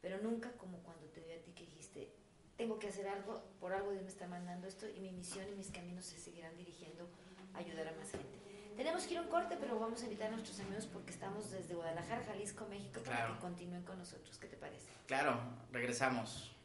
pero 0.00 0.18
nunca 0.18 0.50
como 0.52 0.78
cuando 0.78 1.06
te 1.06 1.20
vi 1.20 1.32
a 1.32 1.42
ti 1.42 1.52
que 1.52 1.64
dijiste, 1.64 2.10
tengo 2.56 2.78
que 2.78 2.88
hacer 2.88 3.06
algo, 3.06 3.42
por 3.60 3.72
algo 3.72 3.92
Dios 3.92 4.02
me 4.02 4.08
está 4.08 4.26
mandando 4.26 4.66
esto 4.66 4.88
y 4.88 4.98
mi 4.98 5.12
misión 5.12 5.46
y 5.48 5.54
mis 5.54 5.70
caminos 5.70 6.04
se 6.04 6.18
seguirán 6.18 6.56
dirigiendo 6.56 7.08
a 7.54 7.58
ayudar 7.58 7.88
a 7.88 7.92
más 7.92 8.10
gente. 8.10 8.38
Tenemos 8.76 9.04
que 9.04 9.14
ir 9.14 9.18
a 9.18 9.22
un 9.22 9.28
corte, 9.28 9.56
pero 9.58 9.78
vamos 9.78 10.02
a 10.02 10.04
invitar 10.04 10.28
a 10.28 10.30
nuestros 10.32 10.58
amigos 10.60 10.86
porque 10.86 11.12
estamos 11.12 11.50
desde 11.50 11.74
Guadalajara, 11.74 12.24
Jalisco, 12.24 12.66
México, 12.68 13.00
para 13.02 13.28
que 13.28 13.38
continúen 13.40 13.82
con 13.84 13.98
nosotros. 13.98 14.36
¿Qué 14.36 14.48
te 14.48 14.56
parece? 14.56 14.88
Claro, 15.06 15.38
regresamos. 15.72 16.55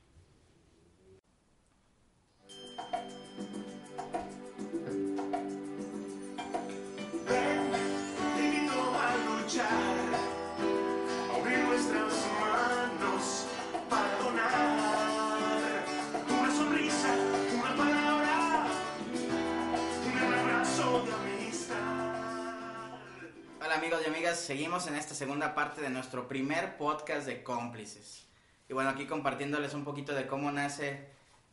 Amigos 23.81 24.01
y 24.05 24.09
amigas, 24.09 24.39
seguimos 24.39 24.85
en 24.87 24.95
esta 24.95 25.15
segunda 25.15 25.55
parte 25.55 25.81
de 25.81 25.89
nuestro 25.89 26.27
primer 26.27 26.77
podcast 26.77 27.25
de 27.25 27.41
cómplices. 27.41 28.27
Y 28.69 28.73
bueno, 28.73 28.91
aquí 28.91 29.07
compartiéndoles 29.07 29.73
un 29.73 29.83
poquito 29.83 30.13
de 30.13 30.27
cómo 30.27 30.51
nace 30.51 31.09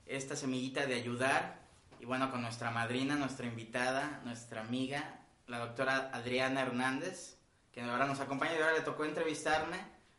esta 0.08 0.36
semillita 0.36 0.86
de 0.86 0.94
ayudar. 0.94 1.60
Y 2.00 2.04
bueno, 2.04 2.30
con 2.30 2.42
nuestra 2.42 2.70
madrina, 2.70 3.16
nuestra 3.16 3.46
invitada, 3.46 4.20
nuestra 4.24 4.60
amiga, 4.60 5.20
la 5.46 5.58
doctora 5.58 6.10
Adriana 6.12 6.62
Hernández, 6.62 7.38
que 7.72 7.80
ahora 7.82 8.06
nos 8.06 8.20
acompaña 8.20 8.52
y 8.52 8.62
ahora 8.62 8.74
le 8.74 8.80
tocó 8.82 9.04
entrevistarme 9.04 9.76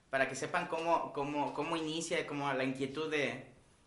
para 0.09 0.27
que 0.27 0.35
sepan 0.35 0.67
cómo, 0.67 1.13
cómo, 1.13 1.53
cómo 1.53 1.77
inicia, 1.77 2.25
cómo 2.25 2.51
la 2.53 2.63
inquietud 2.63 3.09
de, 3.09 3.45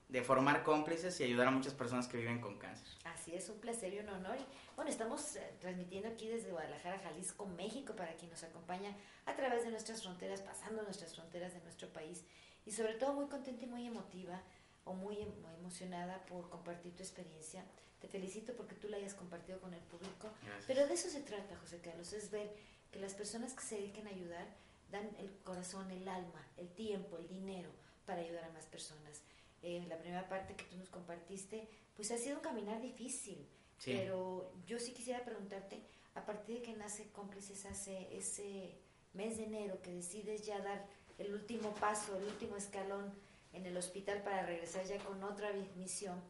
de 0.09 0.23
formar 0.23 0.63
cómplices 0.63 1.19
y 1.21 1.25
ayudar 1.25 1.49
a 1.49 1.51
muchas 1.51 1.75
personas 1.75 2.07
que 2.07 2.17
viven 2.17 2.41
con 2.41 2.59
cáncer. 2.59 2.87
Así 3.05 3.35
es, 3.35 3.49
un 3.49 3.59
placer 3.59 3.93
y 3.95 3.99
un 3.99 4.09
honor. 4.09 4.37
Bueno, 4.77 4.91
estamos 4.91 5.37
eh, 5.37 5.55
transmitiendo 5.61 6.09
aquí 6.09 6.29
desde 6.29 6.51
Guadalajara, 6.51 6.99
Jalisco, 7.01 7.47
México, 7.47 7.95
para 7.97 8.15
quien 8.15 8.31
nos 8.31 8.43
acompaña 8.43 8.97
a 9.27 9.35
través 9.35 9.65
de 9.65 9.71
nuestras 9.71 10.03
fronteras, 10.03 10.41
pasando 10.43 10.83
nuestras 10.83 11.15
fronteras 11.15 11.55
de 11.55 11.61
nuestro 11.61 11.89
país. 11.89 12.25
Y 12.65 12.73
sobre 12.73 12.95
todo 12.95 13.15
muy 13.15 13.27
contenta 13.27 13.65
y 13.65 13.69
muy 13.69 13.87
emotiva 13.87 14.41
o 14.85 14.95
muy, 14.95 15.21
em- 15.21 15.33
emocionada 15.59 16.25
por 16.27 16.49
compartir 16.51 16.95
tu 16.97 17.03
experiencia. 17.03 17.65
Te 18.01 18.09
felicito 18.09 18.55
porque 18.57 18.75
tú 18.75 18.89
la 18.89 18.97
hayas 18.97 19.15
compartido 19.15 19.61
con 19.61 19.73
el 19.75 19.81
público. 19.83 20.29
Gracias. 20.43 20.65
Pero 20.67 20.87
de 20.87 20.95
eso 20.95 21.09
se 21.09 21.21
trata, 21.21 21.57
José 21.59 21.79
Carlos, 21.81 22.13
es 22.13 22.31
ver 22.31 22.53
que 22.91 22.99
las 22.99 23.15
personas 23.15 23.55
que 23.55 23.63
se 23.63 23.77
dediquen 23.77 24.07
a 24.07 24.11
ayudar 24.11 24.47
dan 24.91 25.09
el 25.19 25.31
corazón, 25.45 25.91
el 25.91 26.07
alma, 26.09 26.47
el 26.57 26.69
tiempo, 26.71 27.17
el 27.19 27.29
dinero 27.29 27.71
para 28.05 28.21
ayudar 28.21 28.45
a 28.45 28.51
más 28.53 28.67
personas. 28.67 29.23
Eh, 29.63 29.85
la 29.89 29.97
primera 29.99 30.29
parte 30.29 30.55
que 30.57 30.65
tú 30.65 30.77
nos 30.77 30.89
compartiste, 30.89 31.69
pues 31.95 32.11
ha 32.11 32.19
sido 32.19 32.37
un 32.37 32.43
caminar 32.43 32.81
difícil, 32.83 33.47
Sí. 33.79 33.95
pero 33.97 34.53
yo 34.67 34.79
sí 34.79 34.93
quisiera 34.93 35.25
preguntarte, 35.25 35.81
a 36.15 36.27
partir 36.27 36.57
de 36.57 36.63
que 36.63 36.73
nace 36.75 37.09
Cómplices 37.13 37.65
hace 37.67 38.15
ese 38.17 38.77
mes 39.15 39.37
de 39.39 39.45
enero 39.45 39.81
que 39.81 39.93
decides 39.93 40.45
ya 40.45 40.61
dar 40.61 40.85
el 41.19 41.33
último 41.33 41.73
paso, 41.75 42.17
el 42.19 42.25
último 42.25 42.57
escalón 42.57 43.15
en 43.53 43.67
el 43.67 43.77
hospital 43.77 44.23
para 44.23 44.47
regresar 44.47 44.85
ya 44.85 44.99
con 44.99 45.23
otra 45.23 45.53
misión, 45.77 46.21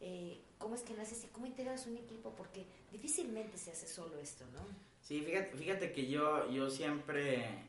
eh, 0.00 0.42
¿cómo 0.58 0.74
es 0.74 0.82
que 0.82 0.94
naces 0.94 1.24
y 1.24 1.28
cómo 1.28 1.46
integras 1.46 1.86
un 1.86 1.96
equipo? 1.96 2.34
Porque 2.36 2.66
difícilmente 2.92 3.56
se 3.58 3.72
hace 3.72 3.86
solo 3.86 4.18
esto, 4.18 4.44
¿no? 4.52 4.60
Sí, 5.00 5.22
fíjate, 5.22 5.56
fíjate 5.56 5.92
que 5.92 6.08
yo, 6.08 6.50
yo 6.50 6.68
siempre 6.70 7.64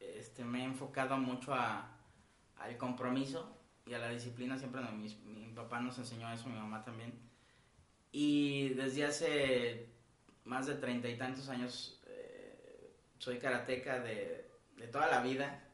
este, 0.00 0.44
me 0.44 0.60
he 0.60 0.64
enfocado 0.64 1.16
mucho 1.18 1.52
a, 1.54 1.96
al 2.56 2.76
compromiso 2.76 3.54
y 3.86 3.94
a 3.94 3.98
la 3.98 4.08
disciplina. 4.08 4.58
Siempre 4.58 4.80
mis- 4.92 5.18
mi, 5.20 5.48
papá 5.54 5.80
nos 5.80 5.98
enseñó 5.98 6.32
eso, 6.32 6.48
mi 6.48 6.56
mamá 6.56 6.84
también. 6.84 7.12
Y 8.12 8.70
desde 8.70 9.04
hace 9.04 9.88
más 10.44 10.66
de 10.66 10.76
treinta 10.76 11.08
y 11.08 11.18
tantos 11.18 11.48
años 11.48 12.00
eh, 12.06 12.94
soy 13.18 13.38
karateca 13.38 14.00
de, 14.00 14.50
de 14.76 14.86
toda 14.88 15.08
la 15.08 15.20
vida. 15.20 15.67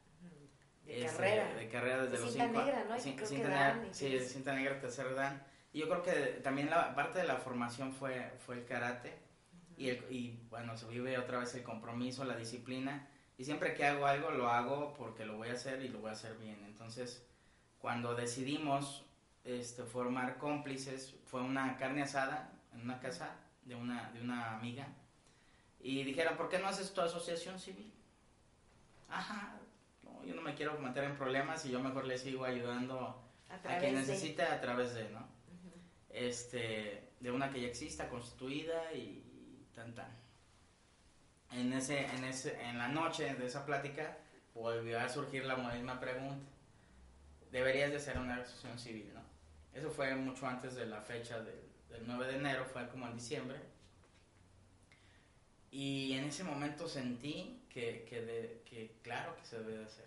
De 0.85 1.05
Este, 1.05 1.17
carrera. 1.17 1.53
De 1.55 1.69
carrera 1.69 2.03
desde 2.03 2.17
De 2.17 2.19
los 2.23 2.31
cinta 2.31 2.45
cinco 2.47 2.59
negra, 2.63 2.83
¿no? 2.87 2.95
Cin- 2.95 3.01
creo 3.01 3.15
que 3.17 3.25
cinta 3.25 3.49
dan, 3.49 3.73
negra, 3.77 3.89
y 3.89 3.93
sí, 3.93 4.05
que 4.05 4.11
de 4.11 4.17
es- 4.25 4.31
cinta 4.31 4.53
negra, 4.53 4.79
tercer 4.79 5.15
dan. 5.15 5.43
Y 5.73 5.79
yo 5.79 5.89
creo 5.89 6.03
que 6.03 6.11
también 6.43 6.69
la 6.69 6.93
parte 6.95 7.19
de 7.19 7.25
la 7.25 7.37
formación 7.37 7.91
fue, 7.93 8.31
fue 8.45 8.55
el 8.55 8.65
karate. 8.65 9.17
Y, 9.77 9.89
el- 9.89 10.05
y 10.11 10.39
bueno, 10.49 10.77
se 10.77 10.87
vive 10.87 11.17
otra 11.17 11.39
vez 11.39 11.53
el 11.55 11.63
compromiso, 11.63 12.23
la 12.23 12.35
disciplina. 12.37 13.07
Y 13.37 13.43
siempre 13.43 13.73
que 13.73 13.85
hago 13.85 14.05
algo, 14.05 14.31
lo 14.31 14.49
hago 14.49 14.93
porque 14.93 15.25
lo 15.25 15.35
voy 15.37 15.49
a 15.49 15.53
hacer 15.53 15.81
y 15.81 15.89
lo 15.89 15.99
voy 15.99 16.09
a 16.11 16.13
hacer 16.13 16.37
bien. 16.37 16.63
Entonces, 16.65 17.25
cuando 17.79 18.15
decidimos 18.15 19.03
este, 19.43 19.83
formar 19.83 20.37
cómplices, 20.37 21.15
fue 21.25 21.41
una 21.41 21.77
carne 21.77 22.01
asada 22.03 22.51
en 22.73 22.81
una 22.81 22.99
casa 22.99 23.35
de 23.63 23.75
una, 23.75 24.09
de 24.11 24.21
una 24.21 24.55
amiga. 24.55 24.87
Y 25.81 26.03
dijeron, 26.03 26.37
¿por 26.37 26.47
qué 26.49 26.57
no 26.59 26.67
haces 26.67 26.93
tu 26.93 27.01
asociación 27.01 27.59
civil? 27.59 27.91
Ajá, 29.09 29.59
yo 30.25 30.35
no 30.35 30.41
me 30.41 30.55
quiero 30.55 30.77
meter 30.79 31.03
en 31.03 31.15
problemas 31.15 31.65
y 31.65 31.71
yo 31.71 31.79
mejor 31.79 32.05
le 32.05 32.17
sigo 32.17 32.45
ayudando 32.45 33.21
A 33.49 33.77
quien 33.79 33.93
de- 33.95 34.01
necesite 34.01 34.41
a 34.43 34.59
través 34.61 34.93
de, 34.93 35.09
¿no? 35.09 35.27
Este, 36.09 37.09
de 37.19 37.31
una 37.31 37.49
que 37.51 37.61
ya 37.61 37.67
exista, 37.67 38.07
constituida 38.09 38.93
y, 38.93 39.21
tan 39.73 39.93
tan. 39.93 40.07
En, 41.51 41.71
ese, 41.73 42.05
en, 42.05 42.23
ese, 42.23 42.59
en 42.61 42.77
la 42.77 42.87
noche 42.87 43.33
de 43.35 43.45
esa 43.45 43.65
plática 43.65 44.17
volvió 44.53 44.99
a 44.99 45.09
surgir 45.09 45.45
la 45.45 45.55
misma 45.57 45.99
pregunta. 45.99 46.45
Deberías 47.51 47.91
de 47.91 47.99
ser 47.99 48.17
una 48.17 48.35
asociación 48.37 48.79
civil, 48.79 49.11
¿no? 49.13 49.21
Eso 49.73 49.89
fue 49.91 50.15
mucho 50.15 50.47
antes 50.47 50.75
de 50.75 50.85
la 50.85 51.01
fecha 51.01 51.39
del, 51.41 51.61
del 51.89 52.03
9 52.07 52.27
de 52.27 52.35
enero, 52.37 52.65
fue 52.65 52.87
como 52.89 53.07
en 53.07 53.15
diciembre. 53.15 53.59
Y 55.71 56.13
en 56.13 56.25
ese 56.25 56.43
momento 56.43 56.87
sentí 56.87 57.61
que, 57.69 58.05
que, 58.09 58.21
de- 58.21 58.61
que 58.69 58.95
claro 59.03 59.35
que 59.35 59.45
se 59.45 59.59
debe 59.59 59.77
de 59.79 59.85
hacer. 59.85 60.05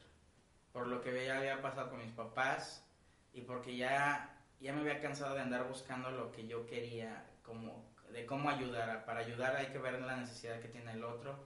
Por 0.73 0.87
lo 0.87 1.01
que 1.01 1.27
ya 1.27 1.39
había 1.39 1.63
pasado 1.63 1.91
con 1.91 1.99
mis 2.01 2.13
papás 2.13 2.85
y 3.33 3.43
porque 3.43 3.77
ya 3.77 4.35
ya 4.61 4.73
me 4.73 4.81
había 4.81 5.01
cansado 5.01 5.35
de 5.35 5.43
andar 5.43 5.69
buscando 5.69 6.11
lo 6.11 6.33
que 6.33 6.47
yo 6.47 6.67
quería, 6.67 7.25
como 7.43 7.85
de 8.13 8.27
cómo 8.27 8.51
ayudar. 8.51 9.05
Para 9.05 9.21
ayudar 9.21 9.57
hay 9.57 9.67
que 9.67 9.79
ver 9.79 10.01
la 10.01 10.17
necesidad 10.17 10.61
que 10.61 10.69
tiene 10.69 10.93
el 10.93 11.05
otro 11.05 11.39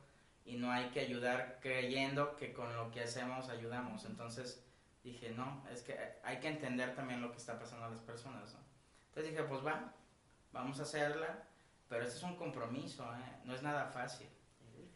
y 0.44 0.56
no 0.56 0.70
hay 0.70 0.88
que 0.90 1.00
ayudar 1.00 1.58
creyendo 1.60 2.36
que 2.36 2.52
con 2.52 2.74
lo 2.74 2.90
que 2.90 3.02
hacemos 3.02 3.48
ayudamos. 3.48 4.04
Entonces 4.04 4.64
dije, 5.04 5.30
no, 5.30 5.62
es 5.70 5.82
que 5.82 5.98
hay 6.22 6.38
que 6.38 6.48
entender 6.48 6.94
también 6.94 7.20
lo 7.20 7.30
que 7.30 7.38
está 7.38 7.58
pasando 7.58 7.86
a 7.86 7.90
las 7.90 8.00
personas. 8.00 8.54
¿no? 8.54 8.60
Entonces 9.08 9.32
dije, 9.32 9.44
pues 9.44 9.64
va, 9.64 9.92
vamos 10.52 10.80
a 10.80 10.84
hacerla, 10.84 11.44
pero 11.88 12.04
este 12.04 12.16
es 12.16 12.22
un 12.22 12.36
compromiso, 12.36 13.04
¿eh? 13.14 13.40
no 13.44 13.54
es 13.54 13.62
nada 13.62 13.86
fácil. 13.86 14.28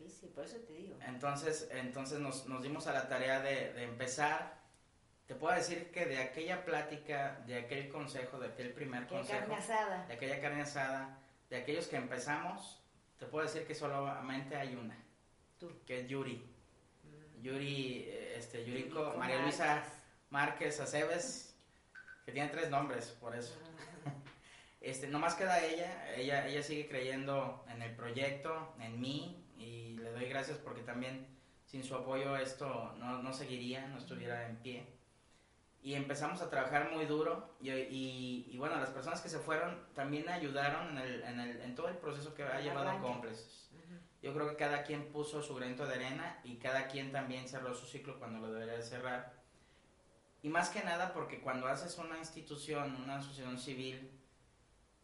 Difícil, 0.06 0.28
por 0.30 0.44
eso 0.44 0.58
te 0.58 0.72
digo. 0.72 0.96
Entonces, 1.06 1.68
entonces 1.72 2.20
nos, 2.20 2.46
nos 2.46 2.62
dimos 2.62 2.86
a 2.86 2.92
la 2.92 3.08
tarea 3.08 3.40
de, 3.40 3.72
de 3.72 3.82
empezar. 3.82 4.56
Te 5.26 5.34
puedo 5.34 5.54
decir 5.56 5.90
que 5.90 6.06
de 6.06 6.18
aquella 6.18 6.64
plática, 6.64 7.42
de 7.46 7.58
aquel 7.58 7.88
consejo, 7.88 8.38
de 8.38 8.48
aquel 8.48 8.72
primer 8.72 9.08
consejo, 9.08 9.40
carne 9.40 9.56
asada. 9.56 10.06
de 10.06 10.14
aquella 10.14 10.40
carne 10.40 10.62
asada, 10.62 11.18
de 11.50 11.56
aquellos 11.56 11.88
que 11.88 11.96
empezamos, 11.96 12.80
te 13.18 13.26
puedo 13.26 13.44
decir 13.44 13.66
que 13.66 13.74
solamente 13.74 14.54
hay 14.54 14.76
una, 14.76 14.96
Tú. 15.58 15.72
que 15.84 16.02
es 16.02 16.08
Yuri. 16.08 16.48
Yuri, 17.42 18.04
eh, 18.06 18.34
este, 18.36 18.64
Yuriko, 18.64 19.00
Yuriko 19.00 19.18
María 19.18 19.42
Luisa 19.42 19.66
Márquez. 19.66 19.92
Márquez 20.30 20.80
Aceves, 20.80 21.56
que 22.24 22.30
tiene 22.30 22.48
tres 22.50 22.70
nombres, 22.70 23.06
por 23.20 23.34
eso. 23.34 23.58
Este, 24.78 25.08
nomás 25.08 25.34
queda 25.34 25.58
ella, 25.64 26.14
ella, 26.14 26.46
ella 26.46 26.62
sigue 26.62 26.86
creyendo 26.86 27.64
en 27.68 27.82
el 27.82 27.96
proyecto, 27.96 28.72
en 28.78 29.00
mí, 29.00 29.45
y 29.58 29.96
le 29.96 30.10
doy 30.12 30.26
gracias 30.28 30.58
porque 30.58 30.82
también 30.82 31.26
sin 31.64 31.82
su 31.84 31.94
apoyo 31.94 32.36
esto 32.36 32.92
no, 32.98 33.22
no 33.22 33.32
seguiría, 33.32 33.86
no 33.88 33.98
estuviera 33.98 34.48
en 34.48 34.56
pie. 34.56 34.86
Y 35.82 35.94
empezamos 35.94 36.40
a 36.42 36.50
trabajar 36.50 36.90
muy 36.92 37.06
duro 37.06 37.56
y, 37.60 37.70
y- 37.70 38.48
y 38.50 38.58
bueno, 38.58 38.76
las 38.76 38.90
personas 38.90 39.20
que 39.20 39.28
se 39.28 39.38
fueron 39.38 39.86
también 39.94 40.28
ayudaron 40.28 40.90
en, 40.90 40.98
el, 40.98 41.22
en, 41.22 41.40
el- 41.40 41.60
en 41.60 41.74
todo 41.74 41.88
el 41.88 41.96
proceso 41.96 42.34
que 42.34 42.42
ha 42.42 42.60
llevado 42.60 42.88
arranque. 42.88 43.06
cómplices. 43.06 43.70
Ujú. 43.72 43.94
Yo 44.22 44.34
creo 44.34 44.48
que 44.50 44.56
cada 44.56 44.82
quien 44.82 45.12
puso 45.12 45.42
su 45.42 45.54
granito 45.54 45.86
de 45.86 45.94
arena 45.94 46.40
y 46.42 46.56
cada 46.56 46.88
quien 46.88 47.12
también 47.12 47.48
cerró 47.48 47.72
su 47.74 47.86
ciclo 47.86 48.18
cuando 48.18 48.40
lo 48.40 48.52
debería 48.52 48.74
de 48.74 48.82
cerrar. 48.82 49.34
Y 50.42 50.48
más 50.48 50.70
que 50.70 50.82
nada 50.82 51.12
porque 51.12 51.40
cuando 51.40 51.66
haces 51.66 51.98
una 51.98 52.18
institución, 52.18 52.96
una 53.02 53.16
asociación 53.18 53.58
civil, 53.58 54.10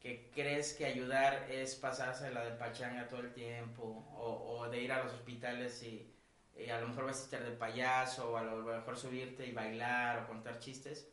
que 0.02 0.30
crees 0.34 0.74
que 0.74 0.84
ayudar 0.84 1.46
es 1.48 1.76
pasársela 1.76 2.44
de 2.44 2.50
pachanga 2.52 3.06
todo 3.06 3.20
el 3.20 3.32
tiempo, 3.32 4.04
o, 4.16 4.58
o 4.58 4.68
de 4.68 4.82
ir 4.82 4.92
a 4.92 5.04
los 5.04 5.12
hospitales 5.12 5.80
y, 5.84 6.12
y 6.56 6.68
a 6.70 6.80
lo 6.80 6.88
mejor 6.88 7.06
vestirte 7.06 7.44
de 7.44 7.52
payaso, 7.52 8.32
o 8.32 8.36
a 8.36 8.42
lo 8.42 8.56
mejor 8.56 8.96
subirte 8.98 9.46
y 9.46 9.52
bailar 9.52 10.24
o 10.24 10.26
contar 10.26 10.58
chistes, 10.58 11.08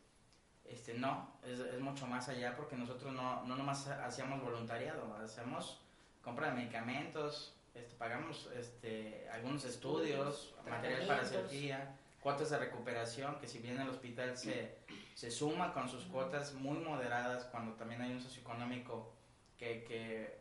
este 0.66 0.96
no, 0.96 1.40
es, 1.44 1.60
es 1.60 1.80
mucho 1.80 2.08
más 2.08 2.30
allá 2.30 2.56
porque 2.56 2.76
nosotros 2.76 3.14
no, 3.14 3.46
no 3.46 3.56
nomás 3.56 3.88
hacíamos 3.88 4.42
voluntariado, 4.42 5.16
hacemos 5.18 5.80
compra 6.24 6.50
de 6.50 6.54
medicamentos, 6.54 7.56
este, 7.76 7.96
pagamos 7.96 8.50
este, 8.56 9.30
algunos 9.32 9.66
estudios, 9.66 10.56
material 10.68 11.06
para 11.08 11.26
cirugía, 11.26 11.96
cuotas 12.22 12.50
de 12.50 12.58
recuperación, 12.58 13.40
que 13.40 13.48
si 13.48 13.60
bien 13.60 13.80
el 13.80 13.90
hospital 13.90 14.36
se, 14.36 14.78
se 15.20 15.32
suma 15.32 15.74
con 15.74 15.90
sus 15.90 16.06
cuotas 16.06 16.54
muy 16.54 16.78
moderadas 16.78 17.44
cuando 17.52 17.74
también 17.74 18.02
hay 18.02 18.14
un 18.14 18.22
socioeconómico 18.22 19.12
que, 19.58 19.84
que 19.84 20.40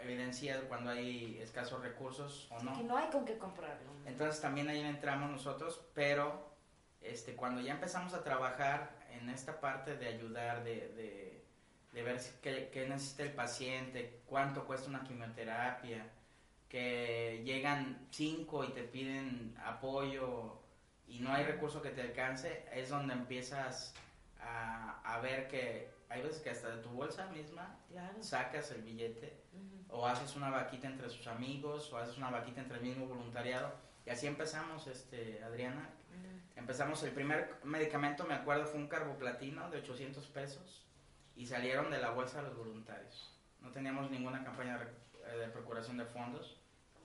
evidencia 0.00 0.60
cuando 0.68 0.90
hay 0.90 1.38
escasos 1.40 1.82
recursos 1.82 2.46
o 2.52 2.62
no. 2.62 2.74
Que 2.74 2.84
no 2.84 2.96
hay 2.96 3.10
con 3.10 3.24
qué 3.24 3.36
comprarlo. 3.36 3.90
Entonces 4.06 4.40
también 4.40 4.68
ahí 4.68 4.80
entramos 4.82 5.28
nosotros, 5.28 5.80
pero 5.94 6.54
este, 7.02 7.34
cuando 7.34 7.60
ya 7.60 7.72
empezamos 7.72 8.14
a 8.14 8.22
trabajar 8.22 8.94
en 9.10 9.30
esta 9.30 9.58
parte 9.58 9.96
de 9.96 10.06
ayudar, 10.06 10.62
de, 10.62 10.74
de, 10.94 11.44
de 11.92 12.02
ver 12.04 12.20
si- 12.20 12.38
qué, 12.40 12.70
qué 12.72 12.86
necesita 12.88 13.24
el 13.24 13.32
paciente, 13.32 14.20
cuánto 14.26 14.64
cuesta 14.64 14.88
una 14.88 15.02
quimioterapia, 15.02 16.06
que 16.68 17.42
llegan 17.44 18.06
cinco 18.12 18.62
y 18.62 18.68
te 18.68 18.84
piden 18.84 19.56
apoyo 19.64 20.57
y 21.08 21.20
no 21.20 21.32
hay 21.32 21.44
recurso 21.44 21.80
que 21.82 21.90
te 21.90 22.02
alcance, 22.02 22.64
es 22.72 22.90
donde 22.90 23.14
empiezas 23.14 23.94
a, 24.40 25.00
a 25.02 25.20
ver 25.20 25.48
que 25.48 25.90
hay 26.08 26.22
veces 26.22 26.40
que 26.40 26.50
hasta 26.50 26.68
de 26.74 26.82
tu 26.82 26.90
bolsa 26.90 27.26
misma 27.26 27.76
Claro. 27.90 28.22
sacas 28.22 28.70
el 28.70 28.82
billete 28.82 29.42
Ujú. 29.52 29.96
o 29.98 30.06
haces 30.06 30.36
una 30.36 30.50
vaquita 30.50 30.86
entre 30.86 31.08
sus 31.10 31.26
amigos, 31.26 31.92
o 31.92 31.98
haces 31.98 32.16
una 32.18 32.30
vaquita 32.30 32.60
entre 32.60 32.78
el 32.78 32.82
mismo 32.84 33.06
voluntariado. 33.06 33.74
Y 34.06 34.10
así 34.10 34.26
empezamos, 34.26 34.86
este, 34.86 35.42
Adriana. 35.42 35.90
Ujú. 36.10 36.58
Empezamos, 36.60 37.02
el 37.02 37.10
primer 37.12 37.56
medicamento, 37.64 38.24
me 38.24 38.34
acuerdo, 38.34 38.66
fue 38.66 38.80
un 38.80 38.88
carboplatino 38.88 39.68
de 39.70 39.78
800 39.78 40.26
pesos 40.28 40.86
y 41.36 41.46
salieron 41.46 41.90
de 41.90 41.98
la 41.98 42.10
bolsa 42.10 42.42
los 42.42 42.56
voluntarios. 42.56 43.34
No 43.60 43.70
teníamos 43.70 44.10
ninguna 44.10 44.44
campaña 44.44 44.78
de, 44.78 44.84
eh, 44.84 45.38
de 45.38 45.48
procuración 45.48 45.96
de 45.98 46.04
fondos. 46.06 46.57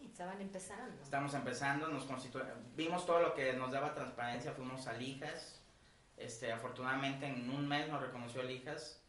Estaban 0.06 0.42
empezando. 0.42 1.02
Estamos 1.04 1.34
empezando, 1.34 1.88
nos 1.88 2.08
constitu- 2.08 2.44
vimos 2.76 3.06
todo 3.06 3.20
lo 3.20 3.34
que 3.34 3.54
nos 3.54 3.72
daba 3.72 3.94
transparencia, 3.94 4.52
fuimos 4.54 4.86
a 4.88 4.94
Lijas. 4.94 5.60
Este, 6.18 6.52
afortunadamente 6.52 7.26
en 7.26 7.50
un 7.50 7.68
mes 7.68 7.90
nos 7.90 8.02
reconoció 8.02 8.44
Lijas. 8.44 9.00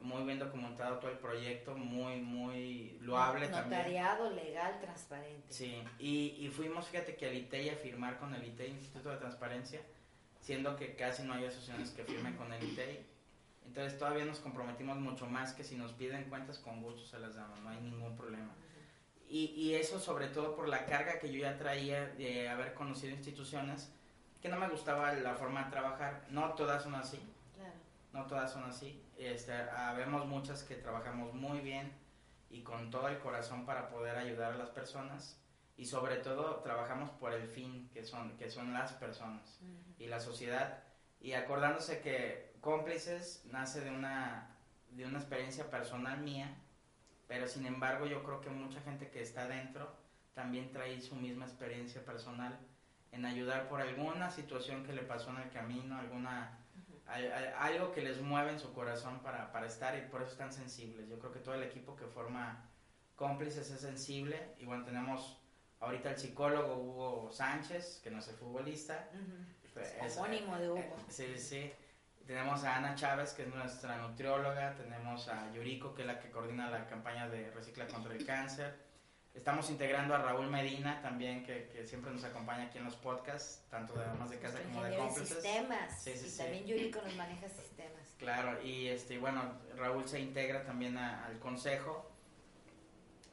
Muy 0.00 0.24
bien 0.24 0.38
documentado 0.38 0.98
todo 0.98 1.10
el 1.12 1.18
proyecto, 1.18 1.76
muy, 1.76 2.20
muy 2.20 2.98
loable 3.02 3.46
también. 3.48 3.78
Notariado, 3.78 4.30
legal, 4.30 4.80
transparente. 4.80 5.52
Sí, 5.52 5.80
y, 6.00 6.34
y 6.44 6.48
fuimos, 6.48 6.88
fíjate 6.88 7.14
que 7.14 7.26
al 7.28 7.34
ITEI 7.36 7.70
a 7.70 7.76
firmar 7.76 8.18
con 8.18 8.34
el 8.34 8.44
ITEI, 8.44 8.70
Instituto 8.70 9.10
de 9.10 9.18
Transparencia, 9.18 9.80
siendo 10.40 10.74
que 10.76 10.96
casi 10.96 11.22
no 11.22 11.34
hay 11.34 11.44
asociaciones 11.44 11.90
que 11.90 12.02
firmen 12.04 12.36
con 12.36 12.52
el 12.52 12.64
ITEI. 12.64 13.06
Entonces 13.66 13.96
todavía 13.96 14.24
nos 14.24 14.40
comprometimos 14.40 14.96
mucho 14.98 15.26
más 15.26 15.52
que 15.52 15.62
si 15.62 15.76
nos 15.76 15.92
piden 15.92 16.24
cuentas 16.24 16.58
con 16.58 16.82
gusto 16.82 17.06
se 17.06 17.20
las 17.20 17.36
damos, 17.36 17.60
no 17.60 17.68
hay 17.70 17.80
ningún 17.80 18.16
problema. 18.16 18.52
Y, 19.32 19.46
y 19.56 19.74
eso 19.76 19.98
sobre 19.98 20.28
todo 20.28 20.54
por 20.54 20.68
la 20.68 20.84
carga 20.84 21.18
que 21.18 21.32
yo 21.32 21.40
ya 21.40 21.56
traía 21.56 22.06
de 22.06 22.50
haber 22.50 22.74
conocido 22.74 23.14
instituciones 23.14 23.90
que 24.42 24.50
no 24.50 24.58
me 24.58 24.68
gustaba 24.68 25.10
la 25.14 25.34
forma 25.36 25.64
de 25.64 25.70
trabajar. 25.70 26.26
No 26.28 26.52
todas 26.52 26.82
son 26.82 26.94
así, 26.96 27.18
Claro. 27.56 27.72
no 28.12 28.26
todas 28.26 28.52
son 28.52 28.64
así. 28.64 29.02
Este, 29.16 29.54
habemos 29.54 30.26
muchas 30.26 30.64
que 30.64 30.74
trabajamos 30.74 31.32
muy 31.32 31.60
bien 31.60 31.90
y 32.50 32.60
con 32.62 32.90
todo 32.90 33.08
el 33.08 33.18
corazón 33.20 33.64
para 33.64 33.88
poder 33.88 34.18
ayudar 34.18 34.52
a 34.52 34.56
las 34.58 34.68
personas 34.68 35.40
y 35.78 35.86
sobre 35.86 36.16
todo 36.16 36.56
trabajamos 36.56 37.08
por 37.12 37.32
el 37.32 37.48
fin 37.48 37.88
que 37.94 38.04
son 38.04 38.36
que 38.36 38.50
son 38.50 38.74
las 38.74 38.92
personas 38.92 39.58
Ujú. 39.62 39.94
y 40.02 40.08
la 40.08 40.20
sociedad 40.20 40.82
y 41.22 41.32
acordándose 41.32 42.00
que 42.00 42.52
cómplices 42.60 43.46
nace 43.46 43.80
de 43.80 43.88
una 43.90 44.54
de 44.90 45.06
una 45.06 45.18
experiencia 45.20 45.70
personal 45.70 46.18
mía 46.20 46.54
pero 47.28 47.46
sin 47.48 47.66
embargo 47.66 48.06
yo 48.06 48.22
creo 48.22 48.40
que 48.40 48.50
mucha 48.50 48.80
gente 48.82 49.08
que 49.10 49.22
está 49.22 49.46
dentro 49.48 49.90
también 50.34 50.70
trae 50.72 51.00
su 51.00 51.14
misma 51.16 51.44
experiencia 51.46 52.04
personal 52.04 52.58
en 53.12 53.24
ayudar 53.26 53.68
por 53.68 53.80
alguna 53.80 54.30
situación 54.30 54.84
que 54.84 54.92
le 54.92 55.02
pasó 55.02 55.30
en 55.30 55.38
el 55.38 55.50
camino 55.50 55.98
alguna 55.98 56.58
algo 57.58 57.92
que 57.92 58.00
les 58.02 58.20
mueve 58.22 58.52
en 58.52 58.58
su 58.60 58.72
corazón 58.72 59.20
para, 59.20 59.52
para 59.52 59.66
estar 59.66 59.96
y 59.98 60.02
por 60.10 60.22
eso 60.22 60.32
están 60.32 60.52
sensibles. 60.52 61.08
Yo 61.08 61.18
creo 61.18 61.32
que 61.32 61.40
todo 61.40 61.54
el 61.54 61.62
equipo 61.62 61.94
que 61.96 62.06
forma 62.06 62.64
cómplices 63.16 63.70
es 63.70 63.80
sensible. 63.80 64.54
Y 64.58 64.64
bueno, 64.64 64.84
tenemos 64.84 65.38
ahorita 65.80 66.12
el 66.12 66.16
psicólogo 66.18 66.76
Hugo 66.76 67.30
Sánchez, 67.30 68.00
que 68.02 68.10
no 68.10 68.20
es 68.20 68.28
el 68.28 68.36
futbolista. 68.36 69.10
Es- 70.06 70.16
Homónimo 70.18 70.56
de 70.58 70.70
Hugo. 70.70 70.78
eh, 70.80 70.92
Sí, 71.08 71.38
sí. 71.38 71.72
Tenemos 72.26 72.62
a 72.64 72.76
Ana 72.76 72.94
Chávez, 72.94 73.32
que 73.32 73.42
es 73.42 73.48
nuestra 73.54 73.96
nutrióloga. 73.98 74.74
Tenemos 74.76 75.28
a 75.28 75.52
Yuriko, 75.52 75.94
que 75.94 76.02
es 76.02 76.06
la 76.06 76.18
que 76.20 76.30
coordina 76.30 76.70
la 76.70 76.86
campaña 76.86 77.28
de 77.28 77.50
Recicla 77.50 77.86
contra 77.86 78.14
el 78.14 78.24
Cáncer. 78.24 78.74
Estamos 79.34 79.70
integrando 79.70 80.14
a 80.14 80.18
Raúl 80.18 80.46
Medina 80.48 81.00
también, 81.00 81.42
que, 81.42 81.68
que 81.68 81.86
siempre 81.86 82.10
nos 82.12 82.22
acompaña 82.22 82.64
aquí 82.64 82.78
en 82.78 82.84
los 82.84 82.96
podcasts, 82.96 83.64
tanto 83.70 83.94
de 83.94 84.04
Damas 84.04 84.28
de 84.30 84.38
Casa 84.38 84.58
como 84.62 84.84
de 84.84 84.96
cómplices. 84.96 85.28
sistemas. 85.42 86.02
Sí, 86.02 86.12
sí, 86.16 86.26
y 86.26 86.30
sí. 86.30 86.38
también 86.38 86.66
Yuriko 86.66 87.00
nos 87.00 87.16
maneja 87.16 87.48
sistemas. 87.48 88.14
Claro, 88.18 88.62
y 88.62 88.88
este, 88.88 89.18
bueno, 89.18 89.58
Raúl 89.76 90.06
se 90.06 90.20
integra 90.20 90.64
también 90.64 90.98
a- 90.98 91.24
al 91.24 91.38
consejo. 91.38 92.10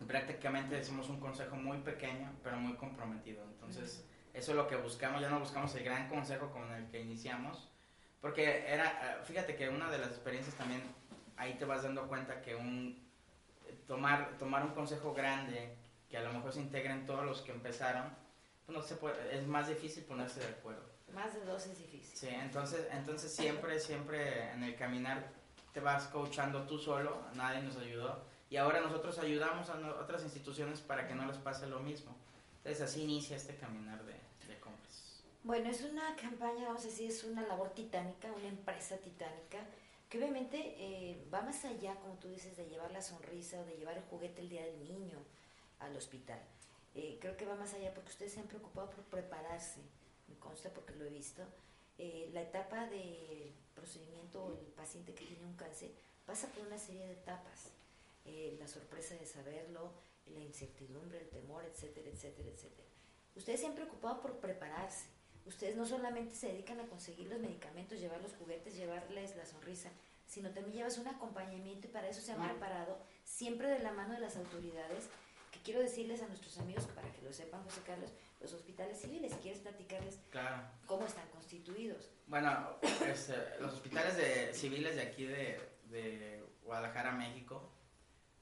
Prácticamente 0.08 0.82
somos 0.86 1.10
un 1.10 1.20
consejo 1.20 1.58
muy 1.58 1.80
pequeño, 1.80 2.32
pero 2.44 2.56
muy 2.58 2.76
comprometido. 2.78 3.44
Entonces, 3.44 4.06
eso 4.34 4.52
es 4.52 4.56
lo 4.58 4.68
que 4.68 4.78
buscamos. 4.78 5.22
Ya 5.22 5.30
no 5.30 5.40
buscamos 5.42 5.76
el 5.76 5.84
gran 5.84 6.08
consejo 6.08 6.50
con 6.52 6.72
el 6.72 6.88
que 6.90 7.02
iniciamos, 7.02 7.70
Porque 8.22 8.66
era, 8.68 8.86
eh, 8.86 9.24
fíjate 9.26 9.56
que 9.56 9.70
una 9.70 9.90
de 9.90 9.98
las 9.98 10.10
experiencias 10.10 10.56
también, 10.56 10.82
ahí 11.38 11.54
te 11.54 11.66
vas 11.66 11.84
dando 11.84 12.08
cuenta 12.08 12.42
que 12.42 12.56
un, 12.56 13.02
tomar, 13.88 14.38
tomar 14.38 14.64
un 14.64 14.74
consejo 14.74 15.14
grande, 15.14 15.76
que 16.10 16.18
a 16.18 16.22
lo 16.22 16.34
mejor 16.34 16.52
se 16.52 16.60
integren 16.60 17.06
todos 17.06 17.26
los 17.26 17.42
que 17.42 17.52
empezaron, 17.52 18.14
pues 18.66 18.78
no 18.78 18.84
se 18.84 18.96
puede, 18.96 19.38
es 19.38 19.48
más 19.48 19.68
difícil 19.68 20.04
ponerse 20.04 20.40
de 20.42 20.48
acuerdo. 20.48 20.84
Más 21.14 21.34
de 21.34 21.42
dos 21.46 21.66
es 21.66 21.78
difícil. 21.78 22.16
Sí, 22.16 22.28
entonces, 22.28 22.88
entonces 22.92 23.34
siempre, 23.34 23.80
siempre 23.80 24.52
en 24.52 24.64
el 24.64 24.76
caminar 24.76 25.28
te 25.74 25.80
vas 25.80 26.06
coachando 26.08 26.64
tú 26.68 26.78
solo, 26.78 27.22
nadie 27.36 27.62
nos 27.62 27.78
ayudó. 27.78 28.24
Y 28.50 28.58
ahora 28.58 28.82
nosotros 28.82 29.18
ayudamos 29.20 29.70
a 29.70 29.76
no- 29.76 29.96
otras 29.96 30.24
instituciones 30.24 30.82
para 30.82 31.08
que 31.08 31.16
no 31.16 31.26
les 31.26 31.38
pase 31.38 31.68
lo 31.68 31.80
mismo. 31.80 32.16
Entonces 32.58 32.82
así 32.82 33.04
inicia 33.04 33.38
este 33.38 33.56
caminar 33.56 34.04
de. 34.04 34.19
Bueno, 35.44 35.70
es 35.70 35.82
una 35.82 36.16
campaña, 36.18 36.68
vamos 36.68 36.84
a 36.84 36.88
decir, 36.88 37.10
es 37.10 37.24
una 37.24 37.42
labor 37.48 37.70
titánica, 37.70 38.32
una 38.34 38.50
empresa 38.50 38.98
titánica, 38.98 39.60
que 40.10 40.18
obviamente 40.18 40.58
eh, 40.78 41.26
va 41.34 41.42
más 41.42 41.64
allá, 41.64 41.96
como 41.96 42.16
tú 42.16 42.28
dices, 42.28 42.58
de 42.58 42.68
llevar 42.68 42.92
la 42.92 43.02
sonrisa 43.02 43.60
o 43.62 43.66
de 43.66 43.78
llevar 43.78 43.98
el 43.98 44.04
juguete 44.04 44.42
el 44.42 44.50
día 44.50 44.66
del 44.66 44.84
niño 44.84 45.18
al 45.80 45.96
hospital. 45.96 46.42
Eh, 46.94 47.18
creo 47.22 47.38
que 47.38 47.46
va 47.46 47.56
más 47.56 47.74
allá 47.74 47.94
porque 47.94 48.10
ustedes 48.10 48.34
se 48.34 48.42
han 48.42 48.48
preocupado 48.48 48.90
por 48.90 49.04
prepararse, 49.06 49.80
me 50.28 50.36
consta 50.36 50.70
porque 50.72 50.94
lo 50.96 51.06
he 51.06 51.10
visto. 51.10 51.42
Eh, 51.98 52.30
la 52.34 52.42
etapa 52.42 52.88
de 52.88 53.54
procedimiento 53.76 54.44
o 54.44 54.52
el 54.52 54.66
paciente 54.74 55.14
que 55.14 55.26
tiene 55.26 55.46
un 55.46 55.56
cáncer 55.56 55.90
pasa 56.26 56.48
por 56.50 56.68
una 56.68 56.78
serie 56.78 57.06
de 57.06 57.14
etapas. 57.14 57.72
La 58.60 58.68
sorpresa 58.68 59.16
de 59.16 59.26
saberlo, 59.26 59.92
la 60.28 60.42
incertidumbre, 60.42 61.20
el 61.20 61.30
temor, 61.30 61.66
etcétera, 61.66 62.10
etcétera, 62.10 62.50
etcétera. 62.50 62.88
Ustedes 63.36 63.62
se 63.62 63.66
han 63.66 63.74
preocupado 63.74 64.22
por 64.22 64.38
prepararse. 64.38 65.06
Ustedes 65.50 65.76
no 65.76 65.84
solamente 65.86 66.36
se 66.36 66.47
dedican 66.50 66.80
a 66.80 66.86
conseguir 66.88 67.28
los 67.28 67.39
medicamentos, 67.39 68.00
llevar 68.00 68.22
los 68.22 68.34
juguetes, 68.36 68.76
llevarles 68.76 69.36
la 69.36 69.45
sonrisa, 69.47 69.89
sino 70.28 70.52
también 70.52 70.78
llevas 70.78 71.00
un 71.00 71.08
acompañamiento 71.08 71.88
y 71.88 71.89
para 71.89 72.08
eso 72.08 72.22
se 72.22 72.32
han 72.34 72.47
preparado 72.47 73.00
siempre 73.24 73.68
de 73.68 73.80
la 73.80 73.91
mano 73.91 74.14
de 74.14 74.20
las 74.20 74.38
autoridades, 74.38 75.10
que 75.52 75.60
quiero 75.64 75.80
decirles 75.80 76.22
a 76.22 76.28
nuestros 76.28 76.56
amigos, 76.60 76.86
para 76.93 77.12
que 77.12 77.24
lo 77.24 77.34
sepan, 77.34 77.64
José 77.64 77.82
Carlos, 77.84 78.12
los 78.39 78.54
hospitales 78.54 79.02
civiles, 79.02 79.34
¿quieres 79.41 79.60
platicarles 79.62 80.20
Claro. 80.30 80.62
cómo 80.86 81.08
están 81.08 81.28
constituidos? 81.30 82.12
Bueno, 82.28 82.78
este, 83.08 83.34
los 83.60 83.74
hospitales 83.74 84.18
de, 84.18 84.54
civiles 84.54 84.95
de 84.97 85.02
aquí 85.02 85.26
de, 85.26 85.60
de 85.86 86.43
Guadalajara, 86.64 87.12
México, 87.14 87.72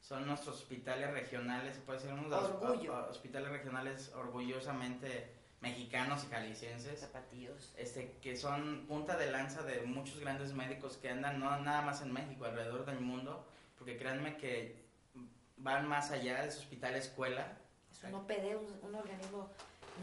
son 0.02 0.28
nuestros 0.28 0.58
hospitales 0.58 1.10
regionales, 1.12 1.78
puede 1.86 2.00
decir 2.00 2.14
uno 2.14 2.24
de 2.24 2.30
los 2.30 2.52
Orgullo. 2.52 2.94
ho- 2.94 3.10
hospitales 3.10 3.50
regionales 3.50 4.12
orgullosamente 4.14 5.37
mexicanos 5.62 6.24
y 6.24 6.28
jaliscienses. 6.28 7.00
Zapatillos. 7.00 7.74
este, 7.78 8.12
que 8.22 8.36
son 8.36 8.86
punta 8.88 9.18
de 9.18 9.32
lanza 9.32 9.64
de 9.64 9.82
muchos 9.82 10.20
grandes 10.20 10.54
médicos 10.54 10.98
que 10.98 11.10
andan 11.10 11.40
no 11.40 11.60
nada 11.62 11.82
más 11.82 12.02
en 12.02 12.12
México, 12.14 12.46
alrededor 12.46 12.86
del 12.86 13.00
mundo, 13.00 13.48
porque 13.78 13.98
créanme 13.98 14.38
que 14.38 14.86
van 15.58 15.88
más 15.88 16.12
allá 16.12 16.44
de 16.44 16.52
su 16.52 16.60
hospital 16.60 16.96
escuela, 16.96 17.58
Es 17.92 18.04
un 18.04 18.14
OPD, 18.16 18.56
un, 18.56 18.80
un 18.90 18.96
organismo 18.96 19.50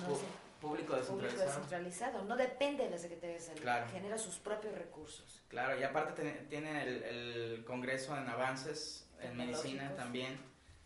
no 0.00 0.08
pu- 0.08 0.18
sé, 0.18 0.24
público 0.60 0.94
público 0.94 0.96
descentralizado. 0.96 1.46
descentralizado, 1.46 2.24
no 2.24 2.36
depende 2.36 2.84
de 2.84 2.90
la 2.90 2.98
Secretaría 2.98 3.36
de 3.36 3.40
Salud, 3.40 3.60
Claro. 3.60 3.86
genera 3.92 4.18
sus 4.18 4.38
propios 4.38 4.74
recursos. 4.74 5.42
Claro, 5.48 5.78
y 5.78 5.84
aparte 5.84 6.20
ten- 6.22 6.48
tiene 6.48 6.82
el, 6.82 7.02
el 7.04 7.64
Congreso 7.64 8.16
en 8.16 8.28
Avances 8.28 9.08
en 9.20 9.36
Medicina 9.36 9.94
también, 9.94 10.36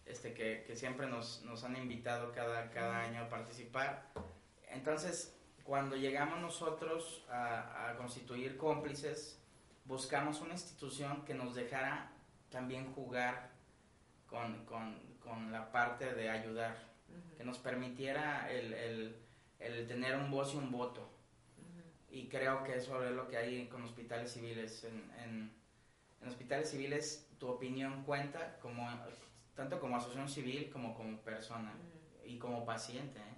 este, 0.04 0.34
que, 0.34 0.64
que 0.66 0.76
siempre 0.76 1.06
nos, 1.06 1.42
nos 1.44 1.64
han 1.64 1.76
invitado 1.76 2.32
cada, 2.32 2.70
cada 2.70 3.00
año 3.00 3.22
a 3.22 3.28
participar. 3.30 4.06
Entonces, 4.78 5.36
cuando 5.64 5.96
llegamos 5.96 6.40
nosotros 6.40 7.24
a, 7.28 7.90
a 7.90 7.96
constituir 7.96 8.56
cómplices, 8.56 9.42
buscamos 9.86 10.40
una 10.40 10.52
institución 10.52 11.24
que 11.24 11.34
nos 11.34 11.56
dejara 11.56 12.12
también 12.48 12.92
jugar 12.94 13.50
con, 14.28 14.64
con, 14.66 14.96
con 15.18 15.50
la 15.50 15.72
parte 15.72 16.14
de 16.14 16.30
ayudar, 16.30 16.78
que 17.36 17.42
nos 17.42 17.58
permitiera 17.58 18.48
el, 18.52 18.72
el, 18.72 19.16
el 19.58 19.88
tener 19.88 20.16
un 20.16 20.30
voz 20.30 20.54
y 20.54 20.58
un 20.58 20.70
voto. 20.70 21.10
Y 22.08 22.28
creo 22.28 22.62
que 22.62 22.76
eso 22.76 23.04
es 23.04 23.10
lo 23.10 23.26
que 23.26 23.36
hay 23.36 23.66
con 23.66 23.82
hospitales 23.82 24.32
civiles. 24.32 24.84
En, 24.84 25.10
en, 25.24 25.52
en 26.22 26.28
hospitales 26.28 26.70
civiles 26.70 27.28
tu 27.40 27.48
opinión 27.48 28.04
cuenta 28.04 28.58
como 28.60 28.88
tanto 29.56 29.80
como 29.80 29.96
asociación 29.96 30.28
civil 30.28 30.70
como 30.70 30.94
como 30.94 31.18
persona 31.18 31.72
y 32.24 32.38
como 32.38 32.64
paciente. 32.64 33.18
¿eh? 33.18 33.37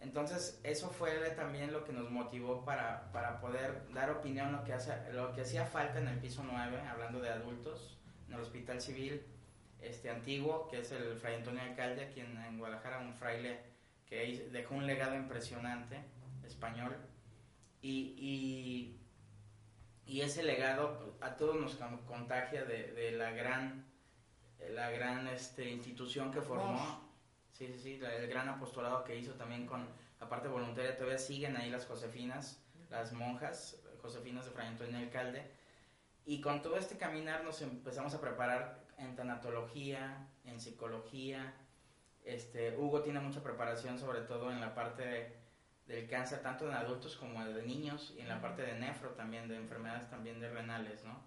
Entonces 0.00 0.60
eso 0.62 0.90
fue 0.90 1.10
también 1.30 1.72
lo 1.72 1.84
que 1.84 1.92
nos 1.92 2.10
motivó 2.10 2.64
para, 2.64 3.10
para 3.12 3.40
poder 3.40 3.92
dar 3.92 4.10
opinión 4.10 4.52
lo 4.52 4.64
que, 4.64 4.72
hace, 4.72 5.12
lo 5.12 5.32
que 5.32 5.40
hacía 5.42 5.64
falta 5.66 5.98
en 5.98 6.08
el 6.08 6.18
piso 6.18 6.42
9, 6.44 6.80
hablando 6.82 7.20
de 7.20 7.30
adultos, 7.30 7.98
en 8.28 8.34
el 8.34 8.40
hospital 8.40 8.80
civil 8.80 9.24
este 9.80 10.10
antiguo, 10.10 10.68
que 10.68 10.80
es 10.80 10.92
el 10.92 11.16
Fray 11.16 11.36
Antonio 11.36 11.62
Alcalde, 11.62 12.04
aquí 12.04 12.20
en, 12.20 12.58
Guadalajara, 12.58 12.98
un 12.98 13.14
fraile 13.14 13.60
que 14.06 14.48
dejó 14.50 14.74
un 14.74 14.86
legado 14.86 15.14
impresionante 15.14 16.00
español. 16.44 16.96
Y, 17.80 18.94
y, 20.06 20.20
ese 20.20 20.42
legado 20.42 21.16
a 21.20 21.36
todos 21.36 21.56
nos 21.56 21.76
con- 21.76 21.98
contagia 22.06 22.64
de, 22.64 22.92
de 22.92 23.12
la 23.12 23.30
gran 23.30 23.86
la 24.70 24.90
gran 24.90 25.28
este, 25.28 25.70
institución 25.70 26.32
que 26.32 26.40
formó 26.40 27.07
sí 27.58 27.66
sí 27.66 27.78
sí 27.78 28.00
el 28.04 28.28
gran 28.28 28.48
apostolado 28.48 29.04
que 29.04 29.16
hizo 29.16 29.32
también 29.34 29.66
con 29.66 29.86
la 30.20 30.28
parte 30.28 30.48
voluntaria 30.48 30.96
todavía 30.96 31.18
siguen 31.18 31.56
ahí 31.56 31.70
las 31.70 31.86
Josefinas 31.86 32.62
las 32.88 33.12
monjas 33.12 33.82
Josefinas 34.00 34.44
de 34.46 34.52
Fray 34.52 34.68
Antonio 34.68 34.96
Alcalde. 34.96 35.50
Y 36.24 36.40
con 36.40 36.62
todo 36.62 36.76
este 36.76 36.96
caminar 36.96 37.42
nos 37.44 37.60
empezamos 37.62 38.14
a 38.14 38.20
preparar 38.20 38.84
en 38.96 39.16
tanatología 39.16 40.26
en 40.44 40.60
psicología. 40.60 41.52
Este 42.24 42.76
Hugo 42.76 43.02
tiene 43.02 43.20
mucha 43.20 43.42
preparación 43.42 43.98
sobre 43.98 44.20
todo 44.22 44.50
en 44.52 44.60
la 44.60 44.74
parte 44.74 45.04
de- 45.04 45.36
del 45.86 46.06
cáncer 46.08 46.40
tanto 46.42 46.68
en 46.68 46.74
adultos 46.74 47.16
como 47.16 47.44
de 47.44 47.62
niños 47.62 48.14
y 48.16 48.20
en 48.20 48.28
la 48.28 48.40
parte 48.40 48.62
de 48.62 48.74
nefro 48.78 49.10
también 49.10 49.48
de 49.48 49.56
enfermedades 49.56 50.08
también 50.10 50.38
de 50.38 50.48
renales 50.50 51.02
no 51.04 51.18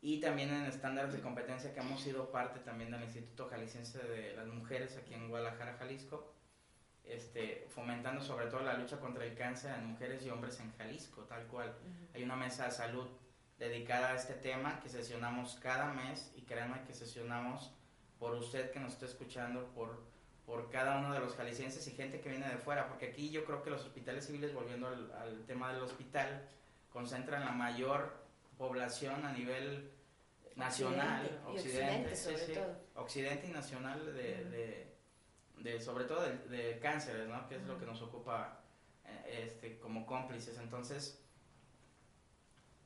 y 0.00 0.20
también 0.20 0.50
en 0.50 0.64
estándares 0.64 1.12
de 1.12 1.20
competencia 1.20 1.74
que 1.74 1.80
hemos 1.80 2.00
sido 2.00 2.30
parte 2.30 2.60
también 2.60 2.90
del 2.90 3.02
Instituto 3.02 3.48
Jalisciense 3.48 3.98
de 3.98 4.36
las 4.36 4.46
Mujeres 4.46 4.96
aquí 4.96 5.14
en 5.14 5.28
Guadalajara 5.28 5.74
Jalisco 5.78 6.34
este 7.08 7.66
fomentando 7.68 8.22
sobre 8.22 8.46
todo 8.46 8.60
la 8.60 8.74
lucha 8.74 9.00
contra 9.00 9.24
el 9.24 9.34
cáncer 9.34 9.74
en 9.74 9.86
mujeres 9.86 10.24
y 10.24 10.30
hombres 10.30 10.60
en 10.60 10.72
Jalisco 10.76 11.22
tal 11.22 11.46
cual. 11.46 11.74
Hay 12.14 12.22
una 12.22 12.36
mesa 12.36 12.66
de 12.66 12.70
salud 12.70 13.08
dedicada 13.58 14.10
a 14.10 14.14
este 14.14 14.34
tema 14.34 14.80
que 14.80 14.88
sesionamos 14.88 15.56
cada 15.56 15.92
mes 15.92 16.32
y 16.36 16.42
créanme 16.42 16.84
que 16.84 16.94
sesionamos 16.94 17.72
por 18.18 18.34
usted 18.34 18.70
que 18.70 18.80
nos 18.80 18.92
está 18.94 19.06
escuchando, 19.06 19.66
por, 19.74 20.04
por 20.44 20.70
cada 20.70 20.98
uno 20.98 21.12
de 21.12 21.20
los 21.20 21.34
jaliscienses 21.34 21.86
y 21.86 21.92
gente 21.92 22.20
que 22.20 22.28
viene 22.28 22.48
de 22.48 22.58
fuera, 22.58 22.88
porque 22.88 23.06
aquí 23.06 23.30
yo 23.30 23.44
creo 23.44 23.62
que 23.62 23.70
los 23.70 23.84
hospitales 23.84 24.26
civiles, 24.26 24.52
volviendo 24.54 24.88
al, 24.88 25.12
al 25.12 25.44
tema 25.46 25.72
del 25.72 25.82
hospital, 25.82 26.48
concentran 26.90 27.44
la 27.44 27.52
mayor 27.52 28.27
población 28.58 29.24
a 29.24 29.32
nivel 29.32 29.90
nacional, 30.56 31.40
Occidente, 31.46 31.52
y 31.52 31.56
occidente, 31.56 32.16
sí, 32.16 32.24
sobre 32.24 32.38
sí, 32.46 32.52
todo. 32.54 32.80
occidente 32.96 33.46
y 33.46 33.50
nacional 33.52 34.04
de, 34.06 34.44
de, 34.44 34.96
de- 35.58 35.80
sobre 35.80 36.04
todo 36.04 36.22
de, 36.22 36.36
de 36.48 36.78
cánceres, 36.80 37.28
¿no? 37.28 37.46
que 37.48 37.56
es 37.56 37.62
lo 37.62 37.78
que 37.78 37.86
nos 37.86 38.02
ocupa 38.02 38.60
eh, 39.04 39.44
este, 39.46 39.78
como 39.78 40.04
cómplices. 40.04 40.58
Entonces, 40.58 41.22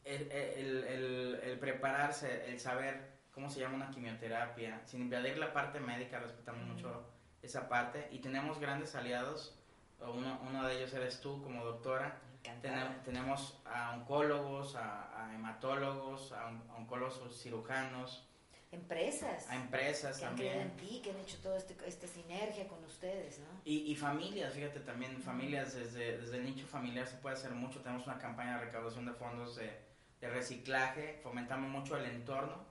el, 0.05 0.31
el, 0.33 0.85
el- 0.85 1.41
el 1.45 1.59
prepararse, 1.59 2.51
el 2.51 2.61
saber 2.61 3.13
cómo 3.33 3.49
se 3.49 3.61
llama 3.61 3.77
una 3.77 3.91
quimioterapia, 3.91 4.83
sin 4.87 5.03
invadir 5.03 5.39
la 5.39 5.53
parte 5.53 5.81
médica, 5.81 6.19
respetamos 6.21 6.65
mucho 6.67 7.09
esa 7.41 7.69
parte 7.69 8.09
y 8.11 8.19
tenemos 8.19 8.59
grandes 8.61 8.95
aliados. 8.95 9.59
Uno, 10.01 10.41
uno 10.47 10.67
de 10.67 10.77
ellos 10.77 10.93
eres 10.95 11.21
tú 11.21 11.43
como 11.43 11.65
doctora. 11.65 12.21
Encantada. 12.45 13.03
Tenemos 13.05 13.59
a 13.65 13.93
oncólogos, 13.95 14.75
a, 14.77 15.27
a 15.29 15.35
hematólogos, 15.35 16.33
a, 16.33 16.47
on- 16.49 16.63
a 16.71 16.75
oncólogos 16.77 17.41
cirujanos, 17.41 18.29
Empresas 18.73 19.51
a 19.51 19.57
empresas 19.57 20.19
que 20.19 20.25
han 20.25 20.35
creído 20.35 20.55
también. 20.59 20.71
en 20.71 20.77
ti, 20.89 21.01
que 21.05 21.11
han 21.11 21.19
hecho 21.19 21.37
toda 21.43 21.59
este, 21.59 21.77
esta 21.87 22.07
sinergia 22.07 22.67
con 22.67 22.83
ustedes, 22.85 23.39
¿no? 23.41 23.61
Y, 23.67 23.93
y 23.93 23.95
familias, 23.97 24.55
fíjate 24.55 24.81
también, 24.81 25.21
familias 25.21 25.75
desde, 25.75 26.17
desde 26.17 26.39
el 26.39 26.45
nicho 26.47 26.67
familiar 26.67 27.07
se 27.07 27.17
puede 27.17 27.37
hacer 27.37 27.51
mucho. 27.51 27.81
Tenemos 27.83 28.07
una 28.07 28.19
campaña 28.19 28.59
de 28.59 28.65
recaudación 28.65 29.05
de 29.05 29.13
fondos 29.13 29.57
de, 29.57 29.79
de 30.23 30.31
reciclaje, 30.31 31.21
fomentamos 31.23 31.69
mucho 31.69 31.99
el 31.99 32.07
entorno. 32.07 32.65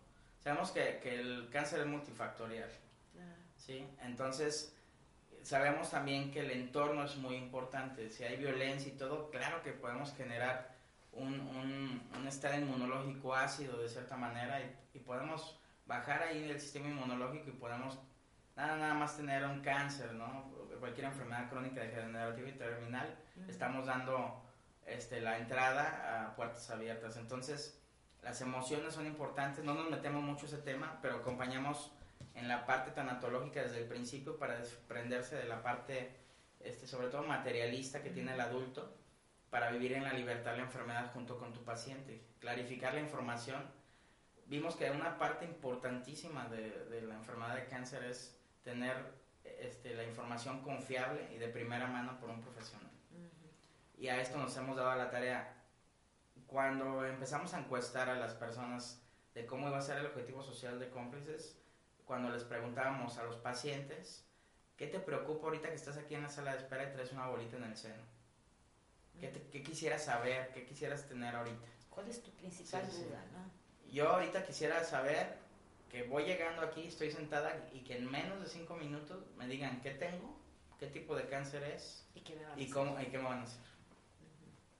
Sabemos 0.43 0.72
que, 0.72 0.99
que 1.03 1.19
el 1.19 1.49
cáncer 1.51 1.82
es 1.82 1.86
multifactorial, 1.86 2.72
¿sí? 3.57 3.86
Entonces, 4.01 4.76
sabemos 5.44 5.92
también 5.92 6.32
que 6.32 6.39
el 6.42 6.52
entorno 6.52 7.04
es 7.04 7.16
muy 7.18 7.36
importante. 7.36 8.10
Si 8.10 8.24
hay 8.24 8.38
violencia 8.38 8.92
y 8.92 8.98
todo, 8.98 9.30
claro 9.30 9.62
que 9.64 9.72
podemos 9.72 10.14
generar 10.14 10.76
un, 11.12 11.39
un, 11.39 12.02
un 12.18 12.28
estado 12.28 12.58
inmunológico 12.58 13.36
ácido 13.36 13.78
de 13.78 13.89
cierta 13.89 14.16
manera 14.16 14.62
y, 14.62 14.76
y 14.94 15.00
podemos 15.00 15.60
bajar 15.86 16.24
ahí 16.24 16.50
el 16.50 16.60
sistema 16.60 16.88
inmunológico 16.88 17.50
y 17.50 17.54
podemos 17.54 18.00
nada, 18.56 18.78
nada 18.78 18.94
más 18.94 19.18
tener 19.18 19.46
un 19.46 19.62
cáncer, 19.62 20.14
¿no? 20.14 20.52
Cualquier 20.80 21.08
enfermedad 21.08 21.50
crónica 21.50 21.82
degenerativa 21.82 22.50
y 22.50 22.54
terminal, 22.54 23.16
estamos 23.48 23.86
dando 23.86 24.42
este, 24.86 25.22
la 25.22 25.38
entrada 25.38 26.26
a 26.26 26.36
puertas 26.36 26.70
abiertas. 26.70 27.18
Entonces, 27.18 27.80
las 28.22 28.42
emociones 28.42 28.94
son 28.94 29.06
importantes, 29.06 29.64
no 29.64 29.74
nos 29.74 29.89
metemos 29.89 30.24
mucho 30.24 30.46
ese 30.46 30.58
tema, 30.58 31.00
pero 31.02 31.18
acompañamos 31.18 31.92
en 32.36 32.47
la 32.47 32.65
parte 32.65 32.91
tanatológica 32.91 33.61
desde 33.61 33.79
el 33.79 33.88
principio 33.88 34.38
para 34.38 34.57
desprenderse 34.57 35.36
de 35.36 35.45
la 35.45 35.61
parte, 35.61 36.15
este, 36.59 36.88
sobre 36.88 37.07
todo 37.07 37.23
materialista 37.23 38.01
que 38.01 38.09
tiene 38.09 38.34
el 38.34 38.41
adulto, 38.41 38.97
para 39.49 39.71
vivir 39.71 39.93
en 39.93 40.03
la 40.03 40.13
libertad 40.13 40.51
de 40.51 40.57
la 40.57 40.63
enfermedad 40.63 41.11
junto 41.13 41.38
con 41.38 41.53
tu 41.53 41.63
paciente, 41.63 42.21
clarificar 42.39 42.93
la 42.93 43.01
información. 43.01 43.61
Vimos 44.45 44.75
que 44.75 44.89
una 44.91 45.17
parte 45.17 45.45
importantísima 45.45 46.47
de, 46.47 46.86
de 46.86 47.01
la 47.01 47.15
enfermedad 47.15 47.55
de 47.55 47.65
cáncer 47.65 48.03
es 48.03 48.38
tener 48.63 49.21
este, 49.43 49.93
la 49.95 50.03
información 50.03 50.61
confiable 50.61 51.27
y 51.34 51.38
de 51.38 51.47
primera 51.47 51.88
mano 51.88 52.19
por 52.19 52.29
un 52.29 52.41
profesional. 52.41 52.89
Y 53.97 54.07
a 54.07 54.19
esto 54.19 54.38
nos 54.38 54.55
hemos 54.57 54.75
dado 54.75 54.95
la 54.95 55.11
tarea. 55.11 55.55
Cuando 56.47 57.05
empezamos 57.05 57.53
a 57.53 57.59
encuestar 57.59 58.09
a 58.09 58.15
las 58.15 58.34
personas 58.34 59.03
de 59.34 59.45
cómo 59.45 59.67
iba 59.67 59.77
a 59.77 59.82
ser 59.82 59.99
el 59.99 60.07
objetivo 60.07 60.41
social 60.41 60.79
de 60.79 60.89
cómplices, 60.89 61.61
cuando 62.06 62.30
les 62.30 62.43
preguntábamos 62.43 63.18
a 63.18 63.24
los 63.24 63.38
pacientes, 63.38 64.26
¿qué 64.78 64.88
te 64.88 64.99
preocupa 64.99 65.45
ahorita 65.47 65.70
que 65.70 65.76
estás 65.76 65.97
aquí 65.97 66.16
en 66.16 66.24
la 66.24 66.30
sala 66.30 66.52
de 66.54 66.60
espera 66.60 66.84
y 66.89 66.93
traes 66.93 67.12
una 67.12 67.28
bolita 67.28 67.58
en 67.58 67.64
el 67.64 67.76
seno? 67.78 68.04
¿Qué, 69.20 69.28
te- 69.28 69.47
qué 69.49 69.62
quisieras 69.64 70.04
saber? 70.06 70.52
¿Qué 70.54 70.66
quisieras 70.66 71.08
tener 71.08 71.36
ahorita? 71.36 71.68
¿Cuál 71.89 72.08
es 72.08 72.22
tu 72.24 72.32
principal 72.32 72.84
Sí, 72.89 72.97
sí. 72.97 73.04
duda, 73.04 73.24
no? 73.34 73.91
Yo 73.91 74.10
ahorita 74.10 74.43
quisiera 74.45 74.84
saber 74.84 75.38
que 75.89 76.04
voy 76.04 76.24
llegando 76.24 76.62
aquí, 76.62 76.88
estoy 76.88 77.12
sentada 77.12 77.68
y 77.74 77.82
que 77.82 77.97
en 77.97 78.10
menos 78.10 78.39
de 78.39 78.47
cinco 78.47 78.76
minutos 78.78 79.26
me 79.38 79.45
digan 79.47 79.82
qué 79.82 79.91
tengo, 79.91 80.39
qué 80.80 80.88
tipo 80.88 81.16
de 81.16 81.28
cáncer 81.28 81.64
es 81.64 82.08
¿Y 82.16 82.22
qué 82.22 82.36
me 82.36 82.45
va 82.45 82.54
a 82.54 82.60
y 82.60 82.70
cómo 82.70 82.99
y 82.99 83.06
qué 83.08 83.18
me 83.18 83.26
van 83.26 83.39
a 83.39 83.43
hacer. 83.43 83.60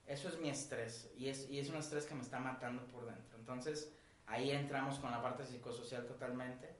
Eso 0.06 0.28
es 0.28 0.38
mi 0.38 0.48
estrés 0.50 1.10
y 1.16 1.28
es, 1.28 1.48
y 1.48 1.58
es 1.60 1.68
un 1.68 1.76
estrés 1.76 2.06
que 2.06 2.14
me 2.14 2.22
está 2.22 2.38
matando 2.40 2.84
por 2.86 3.04
dentro. 3.06 3.38
Entonces 3.38 3.92
ahí 4.26 4.50
entramos 4.50 4.98
con 4.98 5.10
la 5.10 5.22
parte 5.22 5.46
psicosocial 5.46 6.06
totalmente 6.06 6.74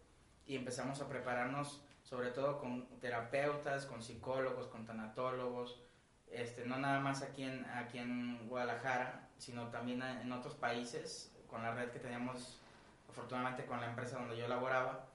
y 0.47 0.57
empezamos 0.57 1.01
a 1.01 1.09
prepararnos 1.09 1.83
sobre 2.03 2.31
todo 2.31 2.59
con 2.59 2.87
terapeutas, 3.01 3.87
con 3.87 4.03
psicólogos, 4.03 4.67
con 4.67 4.85
tanatólogos, 4.85 5.81
este, 6.31 6.65
no 6.67 6.79
nada 6.79 7.01
más 7.01 7.23
aquí 7.23 7.45
en, 7.45 7.65
aquí 7.67 7.99
en 7.99 8.49
Guadalajara, 8.49 9.29
sino 9.39 9.69
también 9.69 10.03
en 10.03 10.33
otros 10.33 10.55
países, 10.55 11.33
con 11.47 11.63
la 11.63 11.73
red 11.75 11.91
que 11.91 11.99
teníamos 11.99 12.59
afortunadamente 13.09 13.67
con 13.67 13.81
la 13.81 13.89
empresa 13.89 14.19
donde 14.19 14.37
yo 14.37 14.49
laboraba, 14.49 15.07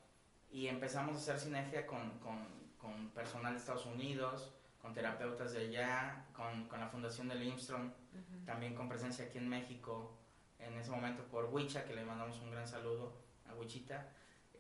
y 0.52 0.68
empezamos 0.68 1.16
a 1.16 1.18
hacer 1.18 1.40
sinergia 1.40 1.86
con, 1.86 2.20
con, 2.20 2.48
con 2.80 3.10
personal 3.10 3.54
de 3.54 3.60
Estados 3.60 3.86
Unidos, 3.86 4.54
con 4.82 4.94
terapeutas 4.94 5.52
de 5.54 5.68
allá, 5.68 6.26
con, 6.34 6.68
con 6.68 6.80
la 6.80 6.88
fundación 6.88 7.28
del 7.28 7.42
Limstrom, 7.42 7.88
Ujú. 7.88 8.46
también 8.46 8.74
con 8.74 8.88
presencia 8.88 9.26
aquí 9.26 9.38
en 9.38 9.50
México, 9.50 10.18
en 10.60 10.78
ese 10.78 10.90
momento 10.92 11.24
por 11.24 11.46
Huicha, 11.46 11.84
que 11.86 11.94
le 11.94 12.04
mandamos 12.04 12.40
un 12.40 12.52
gran 12.52 12.68
saludo 12.68 13.14
a 13.50 13.54
Huichita, 13.56 14.08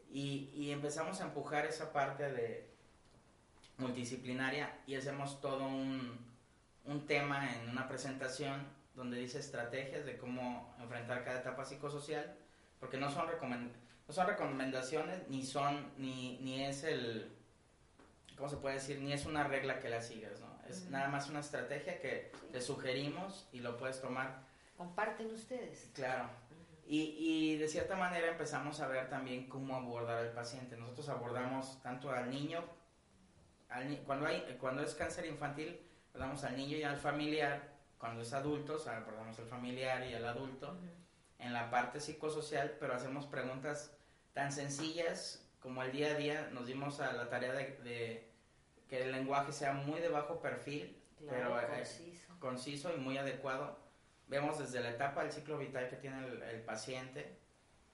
y, 0.09 0.49
y 0.55 0.71
empezamos 0.71 1.19
a 1.21 1.25
empujar 1.25 1.65
esa 1.65 1.91
parte 1.93 2.31
de 2.31 2.67
multidisciplinaria 3.77 4.71
y 4.87 4.95
hacemos 4.95 5.39
todo 5.41 5.65
un, 5.67 6.17
un 6.85 7.05
tema 7.05 7.53
en 7.53 7.69
una 7.69 7.87
presentación 7.87 8.65
donde 8.95 9.17
dice 9.17 9.39
estrategias 9.39 10.05
de 10.05 10.17
cómo 10.17 10.75
enfrentar 10.79 11.23
cada 11.23 11.39
etapa 11.39 11.65
psicosocial, 11.65 12.35
porque 12.79 12.97
no 12.97 13.11
son, 13.11 13.27
recomen- 13.27 13.71
no 14.07 14.13
son 14.13 14.27
recomendaciones 14.27 15.27
ni 15.29 15.43
son 15.45 15.91
ni, 15.97 16.37
ni 16.39 16.63
es 16.63 16.83
el 16.83 17.31
¿cómo 18.35 18.49
se 18.49 18.57
puede 18.57 18.75
decir? 18.75 18.99
Ni 19.01 19.13
es 19.13 19.25
una 19.25 19.43
regla 19.43 19.79
que 19.79 19.89
la 19.89 20.01
sigas, 20.01 20.39
¿no? 20.39 20.47
Es 20.69 20.81
Ujú. 20.81 20.91
nada 20.91 21.07
más 21.09 21.29
una 21.29 21.39
estrategia 21.39 21.99
que 21.99 22.31
te 22.51 22.61
sugerimos 22.61 23.47
y 23.51 23.59
lo 23.59 23.77
puedes 23.77 24.01
tomar, 24.01 24.45
Comparten 24.77 25.31
ustedes. 25.33 25.89
claro. 25.93 26.29
Y, 26.89 27.15
y 27.17 27.57
de 27.57 27.67
cierta 27.67 27.95
manera 27.97 28.29
empezamos 28.29 28.79
a 28.79 28.87
ver 28.87 29.09
también 29.09 29.49
cómo 29.49 29.75
abordar 29.75 30.19
al 30.19 30.31
paciente. 30.31 30.77
Nosotros 30.77 31.09
abordamos 31.09 31.81
tanto 31.81 32.09
al 32.11 32.29
niño, 32.29 32.63
al 33.69 33.89
ni- 33.89 33.97
cuando, 33.97 34.25
hay, 34.25 34.57
cuando 34.59 34.81
es 34.83 34.95
cáncer 34.95 35.25
infantil, 35.25 35.81
abordamos 36.09 36.43
al 36.45 36.55
niño 36.55 36.77
y 36.77 36.83
al 36.83 36.97
familiar. 36.97 37.75
Cuando 37.97 38.21
es 38.21 38.31
adulto, 38.31 38.77
abordamos 38.89 39.37
al 39.39 39.47
familiar 39.47 40.05
y 40.07 40.13
al 40.13 40.25
adulto. 40.25 40.77
En 41.39 41.51
la 41.53 41.69
parte 41.69 41.99
psicosocial, 41.99 42.77
pero 42.79 42.93
hacemos 42.93 43.25
preguntas 43.25 43.95
tan 44.33 44.51
sencillas 44.51 45.45
como 45.59 45.83
el 45.83 45.91
día 45.91 46.11
a 46.11 46.13
día. 46.13 46.49
Nos 46.53 46.67
dimos 46.67 46.99
a 46.99 47.11
la 47.13 47.27
tarea 47.29 47.51
de, 47.53 47.77
de 47.83 48.31
que 48.87 49.03
el 49.03 49.11
lenguaje 49.11 49.51
sea 49.51 49.73
muy 49.73 49.99
de 49.99 50.09
bajo 50.09 50.39
perfil, 50.41 50.95
Claro, 51.17 51.55
pero 51.59 51.73
eh, 51.73 51.81
conciso 52.39 52.93
y 52.95 52.97
muy 52.97 53.17
adecuado. 53.17 53.77
Vemos 54.27 54.59
desde 54.59 54.81
la 54.81 54.89
etapa 54.89 55.23
del 55.23 55.31
ciclo 55.31 55.57
vital 55.57 55.89
que 55.89 55.95
tiene 55.95 56.25
el, 56.25 56.41
el 56.43 56.61
paciente, 56.61 57.37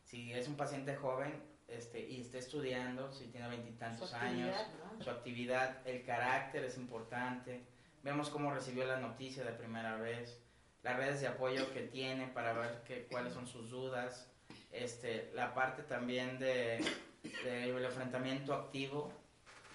si 0.04 0.34
es 0.34 0.48
un 0.48 0.58
paciente 0.58 0.96
joven 0.96 1.42
este, 1.68 2.00
y 2.00 2.22
está 2.22 2.38
estudiando, 2.38 3.12
si 3.12 3.28
tiene 3.28 3.48
veintitantos 3.50 4.14
años, 4.14 4.56
¿no? 4.98 5.04
su 5.04 5.10
actividad, 5.10 5.86
el 5.88 6.04
carácter 6.04 6.64
es 6.66 6.78
importante. 6.78 7.62
Vemos 8.04 8.30
cómo 8.30 8.54
recibió 8.54 8.86
la 8.86 9.00
noticia 9.00 9.44
de 9.44 9.54
primera 9.54 9.96
vez, 9.96 10.42
las 10.82 10.98
redes 10.98 11.22
de 11.22 11.28
apoyo 11.28 11.72
que 11.72 11.82
tiene 11.82 12.28
para 12.28 12.54
ver 12.54 12.84
que, 12.84 13.06
cuáles 13.06 13.34
son 13.34 13.48
sus 13.48 13.70
dudas, 13.70 14.30
este, 14.72 15.32
la 15.34 15.54
parte 15.54 15.84
también 15.84 16.38
de, 16.40 16.84
de 17.44 17.70
el 17.70 17.86
enfrentamiento 17.86 18.54
activo, 18.54 19.14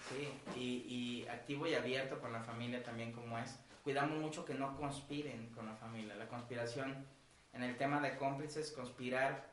sí, 0.09 0.29
y, 0.55 1.23
y 1.23 1.27
activo 1.27 1.67
y 1.67 1.73
abierto 1.73 2.19
con 2.19 2.31
la 2.31 2.41
familia 2.41 2.83
también 2.83 3.11
como 3.11 3.37
es. 3.39 3.57
Cuidamos 3.83 4.17
mucho 4.19 4.45
que 4.45 4.53
no 4.53 4.75
conspiren 4.77 5.49
con 5.53 5.65
la 5.65 5.73
familia. 5.75 6.15
La 6.15 6.27
conspiración 6.27 7.05
en 7.53 7.63
el 7.63 7.77
tema 7.77 7.99
de 8.01 8.17
cómplices, 8.17 8.71
conspirar 8.71 9.47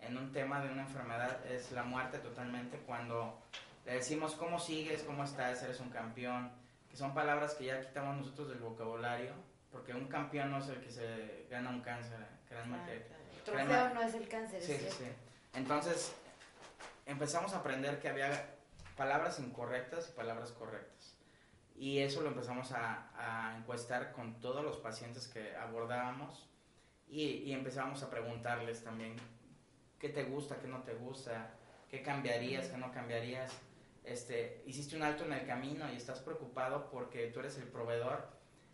en 0.00 0.16
un 0.16 0.32
tema 0.32 0.60
de 0.62 0.70
una 0.70 0.82
enfermedad 0.82 1.44
es 1.46 1.72
la 1.72 1.82
muerte 1.82 2.18
totalmente 2.18 2.78
cuando 2.78 3.42
le 3.84 3.94
decimos 3.94 4.34
cómo 4.34 4.58
sigues, 4.58 5.02
cómo 5.02 5.24
estás, 5.24 5.62
eres 5.62 5.80
un 5.80 5.90
campeón, 5.90 6.52
que 6.90 6.96
son 6.96 7.14
palabras 7.14 7.54
que 7.54 7.64
ya 7.66 7.80
quitamos 7.80 8.16
nosotros 8.16 8.48
del 8.48 8.58
vocabulario, 8.58 9.32
porque 9.72 9.94
un 9.94 10.06
campeón 10.06 10.50
no 10.50 10.58
es 10.58 10.68
el 10.68 10.80
que 10.80 10.90
se 10.90 11.46
gana 11.50 11.70
un 11.70 11.80
cáncer, 11.80 12.18
créanme 12.48 12.76
Ah, 12.78 12.86
que... 12.86 13.02
claro. 13.02 13.20
El 13.32 13.42
créanme- 13.54 13.68
trofeo 13.68 13.94
no 13.94 14.02
es 14.02 14.14
el 14.14 14.28
cáncer, 14.28 14.62
Sí, 14.62 14.74
sí, 14.74 14.88
sí. 14.90 15.04
Entonces, 15.54 16.12
empezamos 17.06 17.52
a 17.54 17.58
aprender 17.58 17.98
que 18.00 18.08
había 18.08 18.54
palabras 18.96 19.38
incorrectas 19.40 20.08
y 20.10 20.12
palabras 20.16 20.52
correctas. 20.52 20.99
Y 21.80 22.00
eso 22.00 22.20
lo 22.20 22.28
empezamos 22.28 22.72
a, 22.72 23.08
a 23.16 23.56
encuestar 23.56 24.12
con 24.12 24.38
todos 24.38 24.62
los 24.62 24.76
pacientes 24.76 25.26
que 25.26 25.56
abordábamos 25.56 26.46
y, 27.08 27.22
y 27.22 27.54
empezamos 27.54 28.02
a 28.02 28.10
preguntarles 28.10 28.84
también 28.84 29.16
qué 29.98 30.10
te 30.10 30.24
gusta, 30.24 30.58
qué 30.60 30.68
no 30.68 30.82
te 30.82 30.92
gusta, 30.92 31.54
qué 31.88 32.02
cambiarías, 32.02 32.68
qué 32.68 32.76
no 32.76 32.92
cambiarías. 32.92 33.50
Este, 34.04 34.62
hiciste 34.66 34.94
un 34.94 35.04
alto 35.04 35.24
en 35.24 35.32
el 35.32 35.46
camino 35.46 35.90
y 35.90 35.96
estás 35.96 36.20
preocupado 36.20 36.90
porque 36.90 37.28
tú 37.28 37.40
eres 37.40 37.56
el 37.56 37.64
proveedor 37.64 38.28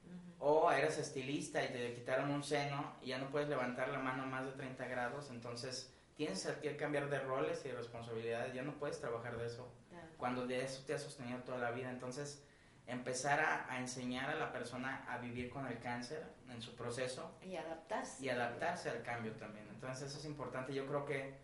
Ujú. 0.07 0.45
o 0.45 0.73
eres 0.73 0.99
estilista 0.99 1.65
y 1.65 1.69
te 1.69 1.95
quitaron 1.95 2.33
un 2.33 2.43
seno 2.43 2.97
y 3.03 3.11
ya 3.11 3.19
no 3.19 3.31
puedes 3.31 3.49
levantar 3.49 3.89
la 3.89 4.01
mano 4.01 4.25
a 4.25 4.27
más 4.27 4.47
de 4.47 4.51
30 4.51 4.85
grados, 4.89 5.31
entonces 5.31 5.95
tienes 6.17 6.45
que 6.61 6.77
cambiar 6.77 7.09
de 7.09 7.21
roles 7.21 7.65
y 7.65 7.69
de 7.69 7.77
responsabilidades, 7.77 8.53
ya 8.53 8.63
no 8.63 8.73
puedes 8.75 8.99
trabajar 8.99 9.39
de 9.39 9.47
eso, 9.47 9.73
cuando 10.17 10.45
de 10.45 10.65
eso 10.65 10.83
te 10.85 10.95
has 10.95 11.03
sostenido 11.03 11.39
toda 11.45 11.59
la 11.59 11.71
vida, 11.71 11.89
entonces 11.91 12.43
empezar 12.87 13.41
a, 13.41 13.73
a 13.73 13.79
enseñar 13.81 14.31
a 14.31 14.35
la 14.37 14.53
persona 14.53 15.05
a 15.09 15.19
vivir 15.19 15.51
con 15.51 15.67
el 15.67 15.79
cáncer 15.81 16.25
en 16.49 16.63
su 16.63 16.75
proceso 16.77 17.33
Y 17.43 17.57
adaptarse. 17.57 18.25
y 18.25 18.29
adaptarse 18.29 18.91
al 18.91 19.03
cambio 19.03 19.33
también, 19.33 19.67
entonces 19.69 20.09
eso 20.09 20.19
es 20.19 20.25
importante, 20.25 20.73
yo 20.73 20.87
creo 20.87 21.05
que 21.05 21.35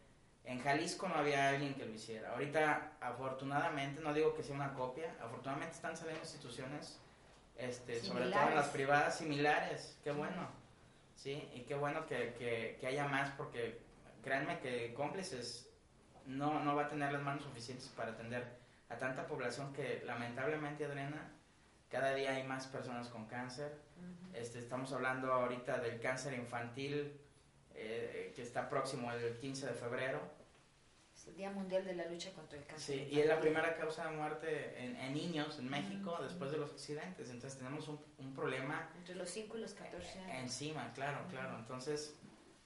en 0.45 0.61
Jalisco 0.61 1.09
no 1.09 1.15
había 1.17 1.51
alguien 1.51 1.75
que 1.75 1.85
lo 1.85 1.93
hiciera, 1.93 2.31
ahorita 2.33 2.93
afortunadamente, 3.01 4.01
no 4.01 4.13
digo 4.15 4.35
que 4.35 4.43
sea 4.43 4.55
una 4.55 4.75
copia, 4.75 5.15
afortunadamente 5.21 5.75
están 5.77 5.97
saliendo 5.97 6.23
instituciones 6.23 6.99
este, 7.57 8.01
sobre 8.01 8.31
todo 8.31 8.49
en 8.49 8.55
las 8.57 8.69
privadas 8.69 9.19
similares, 9.19 9.99
qué 10.03 10.11
bueno, 10.11 10.49
sí, 11.17 11.49
y 11.55 11.61
qué 11.63 11.75
bueno 11.75 12.07
que, 12.07 12.35
que, 12.35 12.79
que 12.81 12.87
haya 12.87 13.07
más 13.07 13.31
porque 13.37 13.81
créanme 14.25 14.59
que 14.61 14.95
cómplices 14.95 15.69
no, 16.27 16.61
no 16.61 16.75
va 16.75 16.85
a 16.85 16.89
tener 16.89 17.13
las 17.13 17.23
manos 17.23 17.45
suficientes 17.45 17.89
para 17.89 18.13
atender 18.13 18.62
a 18.93 18.99
tanta 18.99 19.27
población 19.27 19.73
que 19.73 20.03
lamentablemente, 20.05 20.85
Adriana, 20.85 21.33
cada 21.91 22.15
día 22.15 22.33
hay 22.35 22.45
más 22.45 22.67
personas 22.67 23.09
con 23.09 23.27
cáncer, 23.27 23.73
este, 24.35 24.59
estamos 24.59 24.93
hablando 24.93 25.33
ahorita 25.33 25.79
del 25.79 26.01
cáncer 26.01 26.35
infantil 26.35 27.21
eh, 27.75 28.33
que 28.35 28.43
está 28.43 28.69
próximo 28.69 29.13
el 29.13 29.37
15 29.39 29.67
de 29.67 29.75
febrero, 29.75 30.21
Es 31.15 31.27
el 31.29 31.37
Día 31.37 31.51
Mundial 31.51 31.85
de 31.85 31.95
la 31.95 32.07
Lucha 32.07 32.33
contra 32.33 32.59
el 32.59 32.65
Cáncer. 32.65 32.97
Sí, 32.97 33.09
y 33.15 33.21
es 33.21 33.27
la 33.27 33.39
primera 33.41 33.77
causa 33.77 34.09
de 34.11 34.17
muerte 34.17 34.83
en, 34.83 34.97
en 34.97 35.15
niños 35.15 35.59
en 35.59 35.69
México 35.69 36.19
después 36.23 36.51
de 36.51 36.57
los 36.57 36.73
accidentes. 36.73 37.31
Entonces 37.31 37.59
tenemos 37.59 37.87
un, 37.89 38.01
un 38.19 38.35
problema 38.35 38.91
Entre 38.97 39.15
los 39.15 39.31
5 39.31 39.57
y 39.59 39.61
los 39.61 39.75
14 39.75 40.19
años. 40.19 40.37
encima, 40.43 40.93
claro, 40.95 41.25
claro. 41.31 41.57
Entonces, 41.59 42.17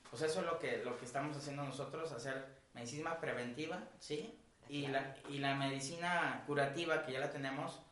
pues 0.09 0.23
eso 0.23 0.41
es 0.41 0.47
lo 0.47 0.59
que, 0.59 0.79
lo 0.85 0.97
que 0.97 1.05
estamos 1.05 1.37
haciendo 1.37 1.65
nosotros, 1.65 2.13
hacer 2.13 2.47
medicina 2.73 3.19
preventiva, 3.21 3.89
¿sí? 3.99 4.39
Y 4.69 4.87
la, 4.89 5.15
y 5.29 5.39
la 5.39 5.55
medicina 5.55 6.43
curativa, 6.47 7.05
que 7.05 7.13
ya 7.13 7.21
la 7.21 7.31
tenemos, 7.31 7.83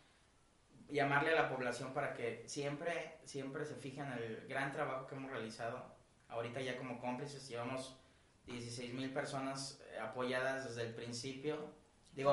llamarle 0.89 1.31
a 1.37 1.43
la 1.43 1.49
población 1.49 1.93
para 1.93 2.15
que 2.15 2.45
siempre, 2.47 3.19
siempre 3.25 3.65
se 3.65 3.75
fijen 3.75 4.07
en 4.07 4.13
el 4.19 4.47
gran 4.49 4.73
trabajo 4.73 5.07
que 5.07 5.15
hemos 5.15 5.31
realizado. 5.31 5.95
Ahorita 6.29 6.61
ya 6.61 6.77
como 6.77 6.99
cómplices 7.01 7.49
llevamos 7.49 7.97
16 8.47 8.93
mil 8.95 9.11
personas 9.13 9.81
eh, 9.93 9.99
apoyadas 10.01 10.65
desde 10.69 10.83
el 10.83 10.95
principio. 10.95 11.73
Digo, 12.13 12.33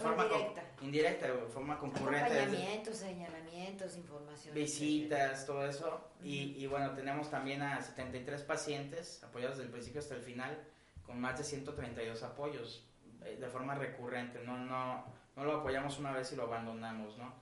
Forma- 0.00 0.24
de 0.24 0.28
co- 0.30 0.54
indirecta. 0.82 1.28
de 1.28 1.34
forma 1.46 1.78
concurrente. 1.78 2.24
Acompañamientos, 2.40 2.96
señalamientos, 2.96 3.96
información. 3.96 4.54
visitas, 4.54 5.46
todo 5.46 5.64
eso. 5.66 6.10
Y, 6.22 6.56
y 6.62 6.66
bueno, 6.66 6.94
tenemos 6.94 7.30
también 7.30 7.62
a 7.62 7.80
73 7.80 8.42
pacientes 8.42 9.22
apoyados 9.22 9.56
desde 9.58 9.66
el 9.66 9.72
principio 9.72 10.00
hasta 10.00 10.14
el 10.16 10.22
final, 10.22 10.58
con 11.06 11.20
más 11.20 11.38
de 11.38 11.44
132 11.44 12.22
apoyos 12.24 12.84
eh, 12.88 12.89
de 13.20 13.48
forma 13.48 13.74
recurrente. 13.74 14.40
No, 14.44 14.58
no, 14.58 15.04
no 15.36 15.44
lo 15.44 15.58
apoyamos 15.58 15.98
una 15.98 16.12
vez 16.12 16.32
y 16.32 16.36
lo 16.36 16.44
abandonamos, 16.44 17.16
¿no? 17.18 17.32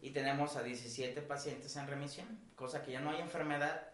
Y 0.00 0.10
tenemos 0.10 0.56
a 0.56 0.62
17 0.62 1.22
pacientes 1.22 1.74
en 1.76 1.86
remisión, 1.86 2.26
cosa 2.54 2.82
que 2.82 2.92
ya 2.92 3.00
no 3.00 3.10
hay 3.10 3.20
enfermedad. 3.20 3.88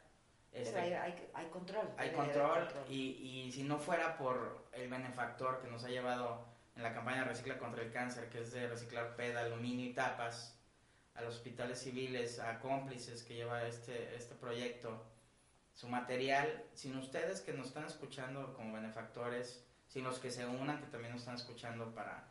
Pero 0.51 0.64
este, 0.64 0.78
hay, 0.78 0.93
hay, 0.93 1.30
hay 1.32 1.47
control. 1.47 1.88
hay 1.97 2.11
control 2.12 2.68
y, 2.88 3.47
y 3.47 3.53
si 3.53 3.62
no 3.62 3.78
fuera 3.78 4.18
por 4.18 4.66
el 4.72 4.90
benefactor 4.90 5.62
que 5.62 5.68
nos 5.68 5.84
ha 5.84 5.88
llevado 5.88 6.45
en 6.76 6.82
la 6.82 6.93
campaña 6.93 7.24
Recicla 7.24 7.59
contra 7.59 7.82
el 7.82 7.90
Cáncer, 7.90 8.28
que 8.28 8.40
es 8.40 8.53
de 8.53 8.66
reciclar 8.68 9.16
PED, 9.16 9.36
aluminio 9.36 9.86
y 9.86 9.95
tapas, 9.95 10.59
a 11.14 11.22
los 11.22 11.36
hospitales 11.36 11.78
civiles, 11.78 12.38
a 12.38 12.59
cómplices 12.61 13.22
que 13.22 13.34
lleva 13.34 13.66
este, 13.66 14.14
este 14.16 14.34
proyecto, 14.34 15.05
su 15.74 15.88
material, 15.88 16.64
sin 16.74 16.97
ustedes 16.97 17.40
que 17.40 17.53
nos 17.53 17.68
están 17.68 17.84
escuchando 17.84 18.55
como 18.55 18.74
benefactores, 18.74 19.64
sin 19.93 20.05
los 20.05 20.18
que 20.18 20.30
se 20.30 20.47
unan 20.47 20.80
que 20.80 20.86
también 20.86 21.12
nos 21.12 21.20
están 21.20 21.34
escuchando 21.34 21.95
para, 21.95 22.24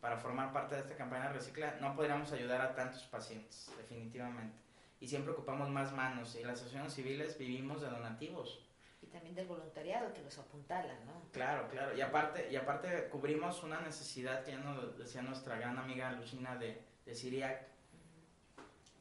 para 0.00 0.16
formar 0.16 0.52
parte 0.52 0.74
de 0.74 0.80
esta 0.80 0.96
campaña 0.96 1.32
Recicla, 1.32 1.76
no 1.80 1.94
podríamos 1.94 2.32
ayudar 2.32 2.60
a 2.60 2.74
tantos 2.74 3.04
pacientes, 3.04 3.70
definitivamente. 3.76 4.56
Y 4.98 5.06
siempre 5.06 5.32
ocupamos 5.32 5.70
más 5.70 5.92
manos 5.92 6.34
y 6.34 6.42
las 6.42 6.54
asociaciones 6.54 6.92
civiles 6.92 7.38
vivimos 7.38 7.82
de 7.82 7.88
donativos. 7.88 8.66
Y 9.00 9.06
también 9.06 9.36
del 9.36 9.46
voluntariado 9.46 10.12
que 10.12 10.22
los 10.22 10.36
apuntala, 10.38 10.98
¿no? 11.06 11.30
Claro, 11.30 11.68
claro. 11.68 11.96
Y 11.96 12.00
aparte, 12.00 12.48
y 12.50 12.56
aparte 12.56 13.08
cubrimos 13.10 13.62
una 13.62 13.80
necesidad 13.80 14.42
que 14.42 14.50
ya 14.50 14.58
nos 14.58 14.98
decía 14.98 15.22
nuestra 15.22 15.56
gran 15.56 15.78
amiga 15.78 16.10
Lucina 16.10 16.56
de, 16.56 16.82
de 17.06 17.14
Siriac, 17.14 17.62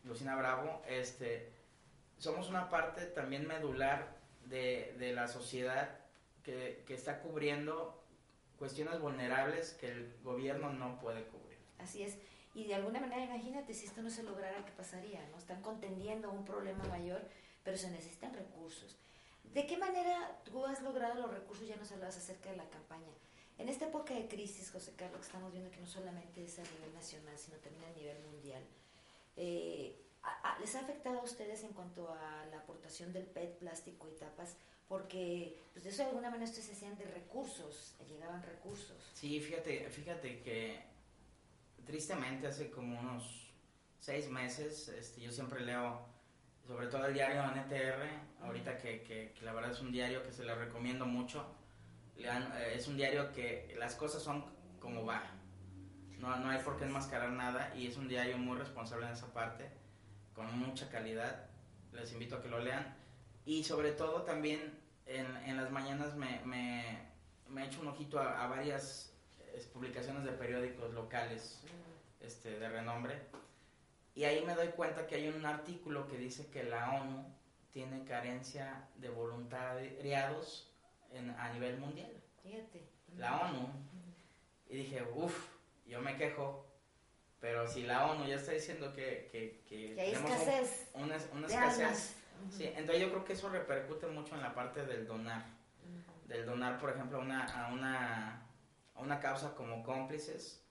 Lucina 0.04 0.36
Bravo, 0.36 0.84
este, 0.88 1.52
somos 2.20 2.48
una 2.48 2.70
parte 2.70 3.08
también 3.08 3.48
medular 3.48 4.18
de, 4.46 4.96
de 5.00 5.14
la 5.14 5.28
sociedad 5.28 5.98
que, 6.44 6.84
que 6.86 6.94
está 6.94 7.22
cubriendo 7.22 8.03
cuestiones 8.64 9.02
vulnerables 9.02 9.74
que 9.74 9.92
el 9.92 10.16
gobierno 10.24 10.72
no 10.72 10.98
puede 10.98 11.26
cubrir. 11.26 11.58
Así 11.80 12.02
es. 12.02 12.18
Y 12.54 12.64
de 12.64 12.76
alguna 12.76 13.02
manera, 13.02 13.22
imagínate, 13.22 13.74
si 13.74 13.88
esto 13.88 14.02
no 14.02 14.10
se 14.10 14.24
lograra, 14.24 14.64
¿qué 14.64 14.72
pasaría? 14.72 15.20
¿no? 15.32 15.38
Están 15.38 15.62
contendiendo 15.62 16.32
un 16.32 16.46
problema 16.46 16.82
mayor, 16.86 17.28
pero 17.62 17.76
se 17.76 17.92
necesitan 17.92 18.34
recursos. 18.34 18.96
¿De 19.54 19.68
qué 19.68 19.76
manera 19.76 20.40
tú 20.46 20.66
has 20.66 20.82
logrado 20.82 21.16
los 21.16 21.34
recursos? 21.34 21.68
Ya 21.68 21.76
nos 21.76 21.92
hablabas 21.92 22.16
acerca 22.16 22.52
de 22.52 22.56
la 22.56 22.70
campaña. 22.70 23.12
En 23.58 23.68
esta 23.68 23.88
época 23.90 24.14
de 24.14 24.30
crisis, 24.30 24.72
José 24.72 24.94
Carlos, 24.96 25.20
que 25.20 25.26
estamos 25.26 25.52
viendo 25.52 25.70
que 25.70 25.82
no 25.82 25.88
solamente 25.88 26.46
es 26.46 26.58
a 26.58 26.64
nivel 26.64 26.94
nacional, 26.94 27.38
sino 27.38 27.58
también 27.58 27.84
a 27.84 27.92
nivel 27.98 28.18
mundial, 28.32 28.64
eh, 29.36 30.00
¿les 30.62 30.74
ha 30.76 30.80
afectado 30.80 31.20
a 31.20 31.24
ustedes 31.24 31.66
en 31.66 31.74
cuanto 31.74 32.14
a 32.14 32.46
la 32.50 32.60
aportación 32.60 33.12
del 33.12 33.26
PET, 33.26 33.58
plástico 33.58 34.08
y 34.08 34.18
tapas? 34.18 34.56
Porque 34.88 35.60
pues 35.72 35.84
de 35.86 35.90
eso 35.90 36.04
de 36.04 36.10
alguna 36.10 36.30
manera 36.30 36.46
ustedes 36.46 36.66
se 36.68 36.74
hacían 36.74 36.98
de 36.98 37.06
recursos, 37.06 37.96
llegaban 38.08 38.44
recursos. 38.44 38.98
Sí, 39.14 39.40
fíjate, 39.40 39.90
fíjate 39.90 40.42
que 40.42 40.80
tristemente 41.86 42.48
hace 42.48 42.70
como 42.70 43.00
unos 43.00 43.52
seis 44.00 44.30
meses, 44.30 44.90
este, 44.90 45.22
yo 45.22 45.32
siempre 45.32 45.62
leo, 45.62 46.06
sobre 46.68 46.88
todo 46.88 47.06
el 47.06 47.14
diario 47.14 47.44
NTR, 47.44 48.10
ahorita 48.42 48.78
que, 48.78 49.02
que- 49.02 49.32
que 49.34 49.46
la 49.46 49.54
verdad 49.54 49.72
es 49.72 49.80
un 49.82 49.92
diario 49.92 50.24
que 50.24 50.32
se 50.32 50.44
le 50.44 50.54
recomiendo 50.56 51.06
mucho. 51.06 51.46
Lean, 52.18 52.44
eh, 52.58 52.74
es 52.76 52.88
un 52.88 52.96
diario 52.98 53.32
que 53.32 53.74
las 53.80 53.96
cosas 53.96 54.22
son 54.22 54.46
como 54.80 55.06
va. 55.06 55.24
No, 56.20 56.38
no 56.38 56.50
hay 56.50 56.60
por 56.62 56.78
qué 56.78 56.86
enmascarar 56.86 57.32
nada 57.32 57.74
y 57.76 57.88
es 57.88 57.98
un 57.98 58.08
diario 58.08 58.38
muy 58.38 58.58
responsable 58.58 59.08
en 59.08 59.14
esa 59.14 59.34
parte, 59.34 59.70
con 60.34 60.58
mucha 60.58 60.90
calidad. 60.90 61.50
Les 61.92 62.12
invito 62.14 62.36
a 62.38 62.42
que 62.42 62.48
lo 62.50 62.60
lean. 62.60 62.96
Y 63.46 63.64
sobre 63.64 63.92
todo 63.92 64.24
también 64.24 64.80
en, 65.06 65.26
en 65.38 65.58
las 65.58 65.70
mañanas 65.72 66.16
me, 66.16 66.40
me, 66.46 67.00
me 67.50 67.66
echo 67.66 67.82
un 67.82 67.88
ojito 67.88 68.20
a, 68.20 68.44
a 68.44 68.48
varias 68.48 69.14
publicaciones 69.74 70.24
de 70.24 70.32
periódicos 70.32 70.94
locales 70.94 71.62
este, 72.22 72.58
de 72.60 72.70
renombre. 72.70 73.20
Y 74.16 74.24
ahí 74.26 74.44
me 74.46 74.56
doy 74.56 74.68
cuenta 74.70 75.08
que 75.08 75.16
hay 75.16 75.28
un 75.28 75.46
artículo 75.46 76.08
que 76.08 76.18
dice 76.18 76.48
que 76.48 76.64
la 76.64 76.92
ONU 77.02 77.26
tiene 77.72 78.04
carencia 78.06 78.88
de 78.96 79.10
voluntariados 79.10 80.72
en, 81.12 81.32
a 81.32 81.52
nivel 81.54 81.78
mundial. 81.80 82.12
Fíjate. 82.44 82.84
La 83.18 83.42
ONU. 83.42 83.68
Y 84.70 84.78
dije, 84.78 85.04
uff, 85.16 85.48
yo 85.88 86.02
me 86.02 86.16
quejo. 86.18 86.66
Pero 87.40 87.68
si 87.68 87.84
la 87.84 88.10
ONU 88.10 88.26
ya 88.26 88.36
está 88.36 88.54
diciendo 88.54 88.94
que, 88.94 89.28
que, 89.32 89.64
que 89.68 89.94
Que 89.96 90.02
hay 90.02 90.12
tenemos 90.14 90.32
un- 90.32 90.38
escasez 90.38 90.90
una, 90.94 91.18
una 91.34 91.48
escasez. 91.48 92.16
Sí, 92.50 92.66
entonces 92.66 93.02
yo 93.02 93.10
creo 93.10 93.26
que 93.26 93.34
eso 93.34 93.50
repercute 93.50 94.08
mucho 94.08 94.36
en 94.36 94.42
la 94.42 94.54
parte 94.54 94.86
del 94.86 95.08
donar. 95.08 95.44
Del 96.26 96.46
donar, 96.46 96.80
por 96.80 96.90
ejemplo, 96.90 97.18
a 97.18 97.22
una, 97.22 97.46
a 97.46 97.74
una, 97.74 98.42
a 98.96 99.00
una 99.02 99.20
causa 99.20 99.56
como 99.56 99.84
cómplices, 99.84 100.64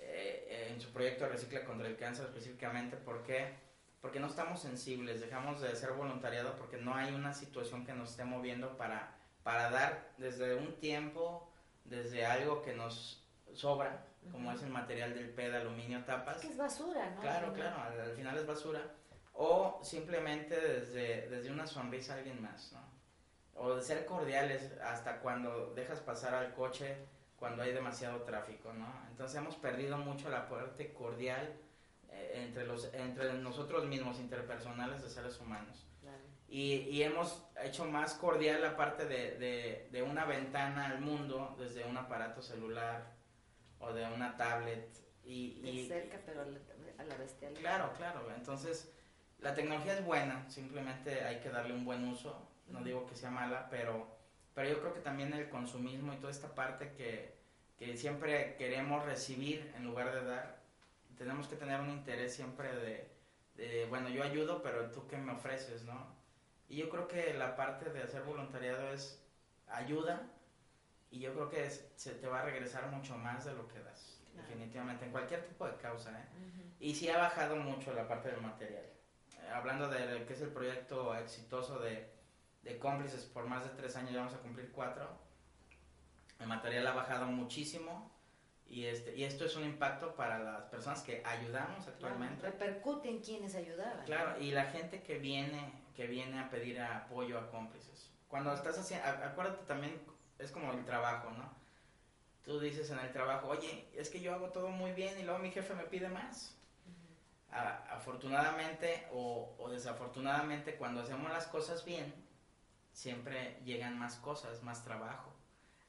eh, 0.00 0.68
en 0.70 0.80
su 0.80 0.92
proyecto 0.92 1.28
Recicla 1.28 1.64
contra 1.64 1.88
el 1.88 1.96
Cáncer 1.96 2.26
específicamente. 2.26 2.96
¿Por 2.96 3.22
qué? 3.22 3.54
Porque 4.00 4.20
no 4.20 4.26
estamos 4.26 4.60
sensibles, 4.60 5.20
dejamos 5.20 5.60
de 5.60 5.74
ser 5.76 5.92
voluntariado 5.92 6.56
porque 6.56 6.76
no 6.76 6.94
hay 6.94 7.14
una 7.14 7.32
situación 7.32 7.84
que 7.84 7.92
nos 7.92 8.10
esté 8.10 8.24
moviendo 8.24 8.76
para, 8.76 9.14
para 9.42 9.70
dar 9.70 10.12
desde 10.18 10.56
un 10.56 10.74
tiempo, 10.80 11.48
desde 11.84 12.26
algo 12.26 12.62
que 12.62 12.74
nos 12.74 13.24
sobra, 13.54 14.04
como 14.30 14.50
es 14.52 14.62
el 14.62 14.70
material 14.70 15.14
del 15.14 15.30
PED, 15.30 15.54
aluminio, 15.54 16.04
tapas. 16.04 16.38
Que 16.38 16.48
es 16.48 16.56
basura, 16.56 17.10
¿no? 17.10 17.20
Claro, 17.20 17.52
claro, 17.52 17.80
al, 17.82 18.00
al 18.00 18.12
final 18.12 18.36
es 18.36 18.46
basura. 18.46 18.80
O 19.34 19.80
simplemente 19.82 20.60
desde, 20.60 21.28
desde 21.28 21.50
una 21.50 21.66
sonrisa 21.66 22.14
a 22.14 22.18
alguien 22.18 22.40
más, 22.42 22.72
¿no? 22.72 22.80
O 23.54 23.74
de 23.74 23.82
ser 23.82 24.04
cordiales 24.06 24.72
hasta 24.82 25.20
cuando 25.20 25.72
dejas 25.74 26.00
pasar 26.00 26.34
al 26.34 26.54
coche 26.54 26.96
cuando 27.36 27.62
hay 27.62 27.72
demasiado 27.72 28.22
tráfico, 28.22 28.72
¿no? 28.72 28.86
Entonces 29.10 29.36
hemos 29.36 29.56
perdido 29.56 29.98
mucho 29.98 30.30
la 30.30 30.48
parte 30.48 30.92
cordial 30.92 31.52
eh, 32.10 32.44
entre, 32.44 32.66
los, 32.66 32.92
entre 32.94 33.32
nosotros 33.34 33.84
mismos, 33.86 34.18
interpersonales 34.20 35.02
de 35.02 35.10
seres 35.10 35.40
humanos. 35.40 35.86
Claro. 36.00 36.18
Y, 36.48 36.74
y 36.90 37.02
hemos 37.02 37.44
hecho 37.62 37.84
más 37.86 38.14
cordial 38.14 38.60
la 38.62 38.76
parte 38.76 39.06
de, 39.06 39.38
de, 39.38 39.88
de 39.90 40.02
una 40.02 40.24
ventana 40.24 40.86
al 40.86 41.00
mundo 41.00 41.56
desde 41.58 41.84
un 41.84 41.96
aparato 41.96 42.42
celular 42.42 43.12
o 43.80 43.92
de 43.92 44.04
una 44.06 44.36
tablet. 44.36 44.88
Y, 45.24 45.60
De 45.62 45.70
y, 45.70 45.88
cerca, 45.88 46.20
pero 46.24 46.42
a 46.42 46.44
la, 46.44 46.58
a 46.98 47.04
la 47.04 47.16
bestialidad. 47.16 47.60
Claro, 47.60 47.92
claro. 47.96 48.30
Entonces, 48.36 48.92
la 49.42 49.54
tecnología 49.54 49.94
es 49.94 50.04
buena, 50.04 50.48
simplemente 50.48 51.24
hay 51.24 51.40
que 51.40 51.50
darle 51.50 51.74
un 51.74 51.84
buen 51.84 52.06
uso. 52.08 52.48
No 52.68 52.82
digo 52.82 53.06
que 53.06 53.16
sea 53.16 53.30
mala, 53.30 53.68
pero, 53.70 54.16
pero 54.54 54.68
yo 54.68 54.80
creo 54.80 54.94
que 54.94 55.00
también 55.00 55.32
el 55.34 55.48
consumismo 55.50 56.12
y 56.14 56.16
toda 56.16 56.30
esta 56.30 56.54
parte 56.54 56.92
que, 56.92 57.34
que 57.76 57.96
siempre 57.96 58.54
queremos 58.56 59.04
recibir 59.04 59.72
en 59.76 59.84
lugar 59.84 60.14
de 60.14 60.24
dar, 60.24 60.62
tenemos 61.18 61.48
que 61.48 61.56
tener 61.56 61.80
un 61.80 61.90
interés 61.90 62.34
siempre 62.34 62.74
de, 62.74 63.10
de, 63.56 63.86
bueno, 63.86 64.08
yo 64.08 64.22
ayudo, 64.22 64.62
pero 64.62 64.90
tú 64.90 65.06
qué 65.08 65.18
me 65.18 65.32
ofreces, 65.32 65.82
¿no? 65.84 66.14
Y 66.68 66.76
yo 66.76 66.88
creo 66.88 67.08
que 67.08 67.34
la 67.34 67.56
parte 67.56 67.90
de 67.90 68.02
hacer 68.02 68.22
voluntariado 68.22 68.92
es 68.92 69.22
ayuda 69.68 70.22
y 71.10 71.18
yo 71.18 71.34
creo 71.34 71.50
que 71.50 71.66
es- 71.66 71.90
se 71.96 72.12
te 72.14 72.26
va 72.26 72.40
a 72.40 72.44
regresar 72.44 72.86
mucho 72.90 73.16
más 73.18 73.44
de 73.44 73.52
lo 73.54 73.68
que 73.68 73.80
das, 73.80 74.20
Claro. 74.32 74.48
definitivamente, 74.48 75.04
en 75.04 75.10
cualquier 75.12 75.44
tipo 75.46 75.66
de 75.66 75.76
causa, 75.76 76.10
¿eh? 76.18 76.24
Ujú. 76.38 76.62
Y 76.80 76.94
sí 76.94 77.10
ha 77.10 77.18
bajado 77.18 77.56
mucho 77.56 77.92
la 77.92 78.08
parte 78.08 78.30
del 78.30 78.40
material. 78.40 78.86
Hablando 79.52 79.88
de 79.88 80.24
que 80.26 80.32
es 80.32 80.40
el 80.40 80.50
proyecto 80.50 81.14
exitoso 81.16 81.78
de, 81.78 82.10
de 82.62 82.78
cómplices 82.78 83.24
por 83.24 83.46
más 83.46 83.64
de 83.64 83.70
tres 83.70 83.96
años, 83.96 84.12
ya 84.12 84.18
vamos 84.18 84.34
a 84.34 84.38
cumplir 84.38 84.70
cuatro. 84.72 85.08
El 86.38 86.48
material 86.48 86.86
ha 86.86 86.92
bajado 86.92 87.26
muchísimo 87.26 88.10
y, 88.66 88.86
este, 88.86 89.14
y 89.14 89.24
esto 89.24 89.44
es 89.44 89.54
un 89.56 89.64
impacto 89.64 90.14
para 90.14 90.38
las 90.38 90.64
personas 90.64 91.02
que 91.02 91.22
ayudamos 91.24 91.86
actualmente. 91.86 92.42
Repercute 92.42 93.08
en 93.08 93.20
quienes 93.20 93.54
ayudaban. 93.54 94.04
Claro, 94.06 94.40
y 94.40 94.50
la 94.50 94.64
gente 94.64 95.02
que 95.02 95.18
viene, 95.18 95.72
que 95.94 96.06
viene 96.06 96.40
a 96.40 96.50
pedir 96.50 96.80
apoyo 96.80 97.38
a 97.38 97.50
cómplices. 97.50 98.10
Cuando 98.28 98.52
estás 98.54 98.78
haciendo, 98.78 99.06
acuérdate 99.06 99.64
también, 99.66 100.00
es 100.38 100.50
como 100.50 100.72
el 100.72 100.84
trabajo, 100.84 101.30
¿no? 101.32 101.52
Tú 102.44 102.58
dices 102.58 102.90
en 102.90 102.98
el 102.98 103.12
trabajo, 103.12 103.48
oye, 103.48 103.86
es 103.94 104.08
que 104.08 104.20
yo 104.20 104.34
hago 104.34 104.48
todo 104.48 104.68
muy 104.68 104.92
bien 104.92 105.20
y 105.20 105.22
luego 105.22 105.38
mi 105.38 105.50
jefe 105.50 105.74
me 105.74 105.84
pide 105.84 106.08
más. 106.08 106.56
Afortunadamente 107.52 109.06
o, 109.12 109.54
o 109.58 109.68
desafortunadamente, 109.70 110.76
cuando 110.76 111.02
hacemos 111.02 111.30
las 111.30 111.46
cosas 111.46 111.84
bien, 111.84 112.14
siempre 112.92 113.60
llegan 113.64 113.98
más 113.98 114.16
cosas, 114.16 114.62
más 114.62 114.84
trabajo. 114.84 115.32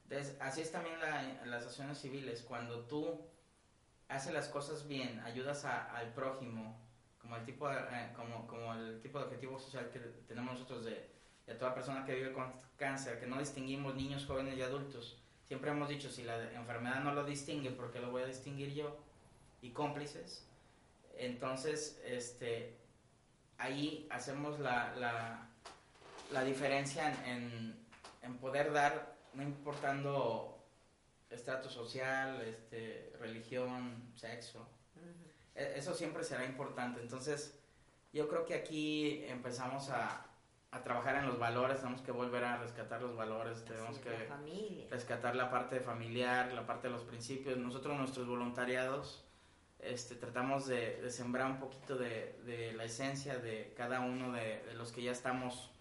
Entonces, 0.03 0.37
así 0.41 0.61
es 0.61 0.71
también 0.71 0.99
la- 0.99 1.45
las 1.45 1.61
asociaciones 1.63 1.99
civiles. 1.99 2.41
Cuando 2.43 2.81
tú 2.81 3.21
haces 4.09 4.33
las 4.33 4.49
cosas 4.49 4.87
bien, 4.87 5.19
ayudas 5.21 5.65
a- 5.65 5.95
al 5.95 6.13
prójimo 6.13 6.79
como 7.19 7.37
el 7.37 7.45
tipo 7.45 7.69
de, 7.69 7.77
eh, 7.77 8.11
como, 8.15 8.45
como 8.47 8.73
el 8.73 9.01
tipo 9.01 9.17
de 9.19 9.25
objetivo 9.25 9.57
social 9.57 9.89
que 9.91 9.99
tenemos 9.99 10.53
nosotros 10.55 10.83
de, 10.83 11.09
de 11.47 11.55
toda 11.55 11.73
persona 11.73 12.05
que 12.05 12.13
vive 12.15 12.33
con 12.33 12.53
cáncer, 12.77 13.19
que 13.19 13.27
no 13.27 13.39
distinguimos 13.39 13.95
niños, 13.95 14.25
jóvenes 14.25 14.57
y 14.57 14.61
adultos. 14.61 15.21
Siempre 15.45 15.71
hemos 15.71 15.87
dicho, 15.89 16.09
si 16.09 16.23
la 16.23 16.51
enfermedad 16.53 17.01
no 17.01 17.13
lo 17.13 17.23
distingue, 17.23 17.71
¿por 17.71 17.91
qué 17.91 17.99
lo 17.99 18.11
voy 18.11 18.23
a 18.23 18.25
distinguir 18.25 18.73
yo? 18.73 18.97
Y 19.61 19.71
cómplices. 19.71 20.45
Entonces, 21.17 22.01
este, 22.05 22.77
ahí 23.57 24.07
hacemos 24.09 24.59
la, 24.59 24.93
la, 24.95 25.47
la 26.31 26.43
diferencia 26.43 27.13
en, 27.25 27.75
en, 28.21 28.37
poder 28.37 28.71
dar, 28.73 29.15
no 29.33 29.43
importando 29.43 30.57
estrato 31.29 31.69
social, 31.69 32.41
este, 32.41 33.13
religión, 33.19 34.11
sexo. 34.15 34.67
E- 35.55 35.73
Eso 35.77 35.93
siempre 35.93 36.23
será 36.23 36.45
importante. 36.45 37.01
Entonces, 37.01 37.59
yo 38.11 38.27
creo 38.27 38.45
que 38.45 38.53
aquí 38.55 39.23
empezamos 39.27 39.89
a, 39.89 40.25
a 40.71 40.83
trabajar 40.83 41.15
en 41.15 41.27
los 41.27 41.39
valores, 41.39 41.77
tenemos 41.79 42.01
que 42.01 42.11
volver 42.11 42.43
a 42.43 42.57
rescatar 42.57 43.01
los 43.01 43.15
valores, 43.15 43.63
tenemos 43.65 43.97
que 43.99 44.09
la 44.09 44.35
rescatar 44.89 45.35
la 45.35 45.49
parte 45.49 45.79
familiar, 45.79 46.51
la 46.53 46.65
parte 46.65 46.87
de 46.87 46.93
los 46.93 47.03
principios. 47.03 47.57
Nosotros, 47.57 47.97
nuestros 47.97 48.27
voluntariados, 48.27 49.22
este, 49.85 50.15
tratamos 50.15 50.65
de, 50.67 51.01
de 51.01 51.09
sembrar 51.11 51.49
un 51.51 51.59
poquito 51.59 51.95
de, 51.97 52.39
de 52.45 52.73
la 52.73 52.85
esencia 52.85 53.37
de 53.37 53.73
cada 53.77 53.99
uno 54.01 54.31
de, 54.31 54.63
de 54.63 54.73
los 54.75 54.91
que 54.91 55.01
ya 55.03 55.11
estamos, 55.11 55.71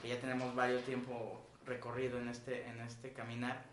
que 0.00 0.08
ya 0.08 0.18
tenemos 0.20 0.54
varios 0.54 0.82
tiempo 0.84 1.46
recorrido 1.64 2.18
en 2.18 2.28
este, 2.28 2.66
en 2.66 2.80
este 2.80 3.12
caminar, 3.12 3.64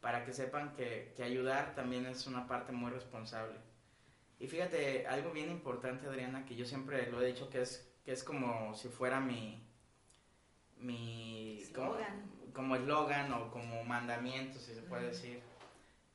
para 0.00 0.24
que 0.24 0.32
sepan 0.32 0.74
que, 0.74 1.12
que 1.16 1.22
ayudar 1.22 1.74
también 1.74 2.06
es 2.06 2.26
una 2.26 2.46
parte 2.46 2.72
muy 2.72 2.90
responsable. 2.90 3.56
Y 4.40 4.48
fíjate, 4.48 5.06
algo 5.06 5.30
bien 5.30 5.50
importante, 5.50 6.06
Adriana, 6.08 6.44
que 6.44 6.56
yo 6.56 6.66
siempre 6.66 7.10
lo 7.10 7.22
he 7.22 7.26
dicho, 7.26 7.48
que 7.48 7.62
es, 7.62 7.88
que 8.04 8.10
es 8.12 8.24
como 8.24 8.74
si 8.74 8.88
fuera 8.88 9.20
mi... 9.20 9.64
mi 10.78 11.62
como- 11.74 11.94
Eslogan. 11.96 12.30
como 12.52 12.76
eslogan 12.76 13.32
o 13.32 13.50
como 13.50 13.84
mandamiento, 13.84 14.58
si 14.58 14.74
se 14.74 14.82
puede 14.82 15.06
decir, 15.06 15.40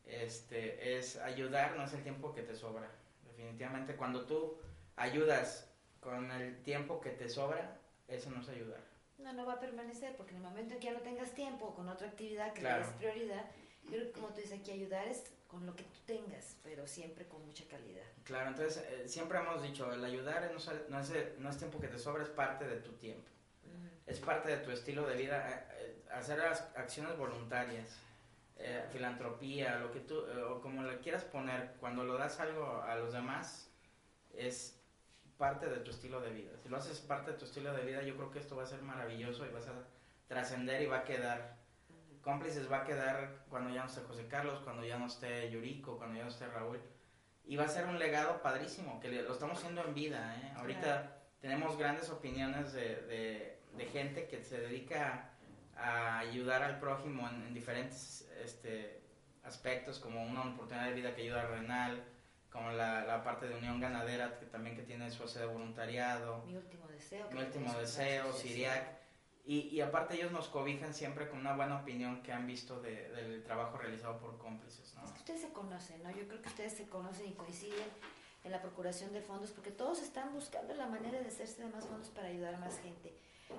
este, 0.09 0.97
es 0.97 1.17
ayudar 1.17 1.75
no 1.77 1.83
es 1.83 1.93
el 1.93 2.03
tiempo 2.03 2.33
que 2.33 2.43
te 2.43 2.55
sobra. 2.55 2.89
Definitivamente 3.25 3.95
cuando 3.95 4.25
tú 4.25 4.57
ayudas 4.95 5.69
con 5.99 6.31
el 6.31 6.61
tiempo 6.63 7.01
que 7.01 7.11
te 7.11 7.29
sobra, 7.29 7.77
eso 8.07 8.29
no 8.29 8.41
es 8.41 8.49
ayudar. 8.49 8.81
No, 9.17 9.33
no 9.33 9.45
va 9.45 9.53
a 9.53 9.59
permanecer 9.59 10.15
porque 10.15 10.31
en 10.31 10.37
el 10.37 10.43
momento 10.43 10.73
en 10.73 10.79
que 10.79 10.85
ya 10.87 10.93
no 10.93 10.99
tengas 11.01 11.31
tiempo 11.31 11.73
con 11.75 11.89
otra 11.89 12.07
actividad 12.07 12.53
que 12.53 12.61
Claro. 12.61 12.85
des 12.85 12.93
prioridad, 12.95 13.45
yo 13.85 13.91
creo 13.91 14.05
que 14.05 14.11
como 14.11 14.27
tú 14.29 14.41
dices 14.41 14.59
aquí, 14.59 14.71
ayudar 14.71 15.07
es 15.07 15.23
con 15.47 15.65
lo 15.65 15.75
que 15.75 15.83
tú 15.83 15.99
tengas, 16.05 16.55
pero 16.63 16.85
siempre 16.87 17.25
con 17.25 17.45
mucha 17.45 17.65
calidad. 17.67 18.03
Claro, 18.25 18.49
entonces 18.49 18.83
eh, 18.89 19.07
siempre 19.07 19.39
hemos 19.39 19.61
dicho, 19.63 19.91
el 19.93 20.03
ayudar 20.03 20.49
no 20.51 20.57
es, 20.57 20.69
no, 20.89 20.99
es, 20.99 21.39
no 21.39 21.49
es 21.49 21.57
tiempo 21.57 21.79
que 21.79 21.87
te 21.87 21.97
sobra, 21.97 22.23
es 22.23 22.29
parte 22.29 22.67
de 22.67 22.77
tu 22.77 22.91
tiempo. 22.93 23.27
Es 24.05 24.19
parte 24.19 24.49
de 24.49 24.57
tu 24.63 24.71
estilo 24.71 25.05
de 25.05 25.17
vida, 25.17 25.49
eh, 25.49 25.63
eh, 25.79 26.03
hacer 26.13 26.37
las 26.39 26.61
acciones 26.77 27.17
voluntarias, 27.17 27.97
eh, 28.59 28.85
filantropía, 28.91 29.77
lo 29.79 29.91
que 29.91 29.99
tú, 29.99 30.25
eh, 30.27 30.41
o 30.43 30.61
como 30.61 30.83
le 30.83 30.99
quieras 30.99 31.23
poner, 31.23 31.75
cuando 31.79 32.03
lo 32.03 32.17
das 32.17 32.39
algo 32.39 32.81
a 32.81 32.95
los 32.95 33.13
demás, 33.13 33.71
es 34.33 34.79
parte 35.37 35.67
de 35.67 35.77
tu 35.77 35.91
estilo 35.91 36.19
de 36.21 36.31
vida. 36.31 36.51
Si 36.63 36.69
lo 36.69 36.77
haces 36.77 36.99
parte 36.99 37.31
de 37.31 37.37
tu 37.37 37.45
estilo 37.45 37.71
de 37.73 37.83
vida, 37.85 38.01
yo 38.01 38.15
creo 38.15 38.31
que 38.31 38.39
esto 38.39 38.55
va 38.55 38.63
a 38.63 38.67
ser 38.67 38.81
maravilloso 38.81 39.45
y 39.45 39.49
vas 39.49 39.67
a 39.67 39.73
trascender 40.27 40.81
y 40.81 40.87
va 40.87 40.97
a 40.99 41.03
quedar. 41.03 41.57
Cómplices 42.21 42.69
va 42.69 42.79
a 42.79 42.83
quedar 42.85 43.45
cuando 43.49 43.69
ya 43.73 43.81
no 43.83 43.87
esté 43.87 44.01
José 44.01 44.27
Carlos, 44.27 44.59
cuando 44.63 44.83
ya 44.85 44.97
no 44.97 45.05
esté 45.05 45.49
Yuriko, 45.51 45.97
cuando 45.97 46.17
ya 46.17 46.23
no 46.23 46.29
esté 46.29 46.47
Raúl. 46.47 46.79
Y 47.45 47.55
va 47.55 47.63
a 47.65 47.69
ser 47.69 47.85
un 47.85 47.97
legado 47.99 48.41
padrísimo, 48.41 48.99
que 48.99 49.09
lo 49.09 49.31
estamos 49.31 49.59
haciendo 49.59 49.83
en 49.85 49.93
vida. 49.93 50.35
¿eh? 50.41 50.51
Ahorita 50.57 50.81
Claro. 50.81 51.09
tenemos 51.39 51.77
grandes 51.77 52.09
opiniones 52.09 52.73
de, 52.73 52.95
de- 53.03 53.59
de 53.77 53.85
gente 53.85 54.27
que 54.27 54.43
se 54.43 54.59
dedica 54.59 55.13
a 55.13 55.36
ayudar 55.79 56.63
al 56.63 56.79
prójimo 56.79 57.27
en, 57.29 57.43
en 57.47 57.53
diferentes 57.53 58.27
este, 58.43 59.01
aspectos, 59.43 59.99
como 59.99 60.23
una 60.23 60.41
oportunidad 60.43 60.85
de 60.87 60.93
vida 60.93 61.15
que 61.15 61.21
ayuda 61.23 61.41
a 61.41 61.47
Renal, 61.47 62.03
como 62.51 62.71
la, 62.71 63.03
la 63.05 63.23
parte 63.23 63.47
de 63.47 63.55
Unión 63.55 63.79
Ganadera, 63.79 64.39
que 64.39 64.45
también 64.45 64.75
que 64.75 64.83
tiene 64.83 65.11
su 65.11 65.27
sede 65.27 65.45
de 65.47 65.53
voluntariado, 65.53 66.43
Mi 66.45 66.55
último 66.55 66.87
deseo. 66.87 67.29
Mi 67.31 67.41
último 67.41 67.73
deseo. 67.73 68.33
Siriac. 68.33 68.97
Y, 69.45 69.69
y 69.69 69.79
aparte 69.79 70.15
ellos 70.15 70.31
nos 70.33 70.49
cobijan 70.49 70.93
siempre 70.93 71.29
con 71.29 71.39
una 71.39 71.55
buena 71.55 71.79
opinión 71.79 72.21
que 72.21 72.33
han 72.33 72.45
visto 72.45 72.81
de- 72.81 73.09
del 73.11 73.43
trabajo 73.43 73.77
realizado 73.77 74.17
por 74.19 74.37
cómplices. 74.37 74.93
¿no? 74.95 75.05
Es 75.05 75.11
que 75.11 75.19
ustedes 75.19 75.41
se 75.41 75.53
conocen, 75.53 76.03
¿no? 76.03 76.11
Yo 76.11 76.27
creo 76.27 76.41
que 76.41 76.49
ustedes 76.49 76.73
se 76.73 76.89
conocen 76.89 77.27
y 77.27 77.33
coinciden 77.33 77.87
en 78.43 78.51
la 78.51 78.61
procuración 78.61 79.13
de 79.13 79.21
fondos 79.21 79.51
porque 79.51 79.71
todos 79.71 80.01
están 80.01 80.33
buscando 80.33 80.73
la 80.73 80.87
manera 80.87 81.19
de 81.21 81.27
hacerse 81.27 81.61
de 81.63 81.69
más 81.69 81.85
fondos 81.85 82.09
para 82.09 82.27
ayudar 82.27 82.55
a 82.55 82.57
más 82.59 82.77
gente. 82.79 83.13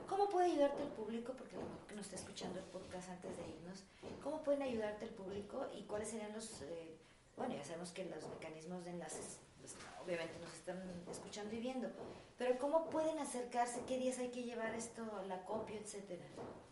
¿Cómo 0.08 0.28
puede 0.28 0.52
ayudarte 0.52 0.82
el 0.82 0.88
público? 0.88 1.32
Porque 1.34 1.56
a 1.56 1.58
lo 1.58 1.64
mejor 1.64 1.86
que 1.86 1.94
nos 1.94 2.06
está 2.06 2.16
escuchando 2.16 2.58
el 2.58 2.64
podcast 2.66 3.10
antes 3.10 3.36
de 3.36 3.48
irnos, 3.48 3.84
¿cómo 4.22 4.42
pueden 4.42 4.62
ayudarte 4.62 5.04
el 5.04 5.10
público 5.10 5.66
y 5.74 5.82
cuáles 5.84 6.08
serían 6.08 6.32
los, 6.32 6.62
eh, 6.62 6.96
bueno, 7.36 7.54
ya 7.54 7.64
sabemos 7.64 7.90
que 7.92 8.04
los 8.04 8.26
mecanismos 8.28 8.84
de 8.84 8.90
enlaces, 8.90 9.40
pues, 9.60 9.76
obviamente 10.04 10.38
nos 10.40 10.52
están 10.54 10.82
escuchando 11.10 11.54
y 11.54 11.60
viendo, 11.60 11.88
pero 12.38 12.58
¿cómo 12.58 12.88
pueden 12.88 13.18
acercarse? 13.18 13.82
¿Qué 13.86 13.98
días 13.98 14.18
hay 14.18 14.30
que 14.30 14.44
llevar 14.44 14.74
esto, 14.74 15.02
la 15.26 15.44
copia, 15.44 15.78
etcétera? 15.78 16.24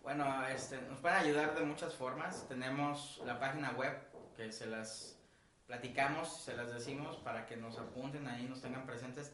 Bueno, 0.03 0.47
este, 0.47 0.81
nos 0.83 1.01
pueden 1.01 1.19
ayudar 1.19 1.59
de 1.59 1.65
muchas 1.65 1.95
formas. 1.95 2.47
Tenemos 2.49 3.21
la 3.27 3.41
página 3.41 3.73
web 3.73 3.93
que 4.37 4.53
se 4.53 4.67
las 4.67 5.19
platicamos, 5.67 6.45
se 6.45 6.57
las 6.57 6.73
decimos 6.73 7.17
para 7.17 7.47
que 7.47 7.57
nos 7.57 7.79
apunten 7.79 8.29
ahí, 8.29 8.45
nos 8.45 8.63
tengan 8.63 8.87
presentes 8.87 9.31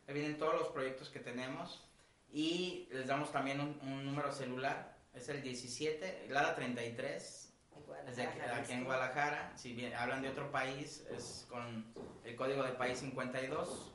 Ahí 0.05 0.13
vienen 0.13 0.37
todos 0.37 0.55
los 0.55 0.67
proyectos 0.69 1.09
que 1.09 1.19
tenemos 1.19 1.83
y 2.31 2.87
les 2.91 3.07
damos 3.07 3.31
también 3.31 3.59
un, 3.59 3.79
un 3.81 4.05
número 4.05 4.31
celular. 4.31 4.95
Es 5.13 5.29
el 5.29 5.41
17, 5.41 6.25
el 6.27 6.35
ADA 6.35 6.55
33, 6.55 7.53
Igual, 7.83 8.05
desde 8.05 8.23
aquí, 8.23 8.39
aquí 8.39 8.73
en. 8.73 8.83
Guadalajara, 8.83 9.53
si 9.55 9.73
bien 9.73 9.93
hablan 9.93 10.21
de 10.21 10.29
otro 10.29 10.51
país, 10.51 11.05
es 11.11 11.47
con 11.49 11.85
el 12.23 12.35
código 12.35 12.63
de 12.63 12.73
país 12.73 12.99
52. 12.99 13.91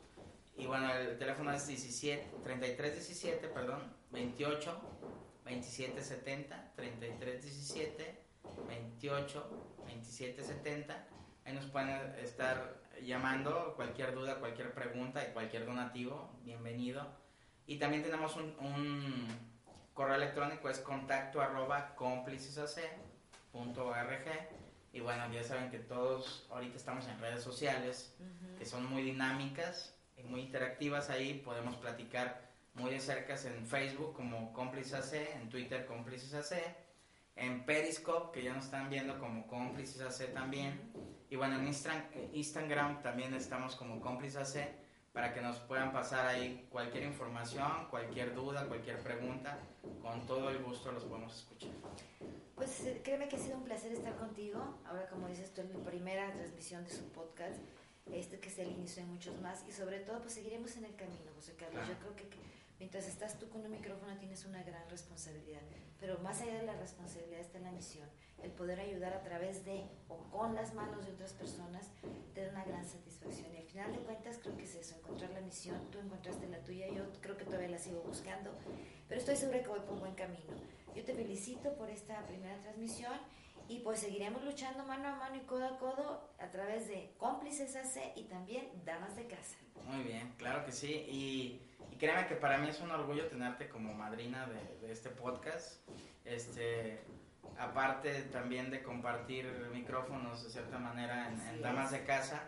Y 0.57 0.67
bueno, 0.67 0.93
el 0.93 1.19
teléfono 1.19 1.53
es 1.53 1.67
17, 1.67 2.41
3317, 2.43 3.49
perdón, 3.49 3.95
28 4.11 4.81
27 5.45 6.03
70, 6.03 6.73
33 6.77 7.43
17, 7.43 8.28
28 8.67 9.51
27 9.87 10.43
70. 10.43 11.07
Ahí 11.45 11.53
nos 11.55 11.67
pueden 11.67 11.89
estar 12.23 12.81
llamando, 13.03 13.75
cualquier 13.77 14.15
duda, 14.15 14.39
cualquier 14.39 14.75
pregunta 14.75 15.27
y 15.27 15.33
cualquier 15.33 15.67
donativo, 15.67 16.31
bienvenido. 16.45 17.07
Y 17.67 17.79
también 17.79 18.03
tenemos 18.03 18.37
un, 18.37 18.55
un 18.61 19.29
correo 19.95 20.17
electrónico, 20.17 20.69
es 20.69 20.79
contacto 20.81 21.41
arroba. 21.41 21.95
Y 24.93 25.01
bueno, 25.01 25.33
ya 25.33 25.43
saben 25.43 25.71
que 25.71 25.79
todos 25.79 26.47
ahorita 26.51 26.77
estamos 26.77 27.07
en 27.07 27.19
redes 27.21 27.43
sociales 27.43 28.17
que 28.59 28.65
son 28.65 28.87
muy 28.87 29.03
dinámicas 29.03 29.95
y 30.17 30.23
muy 30.23 30.41
interactivas 30.43 31.11
ahí. 31.11 31.43
Podemos 31.45 31.77
platicar 31.77 32.49
muy 32.75 32.91
de 32.91 33.01
cerca 33.01 33.35
en 33.35 33.67
Facebook 33.67 34.15
como 34.15 34.53
Cómplices 34.53 34.95
AC, 34.95 35.15
en 35.37 35.49
Twitter 35.49 35.87
Cómplices 35.87 36.35
AC, 36.35 36.63
en 37.39 37.65
Periscope, 37.65 38.33
que 38.33 38.45
ya 38.45 38.53
nos 38.53 38.65
están 38.65 38.91
viendo 38.91 39.19
como 39.19 39.47
Cómplices 39.47 40.01
AC 40.01 40.33
también. 40.33 40.93
Y 41.31 41.37
bueno, 41.37 41.59
en 41.59 41.69
eh, 41.69 42.31
Instagram 42.33 43.03
también 43.03 43.33
estamos 43.35 43.77
como 43.77 44.01
Cómplices 44.01 44.37
AC 44.37 44.69
para 45.13 45.33
que 45.33 45.41
nos 45.41 45.59
puedan 45.61 45.93
pasar 45.93 46.27
ahí 46.27 46.67
cualquier 46.71 47.05
información, 47.05 47.87
cualquier 47.91 48.35
duda, 48.35 48.67
cualquier 48.67 48.99
pregunta. 49.01 49.59
Con 50.03 50.27
todo 50.27 50.51
el 50.51 50.63
gusto 50.63 50.93
los 50.93 51.05
podemos 51.05 51.37
escuchar. 51.37 51.71
Pues 52.55 52.85
eh, 52.85 53.01
créeme 53.05 53.29
que 53.29 53.37
ha 53.37 53.39
sido 53.39 53.57
un 53.57 53.65
placer 53.65 53.93
estar 53.93 54.17
contigo. 54.17 54.79
Ahora, 54.87 55.09
como 55.09 55.29
dices 55.29 55.53
tú, 55.55 55.61
es 55.61 55.69
mi 55.69 55.81
primera 55.83 56.33
transmisión 56.33 56.85
de 56.85 56.91
su 56.91 57.05
podcast, 57.13 57.61
este 58.13 58.41
que 58.41 58.49
es 58.49 58.59
el 58.59 58.71
inicio 58.71 59.05
de 59.05 59.09
muchos 59.09 59.41
más. 59.41 59.65
Y 59.69 59.73
sobre 59.73 60.01
todo, 60.01 60.21
pues 60.21 60.35
seguiremos 60.35 60.77
en 60.77 60.87
el 60.87 60.97
camino, 60.97 61.31
José 61.37 61.55
Carlos. 61.55 61.85
Claro. 61.85 61.89
Yo 61.89 61.99
creo 62.01 62.17
que 62.17 62.29
mientras 62.79 63.07
estás 63.07 63.39
tú 63.39 63.49
con 63.49 63.63
un 63.65 63.71
micrófono 63.71 64.17
tienes 64.19 64.45
una 64.45 64.63
gran 64.63 64.89
responsabilidad. 64.89 65.61
Pero 66.01 66.19
más 66.19 66.41
allá 66.41 66.55
de 66.55 66.67
la 66.67 66.77
responsabilidad 66.77 67.41
está 67.41 67.59
la 67.59 67.73
misión. 67.73 68.09
El 68.43 68.53
poder 68.53 68.79
ayudar 68.79 69.13
a 69.15 69.23
través 69.23 69.65
de 69.65 69.85
o 70.09 70.17
con 70.31 70.55
las 70.55 70.75
manos 70.75 71.05
de 71.05 71.13
otras 71.13 71.33
personas 71.33 71.91
te 72.35 72.45
da 72.45 72.51
una 72.51 72.65
gran 72.65 72.85
satisfacción. 72.87 73.53
Y 73.53 73.59
al 73.59 73.65
final 73.65 73.93
de 73.93 73.99
cuentas 73.99 74.39
creo 74.39 74.57
que 74.57 74.65
es 74.65 74.75
eso, 74.77 74.97
encontrar 74.97 75.31
la 75.31 75.41
misión. 75.41 75.91
Tú 75.91 75.99
encontraste 75.99 76.49
la 76.49 76.59
tuya, 76.59 76.87
yo 76.89 77.05
creo 77.21 77.37
que 77.37 77.45
todavía 77.45 77.69
la 77.69 77.79
sigo 77.79 78.01
buscando. 78.03 78.53
Pero 79.09 79.21
estoy 79.21 79.37
segura 79.37 79.63
que 79.63 79.69
voy 79.69 79.81
por 79.81 79.99
buen 79.99 80.15
camino. 80.15 80.55
Yo 80.95 81.05
te 81.05 81.15
felicito 81.15 81.75
por 81.75 81.91
esta 81.91 82.27
primera 82.27 82.61
transmisión 82.61 83.13
y 83.69 83.81
pues 83.81 84.01
seguiremos 84.01 84.43
luchando 84.45 84.85
mano 84.85 85.09
a 85.09 85.17
mano 85.17 85.37
y 85.37 85.41
codo 85.41 85.67
a 85.67 85.79
codo 85.79 86.31
a 86.39 86.51
través 86.51 86.89
de 86.89 87.15
cómplices 87.19 87.77
AC 87.77 88.13
y 88.17 88.25
también 88.25 88.69
damas 88.85 89.15
de 89.17 89.27
casa. 89.27 89.57
Muy 89.85 90.03
bien, 90.03 90.33
claro 90.39 90.65
que 90.65 90.73
sí. 90.73 91.07
Y, 91.09 91.61
y 91.93 91.97
créeme 91.97 92.27
que 92.27 92.35
para 92.35 92.59
mí 92.59 92.69
es 92.69 92.81
un 92.81 92.91
orgullo 92.91 93.27
tenerte 93.29 93.69
como 93.69 93.93
madrina 93.95 94.47
de, 94.47 94.87
de 94.87 94.93
este 94.93 95.11
podcast. 95.11 95.87
Este, 96.25 97.01
aparte 97.59 98.23
también 98.25 98.71
de 98.71 98.83
compartir 98.83 99.47
micrófonos 99.73 100.45
de 100.45 100.51
cierta 100.51 100.79
manera 100.79 101.29
en, 101.29 101.61
Damas 101.61 101.91
de 101.91 102.05
Casa, 102.05 102.43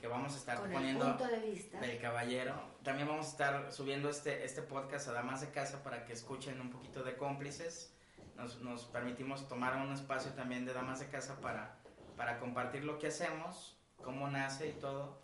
que 0.00 0.06
vamos 0.06 0.34
a 0.34 0.36
estar 0.36 0.58
Con 0.58 0.70
el 0.70 0.72
poniendo 0.72 1.16
punto 1.16 1.26
de 1.26 1.40
vista. 1.40 1.80
del 1.80 2.00
caballero. 2.00 2.54
También 2.82 3.08
vamos 3.08 3.26
a 3.26 3.30
estar 3.30 3.72
subiendo 3.72 4.08
este, 4.08 4.44
este 4.44 4.62
podcast 4.62 5.08
a 5.08 5.12
Damas 5.12 5.40
de 5.40 5.50
Casa 5.50 5.82
para 5.82 6.04
que 6.04 6.12
escuchen 6.12 6.60
un 6.60 6.70
poquito 6.70 7.02
de 7.02 7.16
cómplices. 7.16 7.94
Nos, 8.42 8.60
nos 8.60 8.86
permitimos 8.86 9.46
tomar 9.46 9.76
un 9.76 9.92
espacio 9.92 10.32
también 10.32 10.66
de 10.66 10.72
Damas 10.72 10.98
de 10.98 11.06
Casa 11.06 11.40
para, 11.40 11.76
para 12.16 12.40
compartir 12.40 12.82
lo 12.82 12.98
que 12.98 13.06
hacemos, 13.06 13.78
cómo 14.02 14.28
nace 14.28 14.70
y 14.70 14.72
todo. 14.72 15.20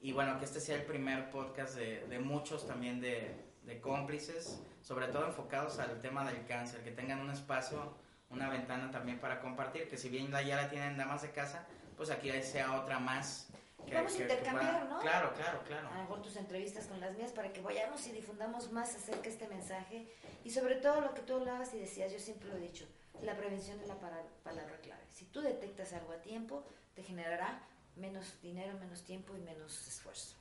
Y 0.00 0.12
bueno, 0.12 0.38
que 0.38 0.46
este 0.46 0.60
sea 0.60 0.76
el 0.76 0.84
primer 0.84 1.28
podcast 1.28 1.74
de, 1.74 2.06
de 2.06 2.18
muchos 2.20 2.66
también 2.66 3.02
de, 3.02 3.36
de 3.64 3.80
cómplices, 3.82 4.62
sobre 4.80 5.08
todo 5.08 5.26
enfocados 5.26 5.78
al 5.78 6.00
tema 6.00 6.24
del 6.24 6.46
cáncer, 6.46 6.82
que 6.82 6.90
tengan 6.90 7.20
un 7.20 7.28
espacio, 7.28 7.92
una 8.30 8.48
ventana 8.48 8.90
también 8.90 9.18
para 9.18 9.42
compartir, 9.42 9.86
que 9.90 9.98
si 9.98 10.08
bien 10.08 10.30
ya 10.30 10.56
la 10.56 10.70
tienen 10.70 10.96
Damas 10.96 11.20
de 11.20 11.32
Casa, 11.32 11.66
pues 11.98 12.10
aquí 12.10 12.30
sea 12.40 12.80
otra 12.80 12.98
más. 12.98 13.50
Que- 13.86 13.94
Vamos 13.94 14.14
a 14.14 14.22
intercambiar, 14.22 14.86
¿no? 14.88 14.98
Claro, 15.00 15.32
claro, 15.34 15.62
claro. 15.64 15.88
a 15.88 15.94
lo 15.94 16.00
mejor 16.02 16.22
tus 16.22 16.36
entrevistas 16.36 16.86
con 16.86 17.00
las 17.00 17.14
mías 17.16 17.32
para 17.32 17.52
que 17.52 17.60
vayamos 17.60 18.06
y 18.06 18.12
difundamos 18.12 18.70
más 18.72 18.94
acerca 18.94 19.22
de 19.22 19.28
este 19.30 19.48
mensaje 19.48 20.12
y 20.44 20.50
sobre 20.50 20.76
todo 20.76 21.00
lo 21.00 21.14
que 21.14 21.22
tú 21.22 21.34
hablabas 21.36 21.72
y 21.74 21.78
decías, 21.78 22.12
yo 22.12 22.18
siempre 22.18 22.48
lo 22.48 22.56
he 22.56 22.60
dicho, 22.60 22.86
la 23.22 23.36
prevención 23.36 23.80
es 23.80 23.88
la 23.88 23.98
palabra 23.98 24.78
clave. 24.82 25.02
Si 25.12 25.26
tú 25.26 25.40
detectas 25.40 25.92
algo 25.92 26.12
a 26.12 26.20
tiempo, 26.20 26.64
te 26.94 27.02
generará 27.02 27.62
menos 27.96 28.40
dinero, 28.42 28.76
menos 28.78 29.04
tiempo 29.04 29.36
y 29.36 29.40
menos 29.40 29.86
esfuerzo. 29.86 30.36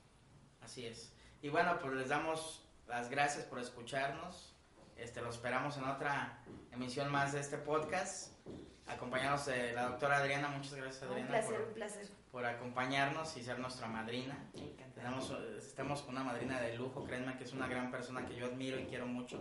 Así 0.61 0.85
es. 0.85 1.13
Y 1.41 1.49
bueno, 1.49 1.77
pues 1.79 1.93
les 1.93 2.09
damos 2.09 2.65
las 2.87 3.09
gracias 3.09 3.45
por 3.45 3.59
escucharnos. 3.59 4.55
Este, 4.97 5.21
lo 5.21 5.29
esperamos 5.29 5.77
en 5.77 5.83
otra 5.85 6.43
emisión 6.71 7.11
más 7.11 7.33
de 7.33 7.39
este 7.41 7.57
podcast. 7.57 8.31
Acompañados 8.87 9.45
de 9.45 9.73
la 9.73 9.83
doctora 9.89 10.17
Adriana. 10.17 10.49
Muchas 10.49 10.75
gracias, 10.75 11.03
Un 11.03 11.09
Adriana, 11.11 11.29
placer, 11.29 11.55
por, 11.55 11.67
un 11.67 11.73
placer. 11.73 12.07
Por 12.33 12.47
acompañarnos 12.47 13.37
y 13.37 13.43
ser 13.43 13.59
nuestra 13.59 13.87
madrina. 13.87 14.35
Tenemos, 14.95 15.31
estamos 15.55 16.01
con 16.01 16.15
una 16.15 16.23
madrina 16.23 16.59
de 16.59 16.75
lujo, 16.75 17.05
créanme 17.05 17.37
que 17.37 17.43
es 17.43 17.53
una 17.53 17.67
gran 17.67 17.91
persona 17.91 18.25
que 18.25 18.35
yo 18.35 18.47
admiro 18.47 18.79
y 18.79 18.85
quiero 18.85 19.05
mucho. 19.05 19.39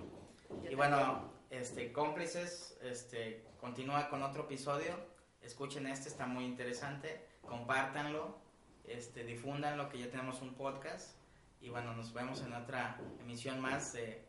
Yo 0.62 0.70
Y 0.70 0.74
bueno, 0.74 1.32
este, 1.48 1.90
cómplices, 1.90 2.76
este, 2.82 3.46
continúa 3.58 4.10
con 4.10 4.22
otro 4.22 4.42
episodio. 4.42 4.94
Escuchen 5.40 5.86
este, 5.86 6.10
está 6.10 6.26
muy 6.26 6.44
interesante. 6.44 7.28
Compártanlo, 7.40 8.36
este, 8.84 9.24
difúndanlo, 9.24 9.88
que 9.88 9.98
ya 9.98 10.10
tenemos 10.10 10.42
un 10.42 10.52
podcast. 10.52 11.16
Y 11.62 11.70
bueno, 11.70 11.94
nos 11.94 12.12
vemos 12.12 12.42
en 12.42 12.52
otra 12.52 13.00
emisión 13.20 13.58
más 13.58 13.94
de 13.94 14.26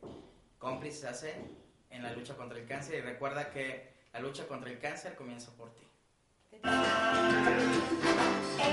Cómplices 0.58 1.04
AC 1.04 1.36
en 1.90 2.02
la 2.02 2.14
lucha 2.14 2.38
contra 2.38 2.58
el 2.58 2.66
cáncer. 2.66 2.96
Y 2.96 3.02
recuerda 3.02 3.50
que 3.50 3.92
la 4.14 4.22
lucha 4.22 4.48
contra 4.48 4.72
el 4.72 4.80
cáncer 4.80 5.18
comienza 5.18 5.52
por 5.52 5.74
ti. 5.74 5.84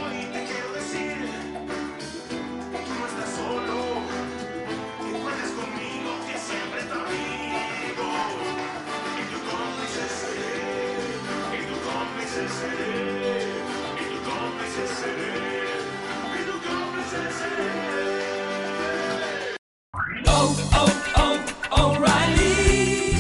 holy 0.01 0.30